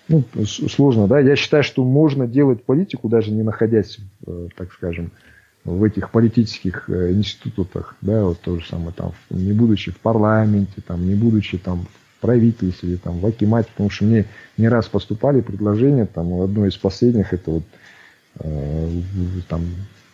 [0.09, 1.21] ну, сложно, да.
[1.21, 5.11] Я считаю, что можно делать политику, даже не находясь, э, так скажем,
[5.65, 10.81] в этих политических э, институтах, да, вот то же самое там, не будучи в парламенте,
[10.87, 14.25] там, не будучи там в правительстве, там, в Акимате, потому что мне
[14.57, 17.63] не раз поступали предложения, там, одно из последних, это вот
[18.41, 18.91] э,
[19.49, 19.63] там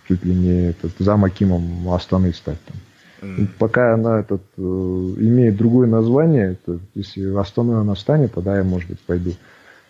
[0.06, 2.58] чуть ли не этот, замакимом Астаны стать.
[2.66, 3.30] Там.
[3.30, 3.48] Mm.
[3.58, 8.90] Пока она этот, э, имеет другое название, это, если Астаной она станет, тогда я, может
[8.90, 9.32] быть, пойду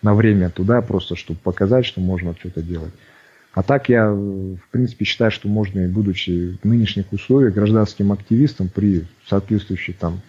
[0.01, 2.93] на время туда, просто чтобы показать, что можно что-то делать.
[3.53, 8.69] А так я, в принципе, считаю, что можно, и будучи в нынешних условиях, гражданским активистом
[8.73, 10.21] при соответствующей там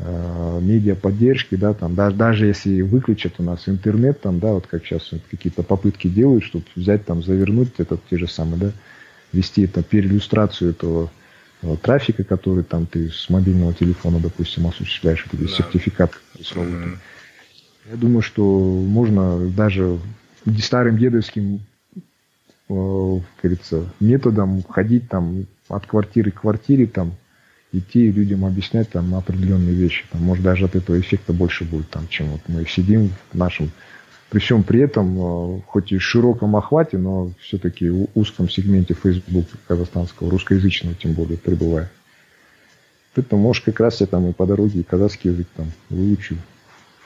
[0.00, 4.84] э, медиаподдержке, да, там, даже, даже если выключат у нас интернет, там, да, вот как
[4.84, 8.72] сейчас вот какие-то попытки делают, чтобы взять там, завернуть этот те же самые, да,
[9.32, 11.10] вести это переиллюстрацию этого
[11.62, 15.48] э, трафика, который там ты с мобильного телефона, допустим, осуществляешь, этот да.
[15.48, 16.12] сертификат.
[16.38, 16.96] Mm-hmm.
[17.90, 19.98] Я думаю, что можно даже
[20.60, 21.60] старым дедовским,
[21.96, 22.00] э,
[22.68, 27.14] как говорится, методом ходить там от квартиры к квартире, там,
[27.72, 30.04] идти людям объяснять там определенные вещи.
[30.10, 33.70] Там, может, даже от этого эффекта больше будет, там, чем вот мы сидим в нашем
[34.30, 38.94] при всем при этом, э, хоть и в широком охвате, но все-таки в узком сегменте
[38.94, 41.90] Facebook казахстанского, русскоязычного тем более, пребывая.
[43.14, 46.36] Поэтому, может, как раз я там и по дороге и казахский язык там выучу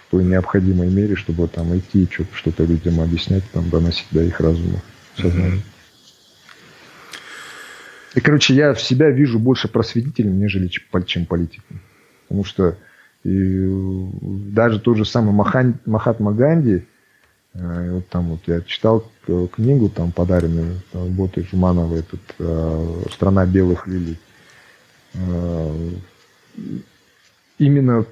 [0.07, 4.39] в той необходимой мере, чтобы там идти и что-то людям объяснять, там, доносить до их
[4.39, 4.83] разума,
[5.17, 5.63] сознания.
[8.15, 10.71] И, короче, я в себя вижу больше просветителем, нежели
[11.07, 11.81] чем политиком.
[12.29, 12.77] Потому что
[13.25, 13.69] и
[14.53, 16.85] даже тот же самый Махан, Махатма Ганди,
[17.55, 19.09] Э, вот там вот я читал
[19.53, 24.19] книгу, там подаренную Ботой Жумановой, этот, э, «Страна белых лилий».
[25.15, 25.91] Э,
[27.59, 28.05] именно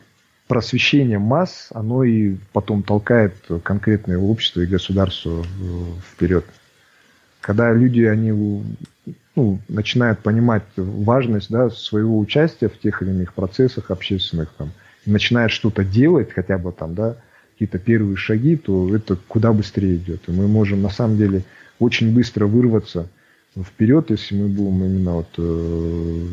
[0.46, 5.44] просвещение масс, оно и потом толкает конкретное общество и государство
[6.12, 6.44] вперед.
[7.42, 8.30] Когда люди, они
[9.34, 14.70] ну, начинают понимать важность да, своего участия в тех или иных процессах общественных, там,
[15.04, 17.16] начинают что-то делать хотя бы там, да,
[17.52, 20.22] какие-то первые шаги, то это куда быстрее идет.
[20.28, 21.42] И мы можем на самом деле
[21.80, 23.08] очень быстро вырваться
[23.56, 26.26] вперед, если мы будем именно вот, э,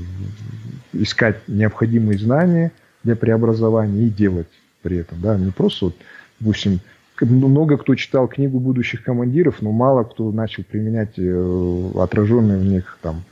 [0.93, 2.71] искать необходимые знания
[3.03, 4.47] для преобразования и делать
[4.83, 5.19] при этом.
[5.21, 5.37] Да?
[5.37, 5.95] Не просто, вот,
[6.39, 6.79] допустим,
[7.21, 12.97] много кто читал книгу будущих командиров, но мало кто начал применять э, отраженные в них
[13.01, 13.23] там,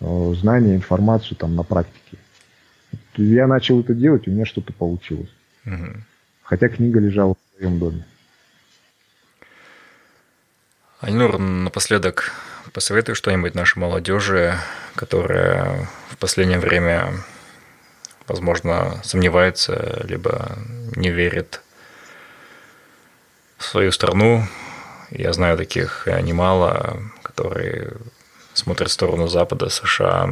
[0.00, 2.18] э, знания, информацию там, на практике.
[3.16, 5.30] Я начал это делать, у меня что-то получилось.
[5.66, 5.86] Угу.
[6.42, 8.04] Хотя книга лежала в своем доме.
[11.00, 12.32] Айнур, напоследок
[12.72, 14.54] посоветуй что-нибудь нашей молодежи,
[14.94, 17.12] которая в последнее время,
[18.26, 20.58] возможно, сомневается, либо
[20.96, 21.62] не верит
[23.64, 24.44] свою страну.
[25.10, 27.92] Я знаю таких немало, которые
[28.54, 30.28] смотрят в сторону Запада, США.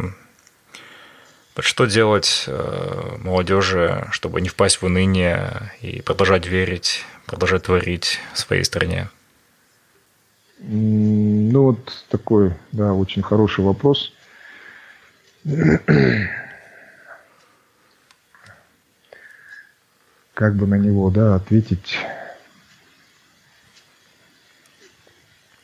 [1.57, 8.21] Вот что делать э, молодежи, чтобы не впасть в уныние и продолжать верить, продолжать творить
[8.33, 9.09] в своей стране?
[10.61, 14.13] Ну, вот такой, да, очень хороший вопрос.
[20.35, 21.99] Как бы на него, да, ответить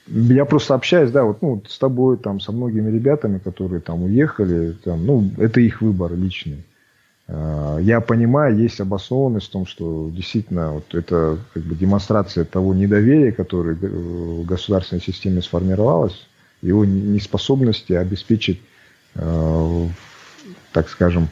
[0.07, 4.77] я просто общаюсь, да, вот ну, с тобой, там, со многими ребятами, которые там уехали,
[4.85, 6.65] там, ну, это их выбор личный.
[7.27, 12.75] А, я понимаю, есть обоснованность в том, что действительно вот это как бы демонстрация того
[12.75, 16.27] недоверия, которое в государственной системе сформировалось,
[16.61, 18.61] его неспособности обеспечить,
[19.15, 19.89] а,
[20.73, 21.29] так скажем,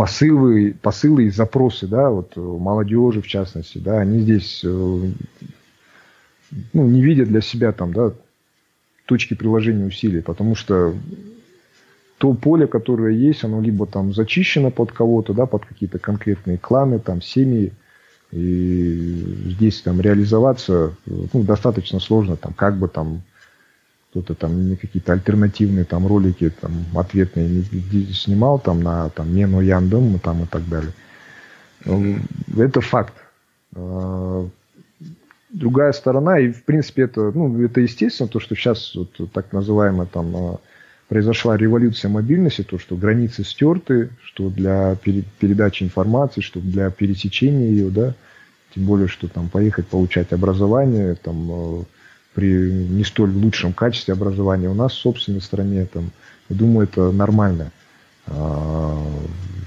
[0.00, 4.68] посылы, посылы и запросы, да, вот молодежи в частности, да, они здесь э,
[6.72, 8.14] ну, не видят для себя там, да,
[9.04, 10.94] точки приложения усилий, потому что
[12.16, 16.98] то поле, которое есть, оно либо там зачищено под кого-то, да, под какие-то конкретные кланы,
[16.98, 17.74] там, семьи,
[18.32, 23.20] и здесь там реализоваться ну, достаточно сложно, там, как бы там
[24.10, 27.62] кто-то там какие-то альтернативные там ролики там ответные
[28.12, 30.92] снимал там на там Мену Яндом там и так далее.
[31.84, 32.16] Ну,
[32.56, 33.14] это факт.
[33.74, 34.48] А,
[35.50, 40.06] другая сторона, и в принципе это, ну, это естественно, то, что сейчас вот, так называемая
[40.06, 40.60] там а,
[41.08, 47.90] произошла революция мобильности, то, что границы стерты, что для передачи информации, что для пересечения ее,
[47.90, 48.14] да,
[48.74, 51.84] тем более, что там поехать получать образование, там а,
[52.34, 55.86] при не столь лучшем качестве образования у нас в собственной стране.
[55.86, 56.10] Там,
[56.48, 57.72] я думаю, это нормально.
[58.26, 58.98] А,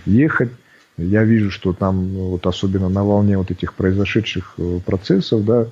[0.06, 0.52] ехать.
[0.98, 5.68] Я вижу, что там, вот особенно на волне вот этих произошедших э, процессов, да,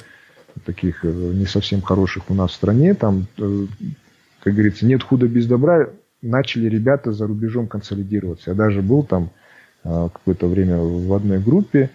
[0.65, 3.65] таких э, не совсем хороших у нас в стране, там, э,
[4.43, 5.89] как говорится, нет худа без добра,
[6.23, 8.49] начали ребята за рубежом консолидироваться.
[8.51, 9.31] Я даже был там
[9.83, 11.89] какое-то время в одной группе,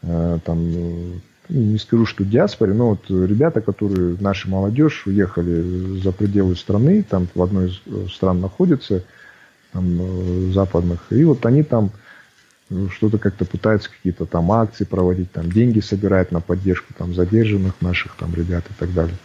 [0.00, 1.20] там ну,
[1.52, 7.28] не скажу, что диаспоре, но вот ребята, которые, наша молодежь, уехали за пределы страны, там
[7.34, 9.04] в одной из э, стран находятся,
[9.72, 11.90] там, э, западных, и вот они там
[12.70, 17.74] э, что-то как-то пытаются какие-то там акции проводить, там деньги собирают на поддержку там задержанных
[17.80, 19.16] наших там ребят и так далее.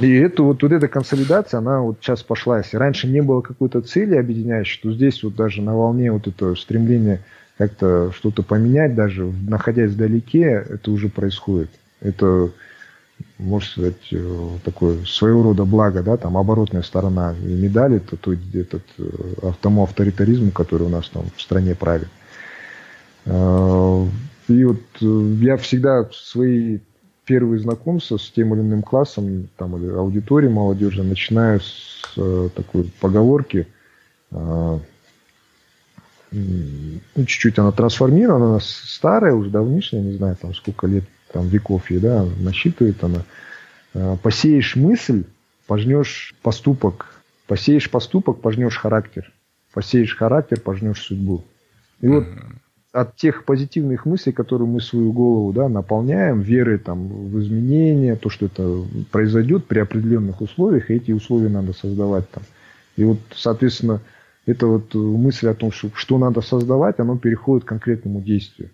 [0.00, 2.58] И это вот, вот эта консолидация, она вот сейчас пошла.
[2.58, 6.54] Если раньше не было какой-то цели объединяющей, то здесь вот даже на волне вот это
[6.54, 7.22] стремление
[7.60, 11.68] как-то что-то поменять, даже находясь вдалеке, это уже происходит.
[12.00, 12.48] Это,
[13.36, 18.82] можно сказать, э, такое своего рода благо, да, там оборотная сторона медали, это тот, этот,
[18.96, 22.08] э, тому авторитаризму, который у нас там в стране правит.
[23.26, 24.06] Э,
[24.48, 24.80] и вот
[25.42, 26.78] я всегда свои
[27.26, 32.14] первые знакомства с тем или иным классом, там, или аудиторией молодежи, начинаю с
[32.56, 33.66] такой поговорки
[36.32, 42.00] чуть-чуть она трансформирована, она старая, уже давнишняя, не знаю, там сколько лет, там веков ей,
[42.00, 43.24] да, насчитывает она.
[43.94, 45.24] А, посеешь мысль,
[45.66, 47.22] пожнешь поступок.
[47.46, 49.32] Посеешь поступок, пожнешь характер.
[49.72, 51.44] Посеешь характер, пожнешь судьбу.
[52.00, 52.26] И вот
[52.92, 58.30] от тех позитивных мыслей, которые мы свою голову да, наполняем, верой там, в изменения, то,
[58.30, 62.42] что это произойдет при определенных условиях, и эти условия надо создавать там.
[62.96, 64.00] И вот, соответственно,
[64.46, 68.70] это вот мысль о том, что, что надо создавать, оно переходит к конкретному действию.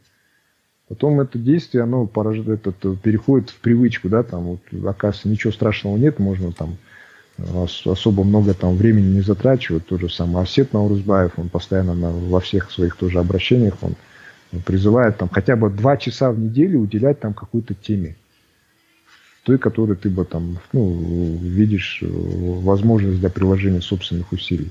[0.89, 5.97] Потом это действие, оно порождает, это, переходит в привычку, да, там, вот, оказывается, ничего страшного
[5.97, 6.77] нет, можно там
[7.85, 9.87] особо много там времени не затрачивать.
[9.87, 13.95] Тот же самый Осет Наурузбаев, он постоянно на, во всех своих тоже обращениях, он,
[14.65, 18.17] призывает там хотя бы два часа в неделю уделять там какой-то теме.
[19.43, 24.71] Той, которой ты бы там, ну, видишь э, возможность для приложения собственных усилий.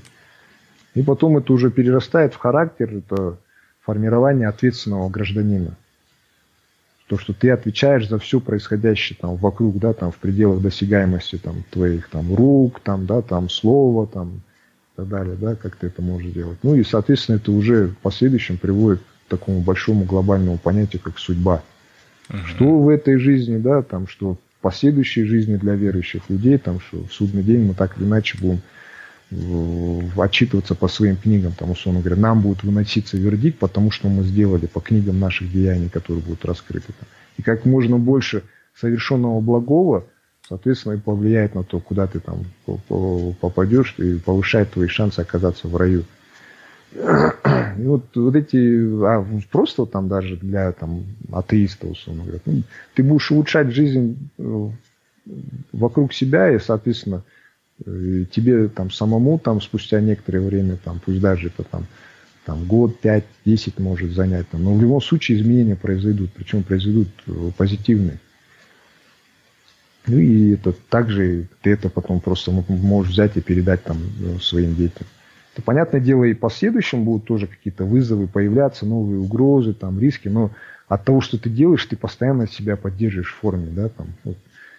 [0.96, 3.36] И потом это уже перерастает в характер, это
[3.82, 5.76] формирование ответственного гражданина.
[7.06, 11.64] То, что ты отвечаешь за все происходящее там вокруг, да, там в пределах досягаемости там
[11.70, 16.00] твоих там рук, там, да, там слова, там и так далее, да, как ты это
[16.00, 16.58] можешь делать.
[16.62, 21.62] Ну и, соответственно, это уже в последующем приводит к такому большому глобальному понятию, как судьба.
[22.30, 26.80] uh Что в этой жизни, да, там, что в последующей жизни для верующих людей, там,
[26.80, 28.62] что в судный день мы так или иначе будем
[29.30, 34.66] отчитываться по своим книгам, там, условно говоря, нам будет выноситься вердикт, потому что мы сделали
[34.66, 36.92] по книгам наших деяний, которые будут раскрыты.
[37.36, 38.44] И как можно больше
[38.74, 40.04] совершенного благого,
[40.48, 42.44] соответственно, и повлияет на то, куда ты там
[43.40, 46.04] попадешь, и повышает твои шансы оказаться в раю.
[47.78, 52.62] И вот, вот эти, а просто там даже для там, атеиста, условно говоря, ну,
[52.94, 54.70] ты будешь улучшать жизнь э,
[55.72, 57.22] вокруг себя, и, соответственно,
[57.84, 61.86] э, тебе там самому там спустя некоторое время, там, пусть даже это там,
[62.44, 67.08] там год, пять, десять может занять, там, но в любом случае изменения произойдут, причем произойдут
[67.26, 68.18] э, позитивные.
[70.06, 73.98] Ну и это также ты это потом просто можешь взять и передать там
[74.40, 75.04] своим детям
[75.56, 80.50] то, понятное дело, и последующем будут тоже какие-то вызовы появляться, новые угрозы, там, риски, но
[80.86, 84.36] от того, что ты делаешь, ты постоянно себя поддерживаешь в форме, да, там, вот.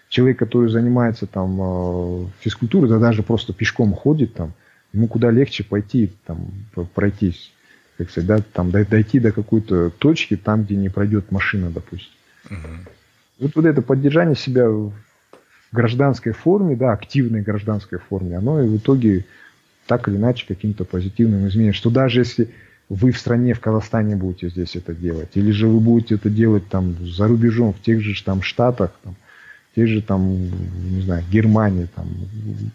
[0.09, 4.53] Человек, который занимается там э, физкультурой, да даже просто пешком ходит там,
[4.93, 6.47] ему куда легче пойти там
[6.93, 7.51] пройтись,
[7.97, 12.11] как сказать, да, там дойти до какой-то точки, там, где не пройдет машина, допустим.
[12.49, 12.57] Угу.
[13.39, 14.93] Вот, вот это поддержание себя в
[15.71, 19.25] гражданской форме, да, активной гражданской форме, оно и в итоге
[19.87, 21.73] так или иначе каким-то позитивным изменением.
[21.73, 22.49] Что даже если
[22.89, 26.67] вы в стране, в Казахстане будете здесь это делать, или же вы будете это делать
[26.69, 29.15] там за рубежом, в тех же там штатах, там,
[29.77, 30.27] в тех же там,
[30.89, 32.07] не знаю, Германии, там,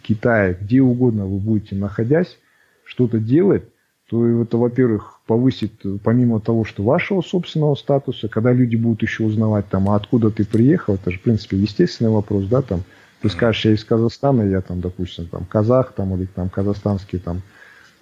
[0.03, 2.39] Китае, где угодно вы будете находясь,
[2.85, 3.65] что-то делать,
[4.09, 9.69] то это, во-первых, повысит, помимо того, что вашего собственного статуса, когда люди будут еще узнавать,
[9.69, 12.85] там, а откуда ты приехал, это же, в принципе, естественный вопрос, да, там,
[13.20, 17.43] ты скажешь, я из Казахстана, я там, допустим, там казах, там, или там казахстанский, там,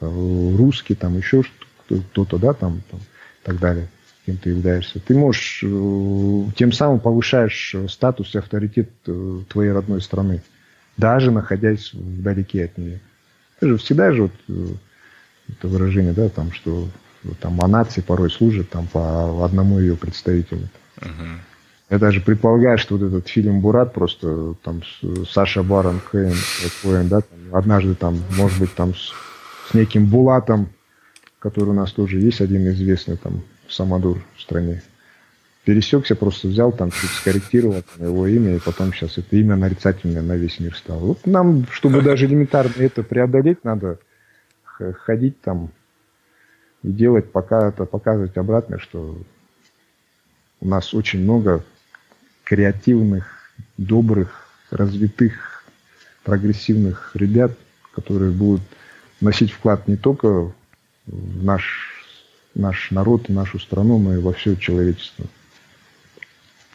[0.02, 1.42] э, русский, там, еще
[1.88, 3.88] кто-то, да, там, там, и так далее,
[4.26, 5.00] кем ты являешься.
[5.00, 10.42] Ты можешь, э, тем самым повышаешь статус и авторитет э, твоей родной страны,
[10.96, 13.00] даже находясь вдалеке от нее.
[13.56, 14.32] Это же всегда же вот
[15.48, 16.88] это выражение, да, там, что
[17.40, 20.68] там, а нации порой служат там по одному ее представителю.
[20.98, 21.38] Uh-huh.
[21.90, 24.82] Я даже предполагаю, что вот этот фильм «Бурат» просто там
[25.28, 26.34] Саша Барон Кейн,
[26.82, 29.12] Коэн, да, там, однажды там, может быть, там с,
[29.68, 30.68] с неким Булатом,
[31.40, 34.82] который у нас тоже есть, один известный там Самодур в стране,
[35.64, 40.22] пересекся, просто взял там, чуть скорректировал там, его имя, и потом сейчас это имя нарицательное
[40.22, 40.98] на весь мир стало.
[40.98, 43.98] Вот нам, чтобы даже элементарно это преодолеть, надо
[45.04, 45.70] ходить там
[46.82, 49.18] и делать, пока это показывать обратно, что
[50.60, 51.64] у нас очень много
[52.44, 53.26] креативных,
[53.76, 55.64] добрых, развитых,
[56.24, 57.52] прогрессивных ребят,
[57.94, 58.62] которые будут
[59.20, 60.52] носить вклад не только
[61.06, 61.99] в наш,
[62.54, 65.26] наш народ нашу страну, но и во все человечество.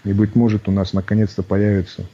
[0.04, 2.06] И, быть может, у нас наконец-то появятся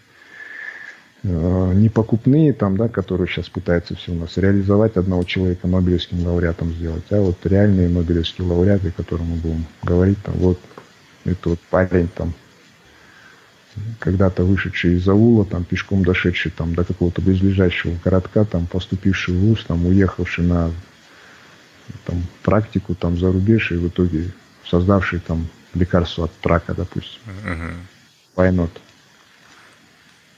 [1.23, 6.73] э, непокупные, там, да, которые сейчас пытаются все у нас реализовать одного человека Нобелевским лауреатом
[6.73, 10.59] сделать, а вот реальные Нобелевские лауреаты, которым мы будем говорить, там, вот,
[11.25, 12.33] это вот парень там
[13.99, 19.39] когда-то вышедший из аула, там, пешком дошедший там, до какого-то близлежащего городка, там, поступивший в
[19.39, 20.71] ВУЗ, там, уехавший на
[22.05, 24.31] там, практику там, за рубеж и в итоге
[24.65, 27.21] создавший там лекарство от рака, допустим.
[27.45, 27.73] Uh-huh.
[28.35, 28.71] Why not?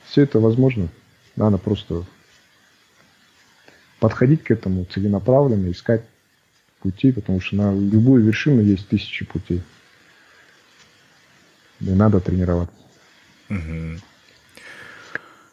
[0.05, 0.89] Все это возможно.
[1.35, 2.05] Надо просто
[3.99, 6.03] подходить к этому целенаправленно, искать
[6.79, 9.63] пути, потому что на любую вершину есть тысячи путей.
[11.79, 12.75] И надо тренироваться.
[13.49, 13.99] Угу.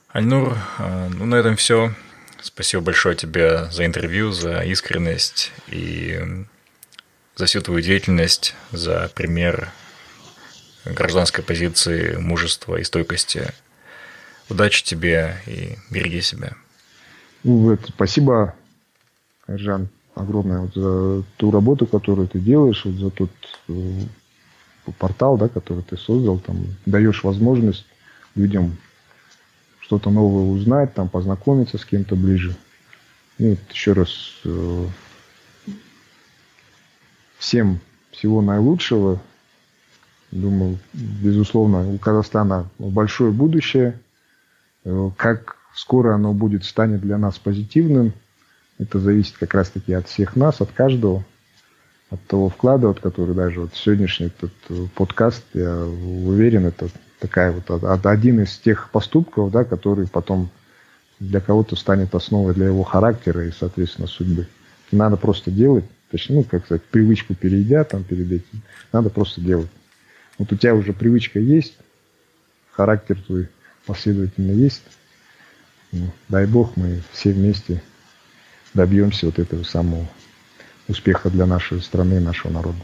[0.08, 1.94] Альнур, а, ну на этом все.
[2.42, 6.18] Спасибо большое тебе за интервью, за искренность и
[7.36, 9.70] за всю твою деятельность, за пример
[10.84, 13.52] гражданской позиции, мужества и стойкости.
[14.48, 16.54] Удачи тебе и береги себя.
[17.44, 18.54] Ну, это, спасибо,
[19.46, 23.30] Жан, огромное вот за ту работу, которую ты делаешь, вот за тот
[23.68, 24.02] э,
[24.98, 27.86] портал, да, который ты создал, там даешь возможность
[28.34, 28.76] людям
[29.90, 32.54] что-то новое узнать, там познакомиться с кем-то ближе.
[33.38, 34.10] И вот еще раз
[34.44, 34.86] э,
[37.38, 37.80] всем
[38.12, 39.20] всего наилучшего.
[40.30, 43.98] Думаю, безусловно, у Казахстана большое будущее.
[44.84, 48.12] Э, как скоро оно будет, станет для нас позитивным,
[48.78, 51.24] это зависит как раз-таки от всех нас, от каждого
[52.10, 56.88] от того вклада, вот, который даже вот сегодняшний этот э, подкаст, я уверен, это
[57.20, 60.50] такая вот один из тех поступков, да, который потом
[61.20, 64.48] для кого-то станет основой для его характера и, соответственно, судьбы.
[64.90, 69.70] Надо просто делать, точнее, ну, как сказать, привычку перейдя там перед этим, надо просто делать.
[70.38, 71.76] Вот у тебя уже привычка есть,
[72.72, 73.48] характер твой
[73.86, 74.82] последовательно есть.
[75.92, 77.82] Ну, дай Бог, мы все вместе
[78.72, 80.08] добьемся вот этого самого
[80.88, 82.78] успеха для нашей страны и нашего народа.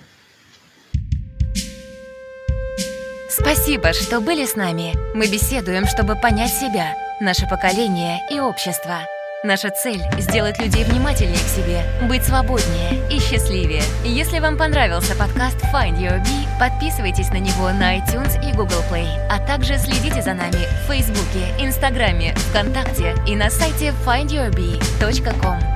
[3.39, 4.95] Спасибо, что были с нами.
[5.15, 9.01] Мы беседуем, чтобы понять себя, наше поколение и общество.
[9.45, 13.83] Наша цель— сделать людей внимательнее к себе, быть свободнее и счастливее.
[14.05, 19.07] Если вам понравился подкаст Find Your Bee, подписывайтесь на него на iTunes и Google Play,
[19.29, 25.76] а также следите за нами в Фейсбуке, Инстаграме, ВКонтакте и на сайте findyourbee.com.